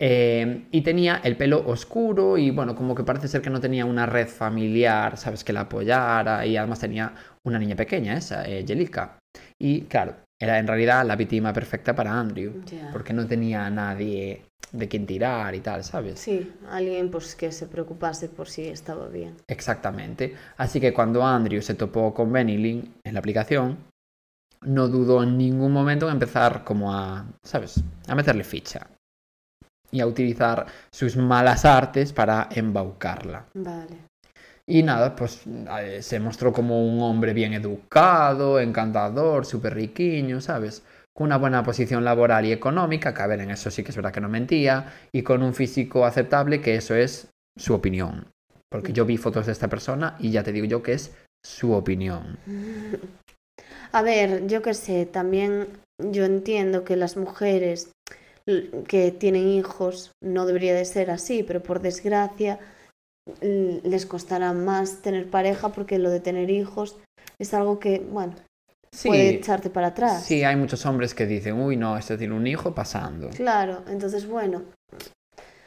Eh, 0.02 0.64
y 0.70 0.80
tenía 0.80 1.20
el 1.22 1.36
pelo 1.36 1.62
oscuro 1.66 2.38
y 2.38 2.50
bueno, 2.50 2.74
como 2.74 2.94
que 2.94 3.04
parece 3.04 3.28
ser 3.28 3.42
que 3.42 3.50
no 3.50 3.60
tenía 3.60 3.84
una 3.84 4.06
red 4.06 4.28
familiar, 4.28 5.18
¿sabes? 5.18 5.44
Que 5.44 5.52
la 5.52 5.60
apoyara 5.62 6.46
y 6.46 6.56
además 6.56 6.80
tenía 6.80 7.14
una 7.46 7.58
niña 7.58 7.76
pequeña, 7.76 8.16
esa, 8.16 8.48
eh, 8.48 8.64
Jelika. 8.66 9.18
Y 9.60 9.82
claro, 9.82 10.16
era 10.40 10.58
en 10.58 10.66
realidad 10.66 11.04
la 11.06 11.16
víctima 11.16 11.52
perfecta 11.52 11.94
para 11.94 12.18
Andrew, 12.18 12.62
Ya. 12.64 12.88
porque 12.92 13.12
no 13.12 13.26
tenía 13.26 13.66
a 13.66 13.70
nadie 13.70 14.42
de 14.72 14.88
quien 14.88 15.06
tirar 15.06 15.54
y 15.54 15.60
tal, 15.60 15.82
¿sabes? 15.84 16.20
Sí, 16.20 16.52
alguien 16.70 17.10
pues 17.10 17.34
que 17.34 17.50
se 17.52 17.66
preocupase 17.66 18.28
por 18.28 18.48
si 18.48 18.68
estaba 18.68 19.08
bien. 19.08 19.36
Exactamente. 19.48 20.34
Así 20.56 20.80
que 20.80 20.92
cuando 20.92 21.24
Andrew 21.26 21.60
se 21.62 21.74
topó 21.74 22.14
con 22.14 22.32
Benny 22.32 22.92
en 23.04 23.14
la 23.14 23.20
aplicación, 23.20 23.78
no 24.62 24.88
dudó 24.88 25.22
en 25.22 25.38
ningún 25.38 25.72
momento 25.72 26.06
en 26.06 26.12
empezar 26.12 26.64
como 26.64 26.94
a, 26.94 27.24
¿sabes? 27.42 27.82
A 28.06 28.14
meterle 28.14 28.44
ficha. 28.44 28.86
Y 29.90 30.00
a 30.00 30.06
utilizar 30.06 30.66
sus 30.92 31.16
malas 31.16 31.64
artes 31.64 32.12
para 32.12 32.48
embaucarla. 32.52 33.46
Vale. 33.54 34.10
Y 34.66 34.84
nada, 34.84 35.16
pues 35.16 35.42
eh, 35.80 36.00
se 36.00 36.20
mostró 36.20 36.52
como 36.52 36.86
un 36.86 37.00
hombre 37.02 37.32
bien 37.32 37.54
educado, 37.54 38.60
encantador, 38.60 39.44
súper 39.44 39.74
riquiño, 39.74 40.40
¿sabes? 40.40 40.84
Una 41.20 41.36
buena 41.36 41.62
posición 41.62 42.02
laboral 42.02 42.46
y 42.46 42.52
económica, 42.52 43.12
que 43.12 43.20
a 43.20 43.26
ver, 43.26 43.40
en 43.40 43.50
eso 43.50 43.70
sí 43.70 43.82
que 43.84 43.90
es 43.90 43.96
verdad 43.96 44.10
que 44.12 44.22
no 44.22 44.28
mentía, 44.30 44.94
y 45.12 45.22
con 45.22 45.42
un 45.42 45.52
físico 45.52 46.06
aceptable, 46.06 46.62
que 46.62 46.76
eso 46.76 46.94
es 46.94 47.28
su 47.58 47.74
opinión. 47.74 48.26
Porque 48.70 48.94
yo 48.94 49.04
vi 49.04 49.18
fotos 49.18 49.44
de 49.44 49.52
esta 49.52 49.68
persona 49.68 50.16
y 50.18 50.30
ya 50.30 50.42
te 50.42 50.52
digo 50.52 50.64
yo 50.66 50.82
que 50.82 50.94
es 50.94 51.14
su 51.44 51.72
opinión. 51.72 52.38
A 53.92 54.02
ver, 54.02 54.46
yo 54.46 54.62
qué 54.62 54.72
sé, 54.72 55.04
también 55.04 55.68
yo 55.98 56.24
entiendo 56.24 56.84
que 56.84 56.96
las 56.96 57.16
mujeres 57.16 57.90
que 58.88 59.10
tienen 59.10 59.48
hijos 59.48 60.12
no 60.22 60.46
debería 60.46 60.74
de 60.74 60.84
ser 60.84 61.10
así, 61.10 61.42
pero 61.42 61.62
por 61.62 61.80
desgracia 61.80 62.58
l- 63.42 63.80
les 63.84 64.06
costará 64.06 64.52
más 64.52 65.02
tener 65.02 65.28
pareja 65.28 65.68
porque 65.70 65.98
lo 65.98 66.08
de 66.08 66.20
tener 66.20 66.50
hijos 66.50 66.96
es 67.38 67.52
algo 67.52 67.78
que, 67.78 67.98
bueno, 67.98 68.34
puede 69.04 69.30
Sí, 69.30 69.36
echarte 69.36 69.70
para 69.70 69.88
atrás. 69.88 70.24
sí, 70.24 70.42
hay 70.44 70.56
muchos 70.56 70.84
hombres 70.86 71.14
que 71.14 71.26
dicen, 71.26 71.60
uy, 71.60 71.76
no, 71.76 71.96
este 71.96 72.18
tiene 72.18 72.34
un 72.34 72.46
hijo 72.46 72.74
pasando. 72.74 73.30
Claro, 73.30 73.82
entonces 73.88 74.26
bueno, 74.26 74.62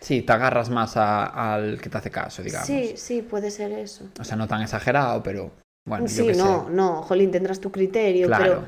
Sí, 0.01 0.21
te 0.21 0.33
agarras 0.33 0.69
más 0.69 0.97
a- 0.97 1.53
al 1.53 1.79
que 1.79 1.89
te 1.89 1.97
hace 1.97 2.11
caso, 2.11 2.43
digamos. 2.43 2.67
Sí, 2.67 2.93
sí, 2.97 3.21
puede 3.21 3.49
ser 3.51 3.71
eso. 3.71 4.05
O 4.19 4.23
sea, 4.25 4.35
no 4.35 4.47
tan 4.49 4.61
exagerado, 4.61 5.23
pero 5.23 5.51
bueno, 5.85 6.05
yo 6.07 6.11
sí, 6.11 6.27
no, 6.37 6.65
sé. 6.65 6.71
no, 6.71 7.01
jolín, 7.03 7.31
tendrás 7.31 7.61
tu 7.61 7.71
criterio, 7.71 8.27
Claro. 8.27 8.43
pero 8.43 8.63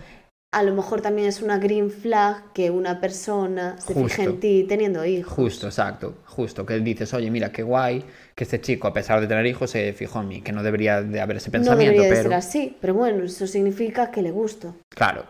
a 0.55 0.63
lo 0.63 0.73
mejor 0.73 1.01
también 1.01 1.27
es 1.27 1.41
una 1.41 1.57
green 1.57 1.91
flag 1.91 2.53
que 2.53 2.69
una 2.69 3.01
persona 3.01 3.75
se 3.77 3.93
fije 3.93 4.21
en 4.21 4.27
Justo. 4.29 4.39
ti 4.39 4.65
teniendo 4.69 5.03
hijos. 5.03 5.33
Justo, 5.33 5.67
exacto, 5.67 6.19
justo. 6.23 6.65
Que 6.65 6.79
dices, 6.79 7.13
oye, 7.13 7.29
mira, 7.29 7.51
qué 7.51 7.61
guay 7.61 8.05
que 8.33 8.45
este 8.45 8.61
chico, 8.61 8.87
a 8.87 8.93
pesar 8.93 9.19
de 9.19 9.27
tener 9.27 9.45
hijos, 9.45 9.69
se 9.71 9.91
fijó 9.91 10.21
en 10.21 10.29
mí, 10.29 10.41
que 10.41 10.53
no 10.53 10.63
debería 10.63 11.01
de 11.01 11.19
haber 11.19 11.37
ese 11.37 11.49
No 11.49 11.59
pensamiento, 11.59 11.91
debería 11.91 12.03
de 12.03 12.15
pero... 12.15 12.29
ser 12.29 12.37
así, 12.37 12.77
pero 12.79 12.93
bueno, 12.93 13.25
eso 13.25 13.45
significa 13.47 14.09
que 14.11 14.21
le 14.21 14.31
gusto. 14.31 14.77
Claro. 14.87 15.25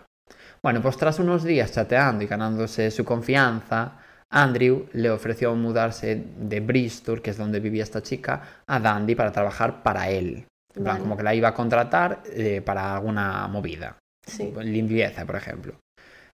Bueno, 0.62 0.80
pues 0.84 0.96
tras 0.96 1.18
unos 1.18 1.44
días 1.44 1.72
chateando 1.72 2.24
y 2.24 2.28
ganándose 2.28 2.92
su 2.92 3.04
confianza, 3.04 3.98
Andrew 4.30 4.86
le 4.94 5.10
ofreció 5.10 5.56
mudarse 5.56 6.24
de 6.38 6.60
Bristol, 6.60 7.24
que 7.24 7.32
es 7.32 7.38
donde 7.38 7.60
vivía 7.60 7.82
esta 7.82 8.04
chica, 8.04 8.62
a 8.68 8.80
Dandy 8.80 9.16
para 9.16 9.32
trabajar 9.32 9.82
para 9.82 10.08
él. 10.08 10.46
Vale. 10.78 11.00
como 11.00 11.16
que 11.16 11.24
la 11.24 11.34
iba 11.34 11.48
a 11.48 11.54
contratar 11.54 12.22
eh, 12.34 12.62
para 12.62 12.96
alguna 12.96 13.48
movida. 13.48 13.98
Sí. 14.26 14.52
limpieza, 14.64 15.26
por 15.26 15.36
ejemplo. 15.36 15.76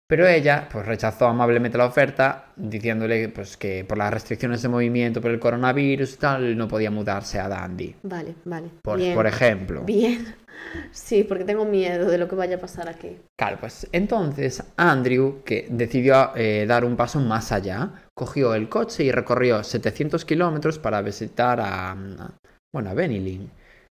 Pero 0.08 0.26
ella 0.26 0.68
pues 0.70 0.84
rechazó 0.84 1.26
amablemente 1.26 1.78
la 1.78 1.86
oferta, 1.86 2.46
diciéndole 2.56 3.30
pues 3.30 3.56
que 3.56 3.84
por 3.84 3.96
las 3.96 4.12
restricciones 4.12 4.60
de 4.60 4.68
movimiento 4.68 5.22
por 5.22 5.30
el 5.30 5.38
coronavirus 5.40 6.14
y 6.14 6.16
tal, 6.18 6.56
no 6.56 6.68
podía 6.68 6.90
mudarse 6.90 7.38
a 7.38 7.48
Dandy. 7.48 7.94
Vale, 8.02 8.34
vale. 8.44 8.68
Por, 8.82 8.98
Bien. 8.98 9.14
por 9.14 9.26
ejemplo. 9.26 9.82
Bien. 9.84 10.34
Sí, 10.92 11.24
porque 11.24 11.44
tengo 11.44 11.64
miedo 11.64 12.08
de 12.08 12.18
lo 12.18 12.28
que 12.28 12.36
vaya 12.36 12.56
a 12.56 12.60
pasar 12.60 12.88
aquí. 12.88 13.16
Claro, 13.40 13.56
pues 13.58 13.88
entonces 13.90 14.62
Andrew, 14.76 15.42
que 15.44 15.66
decidió 15.68 16.30
eh, 16.36 16.66
dar 16.68 16.84
un 16.84 16.94
paso 16.94 17.18
más 17.20 17.50
allá, 17.50 17.90
cogió 18.16 18.54
el 18.54 18.68
coche 18.68 19.02
y 19.02 19.10
recorrió 19.10 19.64
700 19.64 20.24
kilómetros 20.24 20.78
para 20.78 21.00
visitar 21.02 21.58
a, 21.58 21.92
a- 21.92 22.34
bueno, 22.72 22.90
a 22.90 22.94
Benilyn. 22.94 23.50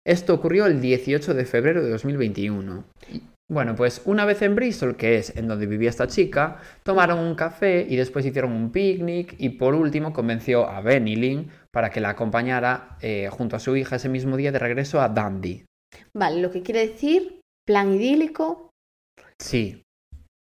Esto 0.05 0.35
ocurrió 0.35 0.67
el 0.67 0.81
18 0.81 1.35
de 1.35 1.45
febrero 1.45 1.83
de 1.85 1.91
2021. 1.91 2.85
Y, 3.49 3.53
Bueno, 3.53 3.75
pues 3.75 4.03
una 4.05 4.25
vez 4.25 4.43
en 4.43 4.55
Bristol, 4.55 4.97
que 4.97 5.17
es 5.17 5.37
en 5.37 5.49
donde 5.49 5.67
vivía 5.67 5.91
esta 5.91 6.07
chica, 6.07 6.61
tomaron 6.83 7.19
un 7.19 7.35
café 7.35 7.87
y 7.89 7.97
después 7.97 8.27
hicieron 8.27 8.53
un 8.53 8.73
picnic 8.73 9.35
y 9.39 9.51
por 9.51 9.75
último 9.75 10.13
convenció 10.13 10.69
a 10.69 10.81
Benilyn 10.81 11.51
para 11.71 11.91
que 11.91 12.01
la 12.01 12.11
acompañara 12.11 12.99
eh, 13.01 13.29
junto 13.31 13.57
a 13.57 13.61
su 13.61 13.77
hija 13.77 13.97
ese 13.97 14.09
mismo 14.09 14.37
día 14.37 14.53
de 14.53 14.59
regreso 14.59 15.01
a 15.01 15.09
Dundee. 15.09 15.65
Vale, 16.15 16.41
lo 16.41 16.51
que 16.51 16.63
quiere 16.63 16.89
decir, 16.89 17.41
plan 17.65 17.95
idílico, 17.95 18.67
Sí, 19.39 19.83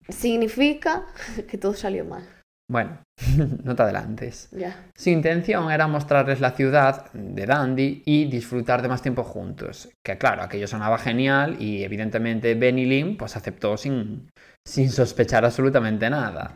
significa 0.09 1.07
que 1.49 1.57
todo 1.57 1.73
salió 1.73 2.05
mal. 2.05 2.40
Bueno, 2.71 3.03
no 3.63 3.75
te 3.75 3.83
adelantes. 3.83 4.49
Su 4.95 5.09
intención 5.09 5.69
era 5.69 5.87
mostrarles 5.87 6.39
la 6.39 6.51
ciudad 6.51 7.11
de 7.11 7.45
Dundee 7.45 8.01
y 8.05 8.25
disfrutar 8.25 8.81
de 8.81 8.87
más 8.87 9.01
tiempo 9.01 9.23
juntos. 9.23 9.89
Que 10.01 10.17
claro, 10.17 10.41
aquello 10.41 10.67
sonaba 10.67 10.97
genial 10.97 11.57
y 11.59 11.83
evidentemente 11.83 12.55
Benny 12.55 12.85
Lynn 12.85 13.17
pues 13.17 13.35
aceptó 13.35 13.75
sin, 13.75 14.31
sin 14.65 14.89
sospechar 14.89 15.43
absolutamente 15.43 16.09
nada. 16.09 16.55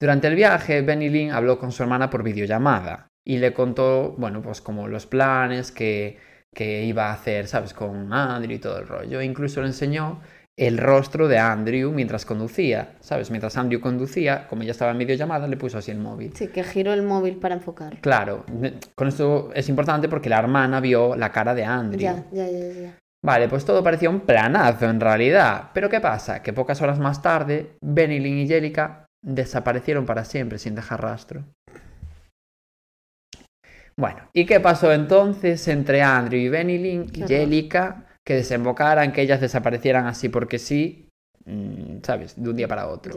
Durante 0.00 0.28
el 0.28 0.36
viaje, 0.36 0.80
Benny 0.80 1.10
Lynn 1.10 1.32
habló 1.32 1.58
con 1.58 1.70
su 1.70 1.82
hermana 1.82 2.08
por 2.08 2.22
videollamada 2.22 3.08
y 3.22 3.36
le 3.36 3.52
contó, 3.52 4.14
bueno, 4.16 4.40
pues 4.40 4.62
como 4.62 4.88
los 4.88 5.04
planes 5.04 5.70
que, 5.70 6.18
que 6.54 6.84
iba 6.84 7.10
a 7.10 7.12
hacer, 7.12 7.46
¿sabes? 7.46 7.74
Con 7.74 8.10
Andrew 8.10 8.56
y 8.56 8.58
todo 8.58 8.78
el 8.78 8.88
rollo. 8.88 9.20
E 9.20 9.26
incluso 9.26 9.60
le 9.60 9.66
enseñó 9.66 10.22
el 10.58 10.78
rostro 10.78 11.28
de 11.28 11.38
Andrew 11.38 11.92
mientras 11.92 12.24
conducía, 12.24 12.94
¿sabes? 13.00 13.30
Mientras 13.30 13.56
Andrew 13.58 13.80
conducía, 13.80 14.48
como 14.48 14.62
ella 14.62 14.72
estaba 14.72 14.92
en 14.92 14.98
videollamada, 14.98 15.46
le 15.46 15.56
puso 15.56 15.78
así 15.78 15.90
el 15.90 15.98
móvil. 15.98 16.32
Sí, 16.34 16.48
que 16.48 16.64
giró 16.64 16.94
el 16.94 17.02
móvil 17.02 17.36
para 17.36 17.54
enfocar. 17.54 18.00
Claro, 18.00 18.44
con 18.94 19.08
esto 19.08 19.50
es 19.54 19.68
importante 19.68 20.08
porque 20.08 20.30
la 20.30 20.38
hermana 20.38 20.80
vio 20.80 21.14
la 21.14 21.30
cara 21.30 21.54
de 21.54 21.64
Andrew. 21.64 22.00
Ya, 22.00 22.24
ya, 22.32 22.48
ya, 22.48 22.72
ya. 22.72 22.98
Vale, 23.24 23.48
pues 23.48 23.64
todo 23.64 23.82
parecía 23.82 24.08
un 24.08 24.20
planazo 24.20 24.88
en 24.88 25.00
realidad. 25.00 25.70
Pero 25.74 25.90
¿qué 25.90 26.00
pasa? 26.00 26.42
Que 26.42 26.52
pocas 26.52 26.80
horas 26.80 26.98
más 26.98 27.20
tarde, 27.20 27.76
Benilyn 27.82 28.38
y 28.38 28.48
Jellica 28.48 29.06
desaparecieron 29.22 30.06
para 30.06 30.24
siempre 30.24 30.58
sin 30.58 30.74
dejar 30.74 31.02
rastro. 31.02 31.44
Bueno, 33.98 34.28
¿y 34.32 34.46
qué 34.46 34.60
pasó 34.60 34.92
entonces 34.92 35.66
entre 35.68 36.02
Andrew 36.02 36.38
y 36.38 36.48
Qué 36.48 37.20
y. 37.24 37.26
Jellica 37.26 38.05
que 38.26 38.34
desembocaran 38.34 39.12
que 39.12 39.22
ellas 39.22 39.40
desaparecieran 39.40 40.06
así 40.06 40.28
porque 40.28 40.58
sí, 40.58 41.08
mm, 41.44 41.98
¿sabes? 42.02 42.34
De 42.42 42.50
un 42.50 42.56
día 42.56 42.66
para 42.66 42.88
otro. 42.88 43.14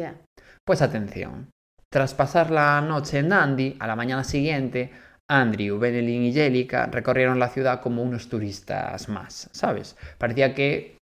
Pues 0.64 0.82
atención. 0.82 1.50
Tras 1.92 2.14
pasar 2.14 2.52
la 2.52 2.80
noche 2.82 3.18
en 3.18 3.30
Dundee, 3.30 3.76
a 3.80 3.88
la 3.88 3.96
mañana 3.96 4.24
siguiente, 4.24 4.92
Andrew, 5.28 5.80
Benelin 5.80 6.24
y 6.24 6.34
Jellica 6.34 6.86
recorrieron 6.86 7.40
la 7.40 7.50
ciudad 7.50 7.82
como 7.82 8.04
unos 8.04 8.30
turistas 8.30 9.10
más, 9.10 9.50
¿sabes? 9.52 9.98
Parecía 10.20 10.54
que 10.54 10.99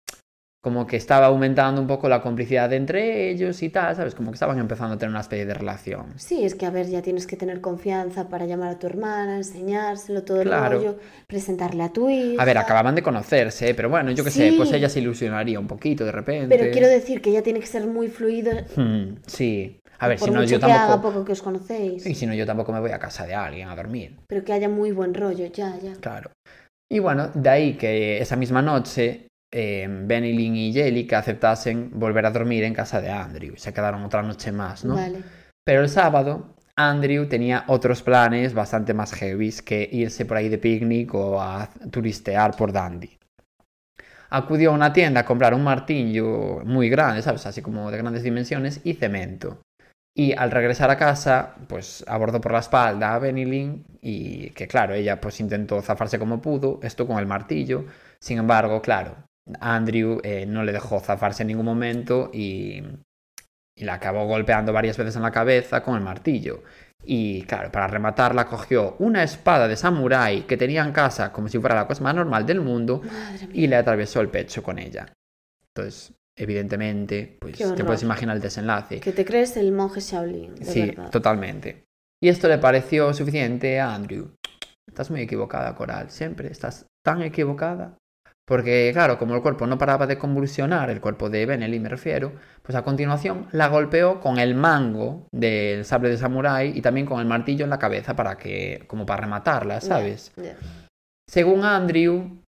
como 0.67 0.85
que 0.85 0.97
estaba 0.97 1.27
aumentando 1.27 1.81
un 1.81 1.87
poco 1.87 2.09
la 2.09 2.21
complicidad 2.21 2.73
entre 2.73 3.31
ellos 3.31 3.63
y 3.63 3.69
tal, 3.69 3.95
¿sabes? 3.95 4.17
Como 4.17 4.33
que 4.33 4.35
estaban 4.35 4.59
empezando 4.59 4.97
a 4.97 4.99
tener 4.99 5.11
una 5.11 5.21
especie 5.21 5.47
de 5.47 5.55
relación. 5.55 6.07
Sí, 6.17 6.45
es 6.45 6.57
que 6.57 6.67
a 6.67 6.71
ver, 6.71 6.89
ya 6.89 7.03
tienes 7.03 7.29
que 7.29 7.37
tener 7.37 7.61
confianza 7.61 8.29
para 8.29 8.47
llamar 8.47 8.71
a 8.71 8.77
tu 8.77 8.89
hermana, 8.89 9.37
enseñárselo, 9.37 10.25
todo 10.25 10.41
el 10.43 10.51
rollo, 10.51 10.97
presentarle 11.29 11.85
a 11.85 11.93
tu 11.93 12.11
hija. 12.11 12.43
A 12.43 12.45
ver, 12.45 12.59
acababan 12.59 12.97
de 12.97 13.03
conocerse, 13.05 13.75
pero 13.77 13.89
bueno, 13.91 14.11
yo 14.11 14.25
qué 14.25 14.33
sé, 14.33 14.55
pues 14.57 14.73
ella 14.73 14.89
se 14.89 14.99
ilusionaría 14.99 15.61
un 15.61 15.69
poquito 15.69 16.05
de 16.05 16.11
repente. 16.11 16.59
Pero 16.59 16.73
quiero 16.73 16.89
decir 16.89 17.23
que 17.23 17.31
ya 17.31 17.43
tiene 17.43 17.61
que 17.61 17.67
ser 17.67 17.87
muy 17.87 18.09
fluido. 18.09 18.51
Hmm, 18.75 19.19
sí. 19.25 19.79
A 20.01 20.09
ver, 20.09 20.19
por 20.19 20.31
si 20.31 20.35
no, 20.35 20.43
yo 20.43 20.59
que 20.59 20.65
haga 20.65 20.89
tampoco... 20.89 21.13
poco 21.13 21.25
que 21.27 21.33
os 21.33 21.43
conocéis. 21.43 22.05
Y 22.05 22.17
si 22.17 22.27
no, 22.27 22.35
yo 22.35 22.45
tampoco 22.45 22.73
me 22.73 22.81
voy 22.81 22.91
a 22.91 22.99
casa 22.99 23.25
de 23.25 23.37
alguien 23.37 23.69
a 23.69 23.77
dormir. 23.77 24.17
Pero 24.27 24.45
que 24.45 24.53
haya 24.53 24.69
muy 24.69 24.91
buen 24.91 25.15
rollo, 25.15 25.47
ya, 25.47 25.79
ya. 25.79 25.93
Claro. 26.01 26.33
Y 26.91 26.99
bueno, 26.99 27.31
de 27.35 27.49
ahí 27.49 27.75
que 27.75 28.21
esa 28.21 28.35
misma 28.35 28.63
noche 28.63 29.26
eh, 29.53 29.87
Benilyn 29.89 30.57
y 30.57 30.73
Jellica 30.73 31.19
aceptasen 31.19 31.91
volver 31.99 32.27
a 32.27 32.31
dormir 32.31 32.65
en 32.65 32.75
casa 32.75 33.01
de 33.01 33.11
Andrew. 33.11 33.55
y 33.55 33.59
Se 33.59 33.73
quedaron 33.73 34.05
otra 34.05 34.23
noche 34.23 34.53
más, 34.53 34.85
¿no? 34.85 34.95
Vale. 34.95 35.23
Pero 35.65 35.83
el 35.83 35.89
sábado 35.89 36.57
Andrew 36.77 37.27
tenía 37.27 37.65
otros 37.69 38.03
planes 38.03 38.53
bastante 38.53 38.93
más 38.93 39.13
heavies 39.15 39.63
que 39.63 39.89
irse 39.91 40.27
por 40.27 40.37
ahí 40.37 40.51
de 40.51 40.59
picnic 40.59 41.15
o 41.15 41.41
a 41.41 41.71
turistear 41.91 42.55
por 42.55 42.71
Dundee. 42.71 43.19
Acudió 44.29 44.71
a 44.71 44.75
una 44.75 44.93
tienda 44.93 45.21
a 45.21 45.25
comprar 45.25 45.55
un 45.55 45.65
martillo 45.65 46.61
muy 46.65 46.91
grande, 46.91 47.23
¿sabes? 47.23 47.47
Así 47.47 47.63
como 47.63 47.91
de 47.91 47.97
grandes 47.97 48.23
dimensiones 48.23 48.81
y 48.85 48.95
cemento. 48.95 49.63
Y 50.15 50.33
al 50.33 50.51
regresar 50.51 50.91
a 50.91 50.97
casa, 50.97 51.55
pues 51.69 52.05
abordó 52.09 52.41
por 52.41 52.53
la 52.53 52.59
espalda 52.59 53.15
a 53.15 53.19
Benilyn 53.19 53.85
y 54.03 54.51
que 54.51 54.67
claro, 54.67 54.95
ella 54.95 55.21
pues 55.21 55.41
intentó 55.41 55.81
zafarse 55.81 56.19
como 56.19 56.43
pudo, 56.43 56.81
esto 56.83 57.07
con 57.07 57.19
el 57.19 57.27
martillo. 57.27 57.87
Sin 58.19 58.39
embargo, 58.39 58.83
claro, 58.83 59.17
Andrew 59.61 60.21
eh, 60.25 60.45
no 60.47 60.65
le 60.65 60.73
dejó 60.73 61.01
zafarse 61.01 61.43
en 61.43 61.49
ningún 61.49 61.67
momento 61.67 62.31
y, 62.33 62.83
y 63.77 63.85
la 63.85 63.95
acabó 63.95 64.27
golpeando 64.27 64.73
varias 64.73 64.97
veces 64.97 65.17
en 65.17 65.23
la 65.23 65.31
cabeza 65.31 65.83
con 65.83 65.95
el 65.95 66.01
martillo. 66.03 66.63
Y 67.05 67.43
claro, 67.43 67.71
para 67.71 67.87
rematarla 67.87 68.47
cogió 68.47 68.97
una 68.99 69.23
espada 69.23 69.69
de 69.69 69.77
samurái 69.77 70.43
que 70.43 70.57
tenía 70.57 70.83
en 70.85 70.93
casa 70.93 71.31
como 71.33 71.49
si 71.49 71.59
fuera 71.59 71.77
la 71.77 71.87
cosa 71.87 72.03
más 72.03 72.15
normal 72.15 72.45
del 72.45 72.61
mundo 72.61 73.03
y 73.53 73.67
le 73.69 73.77
atravesó 73.77 74.21
el 74.21 74.29
pecho 74.29 74.63
con 74.63 74.79
ella. 74.79 75.13
Entonces, 75.75 76.13
evidentemente, 76.37 77.37
pues 77.41 77.59
te 77.59 77.85
puedes 77.85 78.03
imaginar 78.03 78.35
el 78.37 78.43
desenlace. 78.43 78.99
Que 79.01 79.13
te 79.13 79.25
crees 79.25 79.57
el 79.57 79.71
monje 79.73 80.01
Shaolin, 80.01 80.55
de 80.57 80.65
Sí, 80.65 80.87
verdad. 80.87 81.11
totalmente. 81.11 81.85
Y 82.21 82.29
esto 82.29 82.49
le 82.49 82.59
pareció 82.59 83.13
suficiente 83.15 83.79
a 83.79 83.95
Andrew. 83.95 84.31
Estás 84.89 85.11
muy 85.11 85.21
equivocada, 85.21 85.75
Coral. 85.75 86.11
Siempre 86.11 86.49
estás 86.51 86.87
tan 87.05 87.23
equivocada. 87.23 87.97
Porque, 88.47 88.91
claro, 88.93 89.19
como 89.19 89.35
el 89.35 89.43
cuerpo 89.43 89.67
no 89.67 89.77
paraba 89.77 90.07
de 90.07 90.19
convulsionar, 90.19 90.89
el 90.89 91.01
cuerpo 91.01 91.29
de 91.29 91.47
Benelli 91.47 91.81
me 91.81 91.89
refiero, 91.89 92.33
pues 92.63 92.77
a 92.77 92.85
continuación 92.85 93.49
la 93.51 93.67
golpeó 93.67 94.21
con 94.21 94.39
el 94.39 94.55
mango 94.55 95.27
del 95.33 95.85
sable 95.85 96.11
de 96.11 96.17
samurái 96.17 96.73
y 96.77 96.81
también 96.81 97.07
con 97.07 97.19
el 97.19 97.27
martillo 97.27 97.65
en 97.65 97.71
la 97.71 97.81
cabeza 97.81 98.15
para 98.15 98.39
que, 98.39 98.85
como 98.87 99.05
para 99.05 99.23
rematarla, 99.23 99.81
¿sabes? 99.81 100.33
Según 101.29 101.65
Andrew, 101.65 102.41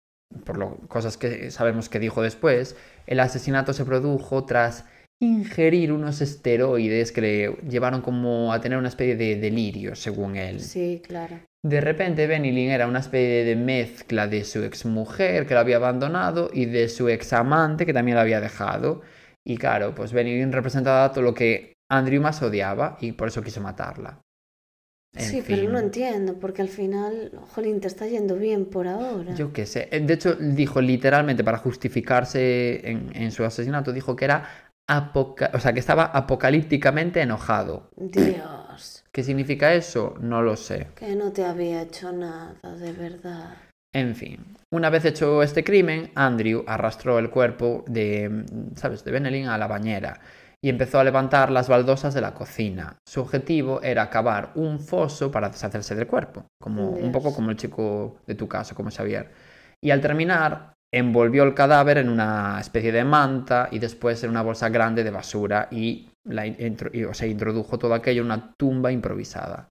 por 0.45 0.60
lo 0.60 0.78
cosas 0.88 1.18
que 1.18 1.50
sabemos 1.50 1.89
que 1.89 2.00
dijo 2.00 2.22
después, 2.22 2.76
el 3.08 3.20
asesinato 3.20 3.74
se 3.74 3.84
produjo 3.84 4.45
tras 4.45 4.86
ingerir 5.20 5.91
unos 5.91 6.22
esteroides 6.22 7.12
que 7.12 7.22
le 7.22 7.52
llevaron 7.68 8.02
como 8.02 8.54
a 8.54 8.62
tener 8.62 8.78
una 8.78 8.89
especie 8.89 9.16
de 9.16 9.38
delirio, 9.38 9.95
según 9.95 10.36
él. 10.36 10.60
Sí, 10.60 11.02
claro. 11.04 11.39
De 11.70 11.82
repente 11.82 12.28
Benilyn 12.28 12.70
era 12.72 12.88
una 12.88 12.99
especie 12.99 13.43
de 13.43 13.55
mezcla 13.55 14.28
de 14.28 14.43
su 14.43 14.63
exmujer 14.63 15.45
que 15.45 15.53
lo 15.53 15.59
había 15.59 15.78
abandonado 15.78 16.49
y 16.53 16.65
de 16.65 16.88
su 16.89 17.09
examante 17.09 17.86
que 17.86 17.93
también 17.93 18.15
lo 18.15 18.22
había 18.22 18.41
dejado. 18.41 19.01
Y 19.45 19.57
claro, 19.57 19.93
pues 19.95 20.13
Benilyn 20.13 20.51
representaba 20.51 21.11
todo 21.11 21.24
lo 21.24 21.34
que 21.34 21.74
Andrew 21.89 22.22
más 22.22 22.41
odiaba 22.41 22.97
y 23.01 23.13
por 23.13 23.28
eso 23.30 23.41
quiso 23.43 23.61
matarla. 23.61 24.22
En 25.15 25.24
sí, 25.30 25.38
fin. 25.38 25.47
pero 25.47 25.70
no 25.72 25.80
entiendo, 25.80 26.39
porque 26.39 26.61
al 26.61 26.70
final, 26.70 27.32
jolín, 27.53 27.82
te 27.82 27.88
está 27.88 28.07
yendo 28.07 28.36
bien 28.36 28.65
por 28.65 28.88
ahora. 28.88 29.36
Yo 29.36 29.53
qué 29.53 29.65
sé. 29.65 29.89
Eh, 29.91 29.99
De 30.01 30.13
hecho, 30.13 30.36
dijo 30.36 30.82
literalmente 30.82 31.43
para 31.43 31.57
justificarse 31.57 32.89
en, 32.89 33.11
en 33.15 33.32
su 33.32 33.43
asesinato, 33.43 33.91
dijo 33.93 34.15
que 34.15 34.26
era 34.26 34.72
apoca- 34.88 35.51
o 35.53 35.59
sea, 35.59 35.74
que 35.74 35.80
estaba 35.80 36.05
apocalípticamente 36.05 37.22
enojado. 37.22 37.89
Dios, 38.13 38.97
¿Qué 39.18 39.24
significa 39.24 39.74
eso? 39.74 40.13
No 40.22 40.43
lo 40.43 40.55
sé. 40.55 40.89
que 40.93 41.15
no 41.15 41.32
te 41.32 41.43
había 41.43 41.82
hecho 41.82 42.11
nada, 42.11 42.53
de 42.80 42.91
verdad. 42.91 43.55
En 43.91 44.13
fin, 44.13 44.45
una 44.72 44.91
vez 44.91 45.05
hecho 45.05 45.41
este 45.41 45.63
crimen, 45.63 46.11
Andrew 46.13 46.63
arrastró 46.68 47.18
el 47.18 47.32
cuerpo 47.32 47.84
de, 47.88 48.45
¿sabes?, 48.76 49.03
de 49.03 49.11
Benelin 49.11 49.47
a 49.47 49.57
la 49.57 49.65
bañera 49.65 50.20
y 50.63 50.70
empezó 50.70 50.99
a 50.99 51.03
levantar 51.03 51.49
las 51.49 51.68
baldosas 51.68 52.13
de 52.13 52.22
la 52.22 52.36
cocina. 52.36 52.95
Su 53.07 53.22
objetivo 53.22 53.82
era 53.82 54.07
cavar 54.11 54.51
un 54.53 54.80
foso 54.80 55.32
para 55.32 55.49
deshacerse 55.49 55.95
del 55.95 56.05
cuerpo, 56.05 56.45
como 56.61 56.88
un 56.91 57.11
poco 57.11 57.34
como 57.34 57.49
el 57.49 57.57
chico 57.57 58.18
de 58.28 58.36
tu 58.36 58.47
caso, 58.47 58.76
como 58.76 58.91
Xavier. 58.91 59.32
Y 59.84 59.89
al 59.89 59.99
terminar, 59.99 60.74
envolvió 60.93 61.43
el 61.43 61.55
cadáver 61.55 61.97
en 61.97 62.09
una 62.09 62.59
especie 62.59 62.91
de 62.91 63.03
manta 63.03 63.68
y 63.72 63.80
después 63.80 64.24
en 64.24 64.30
una 64.30 64.43
bolsa 64.43 64.70
grande 64.70 65.03
de 65.03 65.11
basura 65.11 65.68
y, 65.72 66.09
la 66.28 66.46
o 67.10 67.14
sea, 67.14 67.28
introdujo 67.28 67.78
todo 67.78 67.94
aquello 67.94 68.22
en 68.22 68.28
una 68.28 68.54
tumba 68.54 68.92
improvisada. 68.92 69.70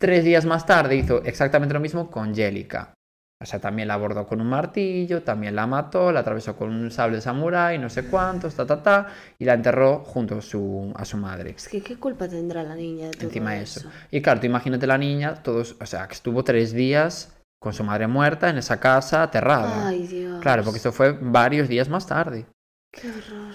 Tres 0.00 0.24
días 0.24 0.44
más 0.44 0.66
tarde 0.66 0.96
hizo 0.96 1.22
exactamente 1.22 1.74
lo 1.74 1.80
mismo 1.80 2.10
con 2.10 2.34
Jellica. 2.34 2.94
O 3.42 3.44
sea, 3.44 3.60
también 3.60 3.88
la 3.88 3.94
abordó 3.94 4.24
con 4.24 4.40
un 4.40 4.46
martillo, 4.46 5.24
también 5.24 5.56
la 5.56 5.66
mató, 5.66 6.12
la 6.12 6.20
atravesó 6.20 6.54
con 6.54 6.70
un 6.70 6.90
sable 6.92 7.16
de 7.16 7.22
samurái, 7.22 7.76
no 7.76 7.90
sé 7.90 8.04
cuántos, 8.04 8.54
ta, 8.54 8.64
ta, 8.64 8.80
ta, 8.80 9.08
y 9.36 9.44
la 9.44 9.54
enterró 9.54 10.04
junto 10.04 10.38
a 10.38 10.40
su, 10.40 10.92
a 10.94 11.04
su 11.04 11.16
madre. 11.16 11.54
Es 11.56 11.68
que 11.68 11.80
qué 11.80 11.96
culpa 11.96 12.28
tendrá 12.28 12.62
la 12.62 12.76
niña 12.76 13.06
de 13.06 13.12
todo 13.12 13.24
Encima 13.24 13.56
eso. 13.56 13.80
eso. 13.80 13.90
Y 14.12 14.22
claro, 14.22 14.38
tú 14.38 14.46
imagínate 14.46 14.86
la 14.86 14.96
niña, 14.96 15.42
todos, 15.42 15.76
o 15.80 15.86
sea, 15.86 16.06
que 16.06 16.14
estuvo 16.14 16.44
tres 16.44 16.72
días 16.72 17.36
con 17.60 17.72
su 17.72 17.82
madre 17.82 18.06
muerta 18.06 18.48
en 18.48 18.58
esa 18.58 18.78
casa 18.78 19.24
aterrada. 19.24 19.88
Ay, 19.88 20.06
Dios. 20.06 20.40
Claro, 20.40 20.62
porque 20.62 20.76
esto 20.76 20.92
fue 20.92 21.12
varios 21.12 21.68
días 21.68 21.88
más 21.88 22.06
tarde. 22.06 22.46
Qué 22.92 23.08
horror. 23.08 23.54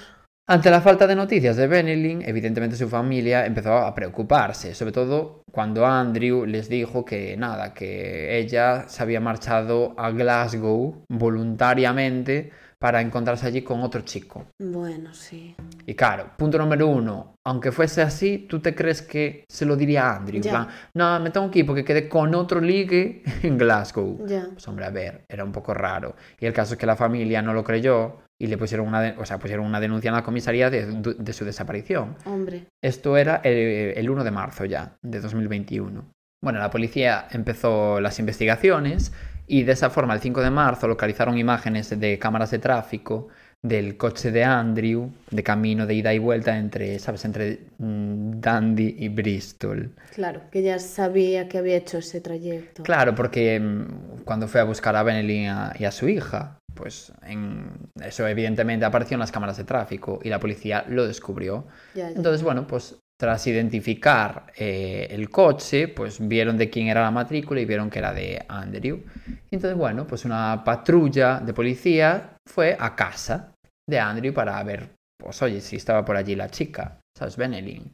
Ante 0.49 0.71
la 0.71 0.79
falta 0.79 1.05
de 1.07 1.15
noticias 1.15 1.57
de 1.57 1.67
Benelin, 1.67 2.21
evidentemente 2.25 2.77
su 2.77 2.87
familia 2.87 3.45
empezó 3.45 3.73
a 3.79 3.93
preocuparse, 3.93 4.73
sobre 4.73 4.93
todo 4.93 5.41
cuando 5.51 5.85
Andrew 5.85 6.45
les 6.45 6.69
dijo 6.69 7.03
que 7.03 7.35
nada, 7.35 7.73
que 7.73 8.37
ella 8.39 8.87
se 8.87 9.03
había 9.03 9.19
marchado 9.19 9.93
a 9.97 10.09
Glasgow 10.11 11.03
voluntariamente 11.09 12.49
para 12.79 13.01
encontrarse 13.01 13.45
allí 13.45 13.61
con 13.61 13.81
otro 13.81 14.01
chico. 14.01 14.45
Bueno, 14.57 15.13
sí. 15.13 15.53
Y 15.85 15.95
claro, 15.95 16.29
punto 16.37 16.57
número 16.57 16.87
uno, 16.87 17.35
aunque 17.43 17.73
fuese 17.73 18.01
así, 18.01 18.45
¿tú 18.49 18.61
te 18.61 18.73
crees 18.73 19.01
que 19.01 19.43
se 19.49 19.65
lo 19.65 19.75
diría 19.75 20.11
a 20.11 20.15
Andrew? 20.15 20.37
En 20.37 20.43
Ya. 20.43 20.51
plan, 20.51 20.67
no, 20.93 21.19
me 21.19 21.31
tengo 21.31 21.51
que 21.51 21.59
ir 21.59 21.65
porque 21.65 21.83
quedé 21.83 22.07
con 22.07 22.33
otro 22.35 22.61
ligue 22.61 23.21
en 23.43 23.57
Glasgow. 23.57 24.25
Ya. 24.25 24.47
Pues 24.53 24.65
hombre, 24.69 24.85
a 24.85 24.91
ver, 24.91 25.25
era 25.27 25.43
un 25.43 25.51
poco 25.51 25.73
raro. 25.73 26.15
Y 26.39 26.45
el 26.45 26.53
caso 26.53 26.75
es 26.75 26.79
que 26.79 26.85
la 26.85 26.95
familia 26.95 27.41
no 27.41 27.53
lo 27.53 27.65
creyó 27.65 28.19
y 28.39 28.47
le 28.47 28.57
pusieron 28.57 28.87
una, 28.87 29.15
o 29.17 29.25
sea, 29.25 29.39
pusieron 29.39 29.65
una 29.65 29.79
denuncia 29.79 30.09
en 30.09 30.15
la 30.15 30.23
comisaría 30.23 30.69
de, 30.69 30.85
de 30.85 31.33
su 31.33 31.45
desaparición. 31.45 32.15
Hombre. 32.25 32.67
Esto 32.83 33.17
era 33.17 33.37
el, 33.43 33.93
el 33.97 34.09
1 34.09 34.23
de 34.23 34.31
marzo 34.31 34.65
ya, 34.65 34.97
de 35.01 35.19
2021. 35.19 36.05
Bueno, 36.43 36.59
la 36.59 36.69
policía 36.69 37.27
empezó 37.31 37.99
las 37.99 38.19
investigaciones 38.19 39.11
y 39.47 39.63
de 39.63 39.71
esa 39.71 39.89
forma, 39.89 40.13
el 40.13 40.19
5 40.19 40.41
de 40.41 40.51
marzo, 40.51 40.87
localizaron 40.87 41.37
imágenes 41.37 41.97
de 41.99 42.19
cámaras 42.19 42.51
de 42.51 42.59
tráfico 42.59 43.29
del 43.63 43.97
coche 43.97 44.31
de 44.31 44.43
Andrew 44.43 45.11
de 45.31 45.43
camino 45.43 45.85
de 45.85 45.95
ida 45.95 46.13
y 46.13 46.19
vuelta 46.19 46.57
entre, 46.57 46.99
¿sabes?, 46.99 47.25
entre 47.25 47.67
mm, 47.77 48.39
Dundee 48.39 48.95
y 48.97 49.09
Bristol. 49.09 49.91
Claro, 50.13 50.41
que 50.51 50.61
ya 50.61 50.79
sabía 50.79 51.47
que 51.49 51.57
había 51.57 51.77
hecho 51.77 51.97
ese 51.97 52.21
trayecto. 52.21 52.83
Claro, 52.83 53.15
porque 53.15 53.59
mm, 53.59 54.23
cuando 54.23 54.47
fue 54.47 54.61
a 54.61 54.63
buscar 54.63 54.95
a 54.95 55.03
Benelin 55.03 55.43
y 55.43 55.47
a, 55.47 55.73
y 55.77 55.85
a 55.85 55.91
su 55.91 56.07
hija, 56.07 56.59
pues 56.73 57.11
en, 57.23 57.71
eso 58.01 58.27
evidentemente 58.27 58.85
apareció 58.85 59.15
en 59.15 59.19
las 59.19 59.31
cámaras 59.31 59.57
de 59.57 59.63
tráfico 59.63 60.19
y 60.23 60.29
la 60.29 60.39
policía 60.39 60.85
lo 60.87 61.07
descubrió. 61.07 61.65
Ya, 61.95 62.09
ya. 62.09 62.15
Entonces, 62.15 62.43
bueno, 62.43 62.67
pues 62.67 62.97
tras 63.19 63.47
identificar 63.47 64.51
eh, 64.55 65.07
el 65.09 65.29
coche, 65.29 65.87
pues 65.87 66.25
vieron 66.25 66.55
de 66.55 66.69
quién 66.69 66.87
era 66.87 67.01
la 67.01 67.11
matrícula 67.11 67.59
y 67.59 67.65
vieron 67.65 67.89
que 67.89 67.99
era 67.99 68.13
de 68.13 68.45
Andrew. 68.47 69.03
Entonces, 69.49 69.75
bueno, 69.77 70.05
pues 70.05 70.23
una 70.25 70.63
patrulla 70.63 71.39
de 71.39 71.53
policía 71.53 72.37
fue 72.47 72.77
a 72.79 72.95
casa 72.95 73.53
de 73.89 73.99
Andrew 73.99 74.33
para 74.33 74.61
ver, 74.63 74.91
pues 75.17 75.41
oye, 75.41 75.61
si 75.61 75.77
estaba 75.77 76.05
por 76.05 76.15
allí 76.15 76.35
la 76.35 76.49
chica, 76.49 76.99
¿sabes? 77.17 77.37
Benelin. 77.37 77.91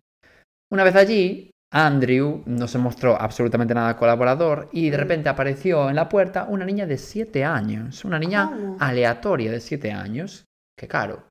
Una 0.72 0.84
vez 0.84 0.96
allí, 0.96 1.52
Andrew 1.72 2.44
no 2.46 2.68
se 2.68 2.78
mostró 2.78 3.20
absolutamente 3.20 3.74
nada 3.74 3.96
colaborador 3.96 4.70
y 4.74 4.90
de 4.90 4.98
repente 4.98 5.30
apareció 5.30 5.90
en 5.90 5.96
la 5.96 6.10
puerta 6.10 6.46
una 6.50 6.66
niña 6.66 6.86
de 6.86 6.98
7 6.98 7.44
años, 7.46 8.06
una 8.06 8.20
niña 8.20 8.50
¿Cómo? 8.50 8.78
aleatoria 8.80 9.52
de 9.52 9.60
7 9.60 9.92
años, 9.92 10.46
que 10.78 10.88
claro, 10.88 11.24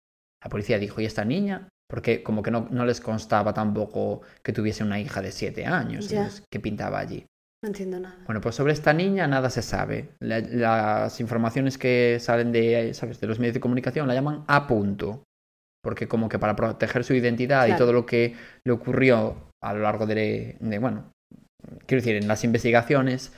la 0.43 0.51
policía 0.51 0.78
dijo, 0.78 1.01
¿y 1.01 1.05
esta 1.05 1.24
niña? 1.24 1.68
Porque 1.93 2.22
como 2.22 2.43
que 2.43 2.51
no, 2.51 2.68
no 2.70 2.86
les 2.86 3.03
constaba 3.03 3.53
tampoco 3.53 4.22
que 4.43 4.55
tuviese 4.55 4.82
una 4.82 4.99
hija 4.99 5.20
de 5.20 5.30
7 5.30 5.66
años, 5.66 6.09
Ya. 6.09 6.20
entonces, 6.20 6.43
¿qué 6.51 6.59
pintaba 6.59 6.99
allí? 6.99 7.26
No 7.62 7.66
entiendo 7.68 8.01
nada. 8.01 8.16
Bueno, 8.24 8.40
pues 8.40 8.55
sobre 8.55 8.72
esta 8.72 8.95
niña 8.95 9.26
nada 9.26 9.51
se 9.51 9.61
sabe. 9.61 10.12
La- 10.20 10.40
las 10.40 11.20
informaciones 11.20 11.76
que 11.76 12.16
salen 12.18 12.51
de, 12.51 12.95
¿sabes? 12.95 13.20
de 13.20 13.26
los 13.26 13.38
medios 13.38 13.53
de 13.53 13.61
comunicación 13.61 14.09
la 14.09 14.14
llaman 14.14 14.43
a 14.47 14.66
punto. 14.66 15.22
Porque 15.82 16.09
como 16.09 16.30
que 16.30 16.38
para 16.38 16.57
proteger 16.57 17.05
su 17.05 17.12
identidad 17.12 17.66
y 17.66 17.76
todo 17.76 17.93
lo 17.93 18.07
que 18.07 18.36
le 18.64 18.72
ocurrió 18.72 19.51
a 19.62 19.74
lo 19.74 19.80
largo 19.80 20.07
de, 20.07 20.57
de, 20.61 20.78
bueno, 20.78 21.11
quiero 21.86 22.01
decir, 22.03 22.16
en 22.16 22.26
las 22.26 22.43
investigaciones 22.43 23.34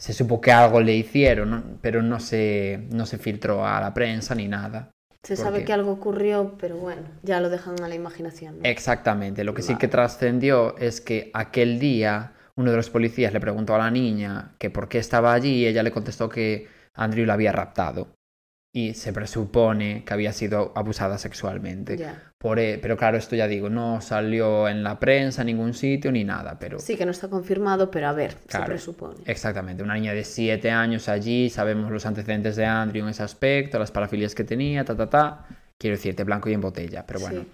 se 0.00 0.14
supo 0.14 0.40
que 0.40 0.50
algo 0.50 0.80
le 0.80 0.94
hicieron, 0.94 1.50
¿no? 1.50 1.62
pero 1.82 2.00
no 2.02 2.20
se, 2.20 2.86
no 2.90 3.04
se 3.04 3.18
filtró 3.18 3.66
a 3.66 3.80
la 3.82 3.92
prensa 3.92 4.34
ni 4.34 4.48
nada. 4.48 4.90
Se 5.28 5.36
¿Por 5.36 5.44
sabe 5.44 5.64
que 5.66 5.74
algo 5.74 5.92
ocurrió, 5.92 6.54
pero 6.58 6.78
bueno, 6.78 7.02
ya 7.22 7.38
lo 7.38 7.50
dejan 7.50 7.82
a 7.82 7.88
la 7.88 7.94
imaginación. 7.94 8.60
¿no? 8.60 8.64
Exactamente. 8.64 9.44
Lo 9.44 9.52
que 9.52 9.60
sí 9.60 9.76
que 9.76 9.86
trascendió 9.86 10.74
es 10.78 11.02
que 11.02 11.30
aquel 11.34 11.78
día 11.78 12.32
uno 12.54 12.70
de 12.70 12.78
los 12.78 12.88
policías 12.88 13.30
le 13.34 13.38
preguntó 13.38 13.74
a 13.74 13.78
la 13.78 13.90
niña 13.90 14.52
que 14.56 14.70
por 14.70 14.88
qué 14.88 14.96
estaba 14.96 15.34
allí 15.34 15.56
y 15.56 15.66
ella 15.66 15.82
le 15.82 15.90
contestó 15.92 16.30
que 16.30 16.68
Andrew 16.94 17.26
la 17.26 17.34
había 17.34 17.52
raptado. 17.52 18.08
Y 18.80 18.94
se 18.94 19.12
presupone 19.12 20.04
que 20.04 20.14
había 20.14 20.32
sido 20.32 20.72
abusada 20.76 21.18
sexualmente. 21.18 21.96
Ya. 21.96 22.22
Por 22.38 22.60
e- 22.60 22.78
pero 22.78 22.96
claro, 22.96 23.16
esto 23.18 23.34
ya 23.34 23.48
digo, 23.48 23.68
no 23.68 24.00
salió 24.00 24.68
en 24.68 24.84
la 24.84 25.00
prensa, 25.00 25.42
en 25.42 25.46
ningún 25.46 25.74
sitio, 25.74 26.12
ni 26.12 26.22
nada. 26.22 26.58
Pero 26.60 26.78
Sí, 26.78 26.96
que 26.96 27.04
no 27.04 27.10
está 27.10 27.26
confirmado, 27.28 27.90
pero 27.90 28.06
a 28.06 28.12
ver, 28.12 28.36
se 28.46 28.60
presupone. 28.60 29.16
exactamente, 29.26 29.82
una 29.82 29.94
niña 29.94 30.12
de 30.14 30.22
7 30.22 30.70
años 30.70 31.08
allí, 31.08 31.50
sabemos 31.50 31.90
los 31.90 32.06
antecedentes 32.06 32.54
de 32.54 32.66
Andrew 32.66 33.02
en 33.02 33.10
ese 33.10 33.24
aspecto, 33.24 33.80
las 33.80 33.90
parafilias 33.90 34.34
que 34.36 34.44
tenía, 34.44 34.84
ta, 34.84 34.94
ta, 34.96 35.10
ta. 35.10 35.46
Quiero 35.76 35.96
decirte, 35.96 36.22
blanco 36.22 36.48
y 36.48 36.54
en 36.54 36.60
botella, 36.60 37.04
pero 37.04 37.18
bueno. 37.20 37.40
Sí. 37.42 37.48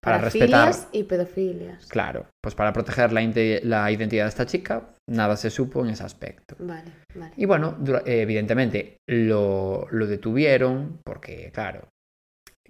Para 0.00 0.18
respetar 0.18 0.72
y 0.92 1.02
pedofilias. 1.04 1.86
Claro, 1.86 2.26
pues 2.42 2.54
para 2.54 2.72
proteger 2.72 3.12
la, 3.12 3.20
la 3.62 3.90
identidad 3.90 4.24
de 4.24 4.28
esta 4.28 4.46
chica, 4.46 4.90
nada 5.08 5.36
se 5.36 5.50
supo 5.50 5.84
en 5.84 5.90
ese 5.90 6.04
aspecto. 6.04 6.54
Vale, 6.58 6.92
vale. 7.14 7.32
Y 7.36 7.46
bueno, 7.46 7.76
eh, 8.06 8.22
evidentemente 8.22 8.98
lo, 9.08 9.86
lo 9.90 10.06
detuvieron 10.06 11.00
porque, 11.04 11.50
claro, 11.52 11.88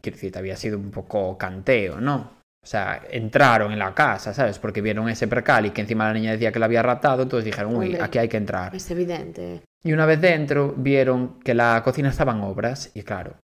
quiero 0.01 0.17
decir, 0.17 0.37
había 0.37 0.57
sido 0.57 0.79
un 0.79 0.91
poco 0.91 1.37
canteo, 1.37 2.01
¿no? 2.01 2.39
O 2.63 2.67
sea, 2.67 3.03
entraron 3.11 3.73
en 3.73 3.79
la 3.79 3.95
casa, 3.95 4.35
¿sabes? 4.35 4.59
Porque 4.59 4.81
vieron 4.81 5.09
ese 5.09 5.29
percal 5.29 5.67
y 5.67 5.71
que 5.71 5.81
encima 5.81 6.09
la 6.09 6.15
niña 6.15 6.33
decía 6.33 6.53
que 6.53 6.59
la 6.59 6.67
había 6.67 6.83
raptado, 6.83 7.23
entonces 7.23 7.45
dijeron, 7.45 7.75
uy, 7.77 7.87
Hombre. 7.87 8.03
aquí 8.03 8.19
hay 8.19 8.29
que 8.29 8.37
entrar. 8.37 8.75
Es 8.75 8.91
evidente. 8.91 9.63
Y 9.85 9.93
una 9.93 10.07
vez 10.07 10.21
dentro, 10.21 10.75
vieron 10.77 11.39
que 11.41 11.55
la 11.55 11.81
cocina 11.85 12.09
estaba 12.09 12.33
en 12.33 12.41
obras 12.41 12.91
y, 12.95 13.03
claro, 13.03 13.37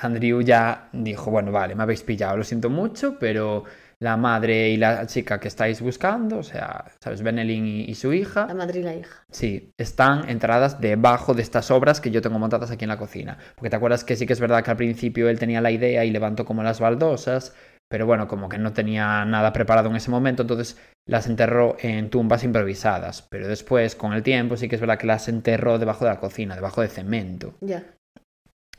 Andrew 0.00 0.40
ya 0.42 0.88
dijo, 0.92 1.30
bueno, 1.30 1.52
vale, 1.52 1.74
me 1.74 1.82
habéis 1.82 2.02
pillado, 2.02 2.36
lo 2.36 2.44
siento 2.44 2.70
mucho, 2.70 3.18
pero 3.18 3.64
la 3.98 4.16
madre 4.18 4.68
y 4.68 4.76
la 4.76 5.06
chica 5.06 5.40
que 5.40 5.48
estáis 5.48 5.80
buscando, 5.80 6.38
o 6.38 6.42
sea, 6.42 6.84
¿sabes? 7.02 7.22
Benelin 7.22 7.66
y, 7.66 7.84
y 7.84 7.94
su 7.94 8.12
hija, 8.12 8.46
La 8.46 8.54
madre 8.54 8.80
y 8.80 8.82
la 8.82 8.94
hija. 8.94 9.24
sí, 9.30 9.70
están 9.78 10.28
entradas 10.28 10.80
debajo 10.80 11.32
de 11.32 11.40
estas 11.42 11.70
obras 11.70 12.00
que 12.00 12.10
yo 12.10 12.20
tengo 12.20 12.38
montadas 12.38 12.70
aquí 12.70 12.84
en 12.84 12.90
la 12.90 12.98
cocina. 12.98 13.38
Porque 13.54 13.70
te 13.70 13.76
acuerdas 13.76 14.04
que 14.04 14.16
sí 14.16 14.26
que 14.26 14.34
es 14.34 14.40
verdad 14.40 14.62
que 14.62 14.70
al 14.70 14.76
principio 14.76 15.28
él 15.30 15.38
tenía 15.38 15.62
la 15.62 15.70
idea 15.70 16.04
y 16.04 16.10
levantó 16.10 16.44
como 16.44 16.62
las 16.62 16.78
baldosas, 16.78 17.54
pero 17.88 18.04
bueno, 18.04 18.28
como 18.28 18.48
que 18.50 18.58
no 18.58 18.72
tenía 18.74 19.24
nada 19.24 19.52
preparado 19.54 19.88
en 19.88 19.96
ese 19.96 20.10
momento, 20.10 20.42
entonces 20.42 20.76
las 21.08 21.26
enterró 21.26 21.76
en 21.80 22.10
tumbas 22.10 22.44
improvisadas. 22.44 23.22
Pero 23.30 23.48
después, 23.48 23.94
con 23.96 24.12
el 24.12 24.22
tiempo, 24.22 24.56
sí 24.58 24.68
que 24.68 24.74
es 24.74 24.80
verdad 24.80 24.98
que 24.98 25.06
las 25.06 25.28
enterró 25.28 25.78
debajo 25.78 26.04
de 26.04 26.10
la 26.10 26.20
cocina, 26.20 26.54
debajo 26.54 26.82
de 26.82 26.88
cemento. 26.88 27.54
Ya. 27.62 27.82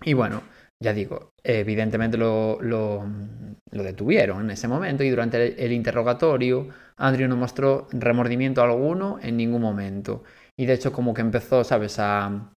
Y 0.04 0.14
bueno, 0.14 0.44
ya 0.80 0.94
digo, 0.94 1.32
evidentemente 1.44 2.18
lo, 2.18 2.60
lo, 2.62 3.06
detuvieron 3.72 4.42
en 4.42 4.52
ese 4.52 4.68
momento 4.68 5.04
y 5.04 5.10
durante 5.10 5.38
el, 5.48 5.60
el 5.60 5.72
interrogatorio 5.72 6.70
Andrew 6.98 7.28
no 7.28 7.36
mostró 7.38 7.88
remordimiento 7.92 8.62
alguno 8.62 9.20
en 9.22 9.38
ningún 9.38 9.62
momento. 9.62 10.24
Y 10.58 10.66
de 10.66 10.74
hecho 10.74 10.92
como 10.92 11.14
que 11.14 11.22
empezó, 11.22 11.64
¿sabes? 11.64 12.00
A, 12.00 12.52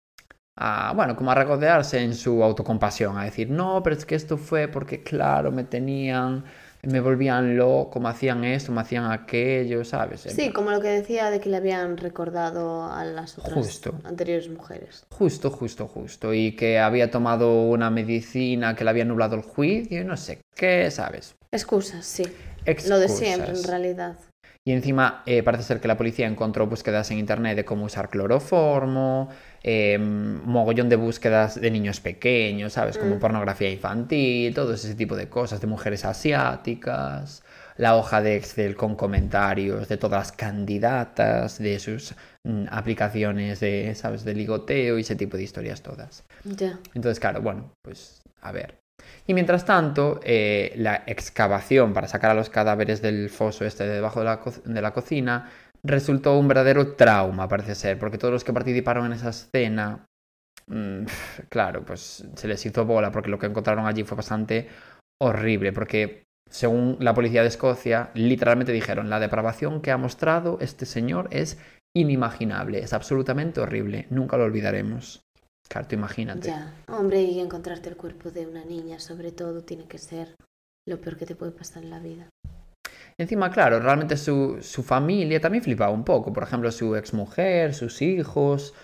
a, 0.56 0.92
bueno, 0.94 1.16
como 1.16 1.30
a 1.30 1.34
regodearse 1.34 2.02
en 2.02 2.14
su 2.14 2.42
autocompasión, 2.42 3.16
a 3.18 3.24
decir, 3.24 3.50
no, 3.50 3.82
pero 3.82 3.96
es 3.96 4.04
que 4.06 4.14
esto 4.14 4.36
fue 4.38 4.68
porque, 4.68 5.02
claro, 5.02 5.52
me 5.52 5.64
tenían 5.64 6.44
me 6.82 7.00
volvían 7.00 7.56
loco, 7.56 8.00
me 8.00 8.08
hacían 8.08 8.44
esto, 8.44 8.72
me 8.72 8.80
hacían 8.80 9.10
aquello, 9.10 9.84
¿sabes? 9.84 10.20
Sí, 10.20 10.50
como 10.52 10.70
lo 10.70 10.80
que 10.80 10.88
decía 10.88 11.30
de 11.30 11.40
que 11.40 11.48
le 11.50 11.56
habían 11.56 11.96
recordado 11.96 12.84
a 12.84 13.04
las 13.04 13.38
otras 13.38 13.54
Justo. 13.54 13.94
anteriores 14.04 14.48
mujeres. 14.48 15.04
Justo, 15.10 15.50
justo, 15.50 15.88
justo. 15.88 16.32
Y 16.34 16.52
que 16.56 16.78
había 16.78 17.10
tomado 17.10 17.62
una 17.62 17.90
medicina 17.90 18.74
que 18.76 18.84
le 18.84 18.90
había 18.90 19.04
nublado 19.04 19.36
el 19.36 19.42
juicio 19.42 20.00
y 20.00 20.04
no 20.04 20.16
sé 20.16 20.40
qué, 20.54 20.90
¿sabes? 20.90 21.34
Excusas, 21.52 22.04
sí. 22.04 22.24
Lo 22.86 22.98
de 22.98 23.08
siempre, 23.08 23.48
en 23.48 23.54
Excusas. 23.54 23.66
realidad. 23.70 24.16
Y 24.68 24.72
encima 24.72 25.22
eh, 25.24 25.42
parece 25.42 25.62
ser 25.62 25.80
que 25.80 25.88
la 25.88 25.96
policía 25.96 26.26
encontró 26.26 26.66
búsquedas 26.66 27.10
en 27.10 27.16
internet 27.16 27.56
de 27.56 27.64
cómo 27.64 27.86
usar 27.86 28.10
cloroformo, 28.10 29.30
eh, 29.62 29.96
mogollón 29.98 30.90
de 30.90 30.96
búsquedas 30.96 31.58
de 31.58 31.70
niños 31.70 32.00
pequeños, 32.00 32.74
¿sabes? 32.74 32.98
Como 32.98 33.14
Mm. 33.14 33.18
pornografía 33.18 33.70
infantil, 33.70 34.52
todo 34.52 34.74
ese 34.74 34.94
tipo 34.94 35.16
de 35.16 35.30
cosas, 35.30 35.62
de 35.62 35.68
mujeres 35.68 36.04
asiáticas, 36.04 37.42
la 37.78 37.96
hoja 37.96 38.20
de 38.20 38.36
Excel 38.36 38.76
con 38.76 38.94
comentarios 38.94 39.88
de 39.88 39.96
todas 39.96 40.20
las 40.20 40.32
candidatas, 40.32 41.58
de 41.58 41.78
sus 41.78 42.14
mm, 42.44 42.66
aplicaciones 42.70 43.60
de, 43.60 43.94
¿sabes? 43.94 44.22
De 44.22 44.34
ligoteo 44.34 44.98
y 44.98 45.00
ese 45.00 45.16
tipo 45.16 45.38
de 45.38 45.44
historias 45.44 45.80
todas. 45.82 46.24
Entonces, 46.92 47.18
claro, 47.18 47.40
bueno, 47.40 47.72
pues 47.80 48.20
a 48.42 48.52
ver. 48.52 48.74
Y 49.26 49.34
mientras 49.34 49.64
tanto, 49.64 50.20
eh, 50.22 50.72
la 50.76 51.04
excavación 51.06 51.92
para 51.92 52.08
sacar 52.08 52.30
a 52.30 52.34
los 52.34 52.50
cadáveres 52.50 53.02
del 53.02 53.28
foso 53.28 53.64
este 53.64 53.84
de 53.86 53.94
debajo 53.94 54.20
de 54.20 54.80
la, 54.80 54.92
cocina 54.92 55.50
resultó 55.82 56.38
un 56.38 56.48
verdadero 56.48 56.94
trauma, 56.94 57.48
parece 57.48 57.74
ser, 57.74 57.98
porque 57.98 58.18
todos 58.18 58.32
los 58.32 58.44
que 58.44 58.52
participaron 58.52 59.06
en 59.06 59.12
esa 59.12 59.30
escena, 59.30 60.06
mm, 60.66 61.04
claro, 61.48 61.84
pues 61.84 62.26
se 62.34 62.48
les 62.48 62.64
hizo 62.64 62.84
bola, 62.84 63.12
porque 63.12 63.30
lo 63.30 63.38
que 63.38 63.46
encontraron 63.46 63.86
allí 63.86 64.02
fue 64.04 64.16
bastante 64.16 64.68
horrible, 65.20 65.72
porque 65.72 66.24
según 66.50 66.96
la 67.00 67.14
policía 67.14 67.42
de 67.42 67.48
Escocia, 67.48 68.10
literalmente 68.14 68.72
dijeron, 68.72 69.10
la 69.10 69.20
depravación 69.20 69.82
que 69.82 69.90
ha 69.90 69.98
mostrado 69.98 70.58
este 70.60 70.86
señor 70.86 71.28
es 71.30 71.58
inimaginable, 71.94 72.78
es 72.78 72.92
absolutamente 72.92 73.60
horrible, 73.60 74.06
nunca 74.10 74.36
lo 74.36 74.44
olvidaremos. 74.44 75.27
Claro, 75.68 75.86
tú 75.86 75.94
imagínate. 75.94 76.48
Ya. 76.48 76.74
Hombre, 76.88 77.22
y 77.22 77.40
encontrarte 77.40 77.90
el 77.90 77.96
cuerpo 77.96 78.30
de 78.30 78.46
una 78.46 78.64
niña, 78.64 78.98
sobre 78.98 79.32
todo, 79.32 79.62
tiene 79.62 79.84
que 79.84 79.98
ser 79.98 80.34
lo 80.86 81.00
peor 81.00 81.16
que 81.16 81.26
te 81.26 81.34
puede 81.34 81.52
pasar 81.52 81.82
en 81.82 81.90
la 81.90 81.98
vida. 81.98 82.28
Encima, 83.18 83.50
claro, 83.50 83.80
realmente 83.80 84.16
su, 84.16 84.58
su 84.62 84.82
familia 84.82 85.40
también 85.40 85.62
flipaba 85.62 85.92
un 85.92 86.04
poco. 86.04 86.32
Por 86.32 86.44
ejemplo, 86.44 86.70
su 86.70 86.96
exmujer, 86.96 87.74
sus 87.74 88.00
hijos. 88.00 88.74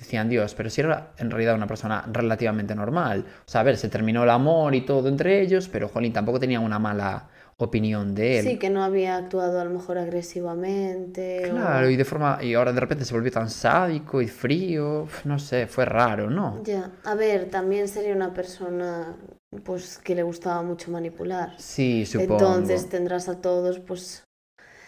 Decían, 0.00 0.28
Dios, 0.28 0.54
pero 0.54 0.68
si 0.68 0.80
era 0.80 1.12
en 1.18 1.30
realidad 1.30 1.54
una 1.54 1.68
persona 1.68 2.04
relativamente 2.10 2.74
normal. 2.74 3.24
O 3.46 3.50
sea, 3.50 3.60
a 3.60 3.64
ver, 3.64 3.76
se 3.76 3.88
terminó 3.88 4.24
el 4.24 4.30
amor 4.30 4.74
y 4.74 4.80
todo 4.80 5.08
entre 5.08 5.40
ellos, 5.42 5.68
pero 5.68 5.88
Jolín 5.88 6.12
tampoco 6.12 6.40
tenía 6.40 6.58
una 6.58 6.80
mala 6.80 7.28
opinión 7.64 8.14
de 8.14 8.38
él. 8.38 8.44
Sí, 8.46 8.58
que 8.58 8.70
no 8.70 8.82
había 8.84 9.16
actuado 9.16 9.60
a 9.60 9.64
lo 9.64 9.70
mejor 9.70 9.98
agresivamente. 9.98 11.50
o- 11.50 11.54
Claro, 11.54 11.88
y 11.90 11.96
de 11.96 12.04
forma. 12.04 12.38
Y 12.42 12.54
ahora 12.54 12.72
de 12.72 12.80
repente 12.80 13.04
se 13.04 13.14
volvió 13.14 13.30
tan 13.30 13.48
sádico 13.50 14.20
y 14.22 14.28
frío. 14.28 15.06
No 15.24 15.38
sé, 15.38 15.66
fue 15.66 15.84
raro, 15.84 16.30
¿no? 16.30 16.62
Ya. 16.64 16.90
A 17.04 17.14
ver, 17.14 17.50
también 17.50 17.88
sería 17.88 18.14
una 18.14 18.32
persona 18.34 19.16
pues 19.64 19.98
que 19.98 20.14
le 20.14 20.22
gustaba 20.22 20.62
mucho 20.62 20.90
manipular. 20.90 21.54
Sí, 21.58 22.06
supongo. 22.06 22.34
Entonces 22.34 22.88
tendrás 22.88 23.28
a 23.28 23.40
todos 23.40 23.78
pues 23.80 24.24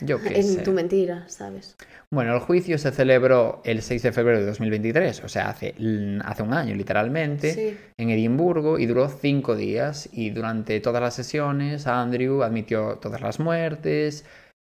Yo 0.01 0.21
qué 0.21 0.37
en 0.37 0.43
sé. 0.45 0.63
tu 0.63 0.73
mentira, 0.73 1.25
¿sabes? 1.29 1.77
Bueno, 2.11 2.35
el 2.35 2.41
juicio 2.41 2.79
se 2.79 2.91
celebró 2.93 3.61
el 3.65 3.83
6 3.83 4.03
de 4.03 4.13
febrero 4.13 4.39
de 4.41 4.47
2023, 4.47 5.25
o 5.25 5.29
sea, 5.29 5.49
hace, 5.49 5.75
hace 6.25 6.43
un 6.43 6.53
año 6.55 6.75
literalmente, 6.75 7.53
Sí. 7.53 7.77
en 7.99 8.11
Edimburgo 8.11 8.79
y 8.79 8.87
duró 8.87 9.09
cinco 9.09 9.57
días. 9.57 10.09
Y 10.13 10.31
durante 10.31 10.79
todas 10.81 11.03
las 11.03 11.15
sesiones, 11.15 11.87
Andrew 11.87 12.43
admitió 12.43 12.99
todas 13.01 13.21
las 13.21 13.41
muertes, 13.41 14.25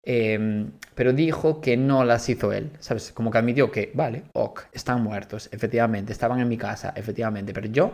em, 0.06 0.72
pero 0.96 1.14
dijo 1.14 1.60
que 1.62 1.78
no 1.78 2.04
las 2.06 2.28
hizo 2.30 2.52
él, 2.54 2.72
¿sabes? 2.80 3.12
Como 3.14 3.32
que 3.32 3.38
admitió 3.38 3.72
que, 3.72 3.92
vale, 3.94 4.24
ok, 4.34 4.64
están 4.74 5.02
muertos, 5.02 5.50
efectivamente, 5.52 6.12
estaban 6.14 6.40
en 6.40 6.48
mi 6.50 6.58
casa, 6.58 6.94
efectivamente, 6.96 7.54
pero 7.54 7.68
yo 7.68 7.94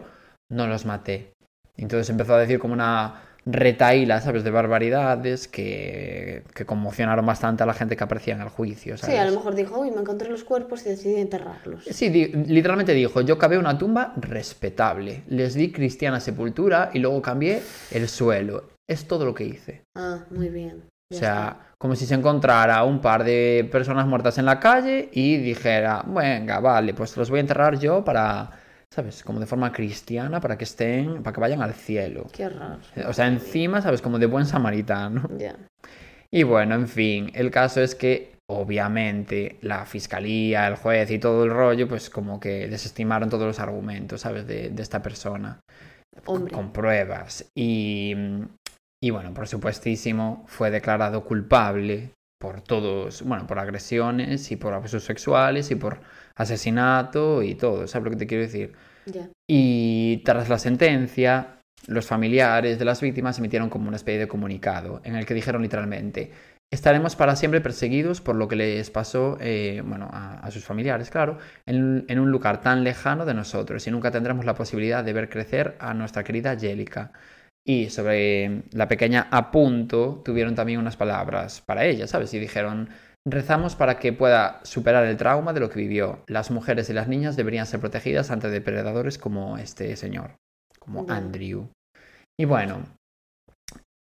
no 0.51 0.67
los 0.67 0.85
maté. 0.85 1.31
Entonces 1.77 2.09
empezó 2.09 2.33
a 2.35 2.39
decir 2.39 2.59
como 2.59 2.73
una 2.73 3.21
retaíla, 3.51 4.21
¿sabes? 4.21 4.43
De 4.43 4.51
barbaridades 4.51 5.47
que, 5.47 6.43
que 6.53 6.65
conmocionaron 6.65 7.25
bastante 7.25 7.63
a 7.63 7.65
la 7.65 7.73
gente 7.73 7.95
que 7.97 8.03
aparecía 8.03 8.35
en 8.35 8.41
el 8.41 8.49
juicio, 8.49 8.95
Sí, 8.97 9.01
¿sabes? 9.03 9.19
a 9.19 9.25
lo 9.25 9.31
mejor 9.33 9.55
dijo, 9.55 9.79
uy, 9.79 9.91
me 9.91 10.01
encontré 10.01 10.29
los 10.29 10.43
cuerpos 10.43 10.85
y 10.85 10.89
decidí 10.89 11.15
enterrarlos. 11.19 11.83
Sí, 11.85 12.09
di- 12.09 12.27
literalmente 12.27 12.93
dijo, 12.93 13.21
yo 13.21 13.37
cavé 13.37 13.57
una 13.57 13.77
tumba 13.77 14.13
respetable, 14.17 15.23
les 15.27 15.53
di 15.55 15.71
cristiana 15.71 16.19
sepultura 16.19 16.91
y 16.93 16.99
luego 16.99 17.21
cambié 17.21 17.61
el 17.91 18.07
suelo. 18.07 18.69
Es 18.87 19.07
todo 19.07 19.25
lo 19.25 19.33
que 19.33 19.45
hice. 19.45 19.83
Ah, 19.95 20.25
muy 20.31 20.49
bien. 20.49 20.83
O 21.11 21.15
ya 21.15 21.19
sea, 21.19 21.59
como 21.77 21.95
si 21.95 22.05
se 22.05 22.13
encontrara 22.13 22.83
un 22.83 23.01
par 23.01 23.23
de 23.23 23.67
personas 23.71 24.05
muertas 24.05 24.37
en 24.37 24.45
la 24.45 24.59
calle 24.59 25.09
y 25.11 25.37
dijera, 25.37 26.03
venga, 26.05 26.59
vale, 26.59 26.93
pues 26.93 27.15
los 27.17 27.29
voy 27.29 27.37
a 27.39 27.41
enterrar 27.41 27.79
yo 27.79 28.03
para, 28.03 28.49
¿sabes? 28.93 29.23
Como 29.23 29.39
de 29.39 29.45
forma 29.45 29.71
cristiana, 29.71 30.39
para 30.39 30.57
que 30.57 30.63
estén, 30.63 31.23
para 31.23 31.33
que 31.33 31.41
vayan 31.41 31.61
al 31.61 31.73
cielo. 31.73 32.27
Qué 32.31 32.49
raro. 32.49 32.79
O 33.07 33.13
sea, 33.13 33.27
encima, 33.27 33.81
¿sabes? 33.81 34.01
Como 34.01 34.19
de 34.19 34.25
buen 34.25 34.45
samaritano. 34.45 35.29
Ya. 35.37 35.55
Y 36.31 36.43
bueno, 36.43 36.75
en 36.75 36.87
fin, 36.87 37.31
el 37.33 37.51
caso 37.51 37.81
es 37.81 37.95
que 37.95 38.35
obviamente 38.49 39.57
la 39.61 39.85
fiscalía, 39.85 40.67
el 40.67 40.75
juez 40.75 41.09
y 41.11 41.19
todo 41.19 41.43
el 41.43 41.51
rollo, 41.51 41.87
pues 41.87 42.09
como 42.09 42.39
que 42.39 42.67
desestimaron 42.67 43.29
todos 43.29 43.45
los 43.45 43.59
argumentos, 43.59 44.21
¿sabes? 44.21 44.47
De, 44.47 44.69
de 44.69 44.81
esta 44.81 45.01
persona. 45.01 45.59
Con, 46.25 46.37
Hombre. 46.37 46.53
con 46.53 46.73
pruebas. 46.73 47.49
Y, 47.55 48.13
y 49.01 49.09
bueno, 49.11 49.33
por 49.33 49.47
supuestísimo, 49.47 50.45
fue 50.47 50.71
declarado 50.71 51.23
culpable 51.23 52.11
por 52.39 52.61
todos, 52.61 53.21
bueno, 53.21 53.45
por 53.47 53.59
agresiones 53.59 54.51
y 54.51 54.55
por 54.55 54.73
abusos 54.73 55.03
sexuales 55.03 55.71
y 55.71 55.75
por 55.75 56.01
asesinato 56.39 57.43
y 57.43 57.53
todo, 57.53 57.85
¿sabes 57.87 58.05
lo 58.05 58.11
que 58.11 58.17
te 58.17 58.27
quiero 58.27 58.43
decir? 58.43 58.73
Y 59.47 60.21
tras 60.25 60.49
la 60.49 60.57
sentencia, 60.57 61.61
los 61.87 62.05
familiares 62.05 62.79
de 62.79 62.85
las 62.85 63.01
víctimas 63.01 63.37
emitieron 63.39 63.69
como 63.69 63.87
una 63.87 63.97
especie 63.97 64.19
de 64.19 64.27
comunicado 64.27 65.01
en 65.03 65.15
el 65.15 65.25
que 65.25 65.33
dijeron 65.33 65.61
literalmente, 65.61 66.31
estaremos 66.71 67.15
para 67.15 67.35
siempre 67.35 67.61
perseguidos 67.61 68.21
por 68.21 68.35
lo 68.35 68.47
que 68.47 68.55
les 68.55 68.89
pasó, 68.89 69.37
eh, 69.41 69.81
bueno, 69.85 70.09
a, 70.11 70.39
a 70.39 70.51
sus 70.51 70.63
familiares, 70.63 71.09
claro, 71.09 71.37
en, 71.65 72.05
en 72.07 72.19
un 72.19 72.31
lugar 72.31 72.61
tan 72.61 72.83
lejano 72.83 73.25
de 73.25 73.33
nosotros 73.33 73.85
y 73.87 73.91
nunca 73.91 74.11
tendremos 74.11 74.45
la 74.45 74.55
posibilidad 74.55 75.03
de 75.03 75.13
ver 75.13 75.29
crecer 75.29 75.75
a 75.79 75.93
nuestra 75.93 76.23
querida 76.23 76.51
Angélica. 76.51 77.11
Y 77.65 77.89
sobre 77.89 78.63
la 78.71 78.87
pequeña 78.87 79.27
Apunto 79.29 80.21
tuvieron 80.23 80.55
también 80.55 80.79
unas 80.79 80.95
palabras 80.95 81.61
para 81.61 81.85
ella, 81.85 82.07
¿sabes? 82.07 82.33
Y 82.33 82.39
dijeron, 82.39 82.89
rezamos 83.31 83.75
para 83.75 83.99
que 83.99 84.13
pueda 84.13 84.59
superar 84.63 85.05
el 85.05 85.17
trauma 85.17 85.53
de 85.53 85.59
lo 85.59 85.69
que 85.69 85.79
vivió. 85.79 86.23
Las 86.27 86.51
mujeres 86.51 86.89
y 86.89 86.93
las 86.93 87.07
niñas 87.07 87.35
deberían 87.35 87.65
ser 87.65 87.79
protegidas 87.79 88.31
ante 88.31 88.49
depredadores 88.49 89.17
como 89.17 89.57
este 89.57 89.95
señor, 89.95 90.35
como. 90.79 91.05
Andrew. 91.09 91.69
Y 92.39 92.45
bueno, 92.45 92.83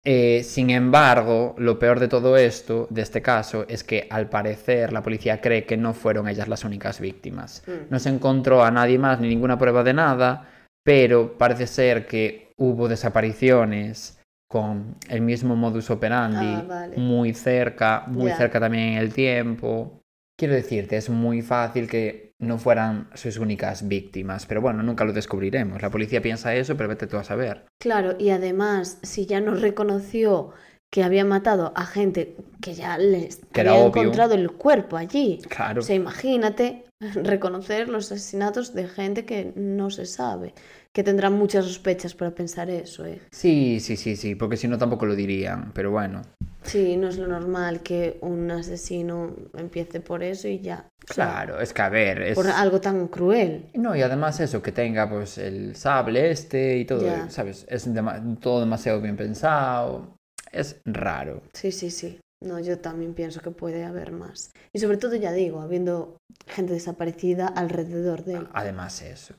eh, 0.05 0.43
sin 0.45 0.70
embargo, 0.70 1.55
lo 1.59 1.79
peor 1.79 2.01
de 2.01 2.09
todo 2.09 2.37
esto, 2.37 2.87
de 2.91 3.03
este 3.03 3.20
caso, 3.20 3.66
es 3.68 3.85
que 3.85 4.07
al 4.11 4.29
parecer 4.29 4.93
la 4.93 5.03
policía 5.03 5.41
cree 5.41 5.66
que 5.66 5.76
no 5.76 5.93
fueron 5.93 6.29
ellas 6.29 6.49
las 6.49 6.64
únicas 6.64 7.01
víctimas. 7.01 7.62
Mm. 7.66 7.91
No 7.91 7.99
se 7.99 8.09
encontró 8.09 8.64
a 8.64 8.70
nadie 8.70 8.99
más 8.99 9.20
ni 9.20 9.29
ninguna 9.29 9.59
prueba 9.59 9.83
de 9.83 9.95
nada, 9.95 10.49
pero 10.85 11.37
parece 11.37 11.66
ser 11.66 12.07
que 12.07 12.53
hubo 12.57 12.89
desapariciones 12.89 14.18
con 14.49 14.96
el 15.09 15.20
mismo 15.20 15.55
modus 15.57 15.90
operandi 15.90 16.46
Ah, 16.46 16.64
vale. 16.66 16.96
muy 16.96 17.34
cerca, 17.34 18.05
muy 18.07 18.32
cerca 18.32 18.59
también 18.59 18.94
en 18.94 18.99
el 18.99 19.12
tiempo. 19.12 20.01
Quiero 20.38 20.55
decirte, 20.55 20.96
es 20.96 21.11
muy 21.11 21.42
fácil 21.42 21.88
que 21.88 22.32
no 22.38 22.59
fueran 22.59 23.09
sus 23.14 23.38
únicas 23.38 23.88
víctimas, 23.88 24.46
pero 24.46 24.61
bueno, 24.61 24.82
nunca 24.82 25.05
lo 25.05 25.12
descubriremos. 25.12 25.82
La 25.82 25.90
policía 25.90 26.22
piensa 26.22 26.55
eso, 26.55 26.76
pero 26.76 26.88
vete 26.88 27.07
tú 27.09 27.16
a 27.16 27.24
saber. 27.24 27.66
Claro, 27.80 28.14
y 28.18 28.30
además, 28.30 29.01
si 29.03 29.26
ya 29.26 29.40
no 29.40 29.55
reconoció 29.55 30.53
que 30.91 31.03
había 31.05 31.24
matado 31.24 31.72
a 31.76 31.84
gente 31.84 32.36
que 32.61 32.74
ya 32.74 32.97
les 32.99 33.41
Que 33.53 33.61
había 33.61 33.84
encontrado 33.86 34.34
el 34.34 34.51
cuerpo 34.53 34.97
allí. 34.97 35.39
Claro. 35.49 35.80
O 35.80 35.84
sea, 35.84 35.95
imagínate 35.97 36.84
reconocer 37.14 37.89
los 37.89 38.11
asesinatos 38.11 38.74
de 38.74 38.89
gente 38.89 39.24
que 39.24 39.53
no 39.55 39.91
se 39.91 40.07
sabe, 40.07 40.55
que 40.93 41.05
tendrán 41.05 41.34
muchas 41.34 41.66
sospechas 41.66 42.14
para 42.14 42.30
pensar 42.34 42.70
eso, 42.70 43.05
¿eh? 43.05 43.20
Sí, 43.30 43.80
sí, 43.80 43.97
sí, 43.97 44.16
sí, 44.16 44.34
porque 44.34 44.57
si 44.57 44.66
no 44.66 44.78
tampoco 44.78 45.07
lo 45.07 45.14
dirían, 45.14 45.72
pero 45.74 45.91
bueno. 45.91 46.22
Sí, 46.64 46.97
no 46.97 47.09
es 47.09 47.16
lo 47.18 47.28
normal 47.28 47.80
que 47.82 48.18
un 48.20 48.51
asesino 48.51 49.34
empiece 49.57 50.01
por 50.01 50.22
eso 50.22 50.49
y 50.49 50.61
ya. 50.61 50.89
O 51.09 51.12
sea, 51.14 51.26
Claro, 51.26 51.61
es 51.61 51.72
que 51.72 51.82
a 51.82 51.89
ver, 51.89 52.20
es... 52.22 52.34
Por 52.34 52.49
algo 52.49 52.80
tan 52.80 53.09
cruel. 53.09 53.66
No, 53.74 53.95
y 53.95 54.03
además 54.03 54.41
eso, 54.41 54.61
que 54.61 54.72
tenga 54.72 55.09
pues 55.09 55.39
el 55.39 55.76
sable 55.76 56.30
este 56.30 56.78
y 56.78 56.84
todo, 56.84 57.05
Ya. 57.07 57.30
¿sabes? 57.30 57.64
Es 57.68 57.86
dema- 57.95 58.39
todo 58.41 58.61
demasiado 58.61 59.01
bien 59.01 59.16
pensado. 59.16 60.18
Es 60.53 60.80
raro. 60.84 61.42
Sí, 61.53 61.72
sí, 61.72 61.90
sí. 61.90 62.20
No, 62.42 62.61
yo 62.61 62.78
también 62.78 63.14
pienso 63.14 63.40
que 63.40 63.51
puede 63.51 63.84
haber 63.84 64.12
más. 64.12 64.53
Y 64.72 64.78
sobre 64.78 64.96
todo, 64.96 65.16
ya 65.16 65.32
digo, 65.32 65.61
habiendo 65.61 66.18
gente 66.46 66.72
desaparecida 66.72 67.49
alrededor 67.49 68.24
de 68.24 68.34
él. 68.34 68.49
Además 68.53 69.03
eso. 69.03 69.34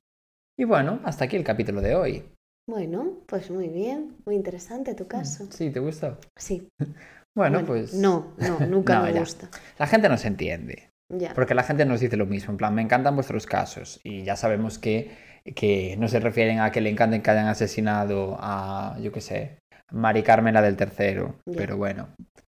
Y 0.59 0.65
bueno, 0.65 0.99
hasta 1.05 1.25
aquí 1.25 1.37
el 1.37 1.45
capítulo 1.45 1.79
de 1.81 1.95
hoy. 1.95 2.25
Bueno, 2.69 3.19
pues 3.25 3.49
muy 3.49 3.69
bien, 3.69 4.17
muy 4.25 4.35
interesante 4.35 4.93
tu 4.95 5.07
caso. 5.07 5.47
Sí, 5.49 5.71
¿te 5.71 5.79
gustó? 5.79 6.17
Sí. 6.37 6.67
Bueno, 7.37 7.63
pues... 7.65 7.93
No, 7.93 8.33
no, 8.37 8.59
nunca 8.67 8.95
No, 8.99 9.05
me 9.05 9.13
ya. 9.13 9.19
gusta. 9.21 9.49
La 9.77 9.87
gente 9.87 10.09
nos 10.09 10.25
entiende. 10.25 10.89
Ya. 11.13 11.33
Porque 11.33 11.53
la 11.55 11.63
gente 11.63 11.85
nos 11.85 12.01
dice 12.01 12.17
lo 12.17 12.25
mismo, 12.25 12.51
en 12.51 12.57
plan, 12.57 12.73
me 12.75 12.81
encantan 12.81 13.15
vuestros 13.15 13.45
casos. 13.45 14.01
Y 14.03 14.23
ya 14.23 14.35
sabemos 14.35 14.77
que, 14.77 15.11
que 15.55 15.95
no 15.97 16.07
se 16.09 16.19
refieren 16.19 16.59
a 16.59 16.71
que 16.71 16.81
le 16.81 16.89
encanten 16.89 17.21
que 17.21 17.31
hayan 17.31 17.47
asesinado 17.47 18.35
a, 18.41 18.97
yo 18.99 19.11
qué 19.13 19.21
sé, 19.21 19.59
Mari 19.91 20.23
Carmela 20.23 20.61
del 20.61 20.75
Tercero. 20.75 21.35
Pero 21.55 21.77
bueno. 21.77 22.09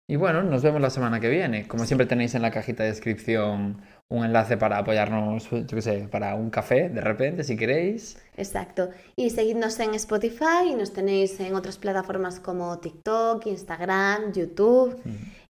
Y 0.09 0.15
bueno, 0.15 0.43
nos 0.45 0.63
vemos 0.63 0.81
la 0.81 0.91
semana 0.91 1.19
que 1.19 1.29
viene. 1.29 1.67
Como 1.67 1.85
siempre 1.85 2.07
tenéis 2.07 2.35
en 2.37 2.43
la 2.43 2.53
cajita 2.53 2.85
de 2.85 2.91
descripción 2.91 3.83
un 4.09 4.25
enlace 4.25 4.57
para 4.57 4.79
apoyarnos, 4.79 5.51
yo 5.51 5.67
qué 5.67 5.83
sé, 5.83 6.09
para 6.09 6.37
un 6.37 6.51
café 6.51 6.89
de 6.89 7.01
repente, 7.01 7.43
si 7.43 7.57
queréis. 7.57 8.17
Exacto. 8.37 8.91
Y 9.17 9.31
seguidnos 9.31 9.81
en 9.81 9.95
Spotify 9.95 10.71
y 10.71 10.75
nos 10.75 10.93
tenéis 10.93 11.41
en 11.41 11.57
otras 11.57 11.79
plataformas 11.79 12.39
como 12.39 12.79
TikTok, 12.79 13.47
Instagram, 13.47 14.33
YouTube 14.33 14.97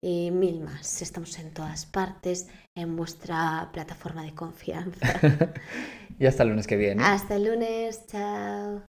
y 0.00 0.30
mil 0.30 0.60
más. 0.62 1.02
Estamos 1.02 1.38
en 1.38 1.52
todas 1.52 1.84
partes 1.84 2.48
en 2.74 2.96
vuestra 2.96 3.68
plataforma 3.74 4.22
de 4.22 4.34
confianza. 4.34 5.20
y 6.18 6.24
hasta 6.24 6.44
el 6.44 6.48
lunes 6.50 6.66
que 6.66 6.76
viene. 6.76 7.02
Hasta 7.04 7.36
el 7.36 7.44
lunes, 7.44 8.06
chao. 8.06 8.80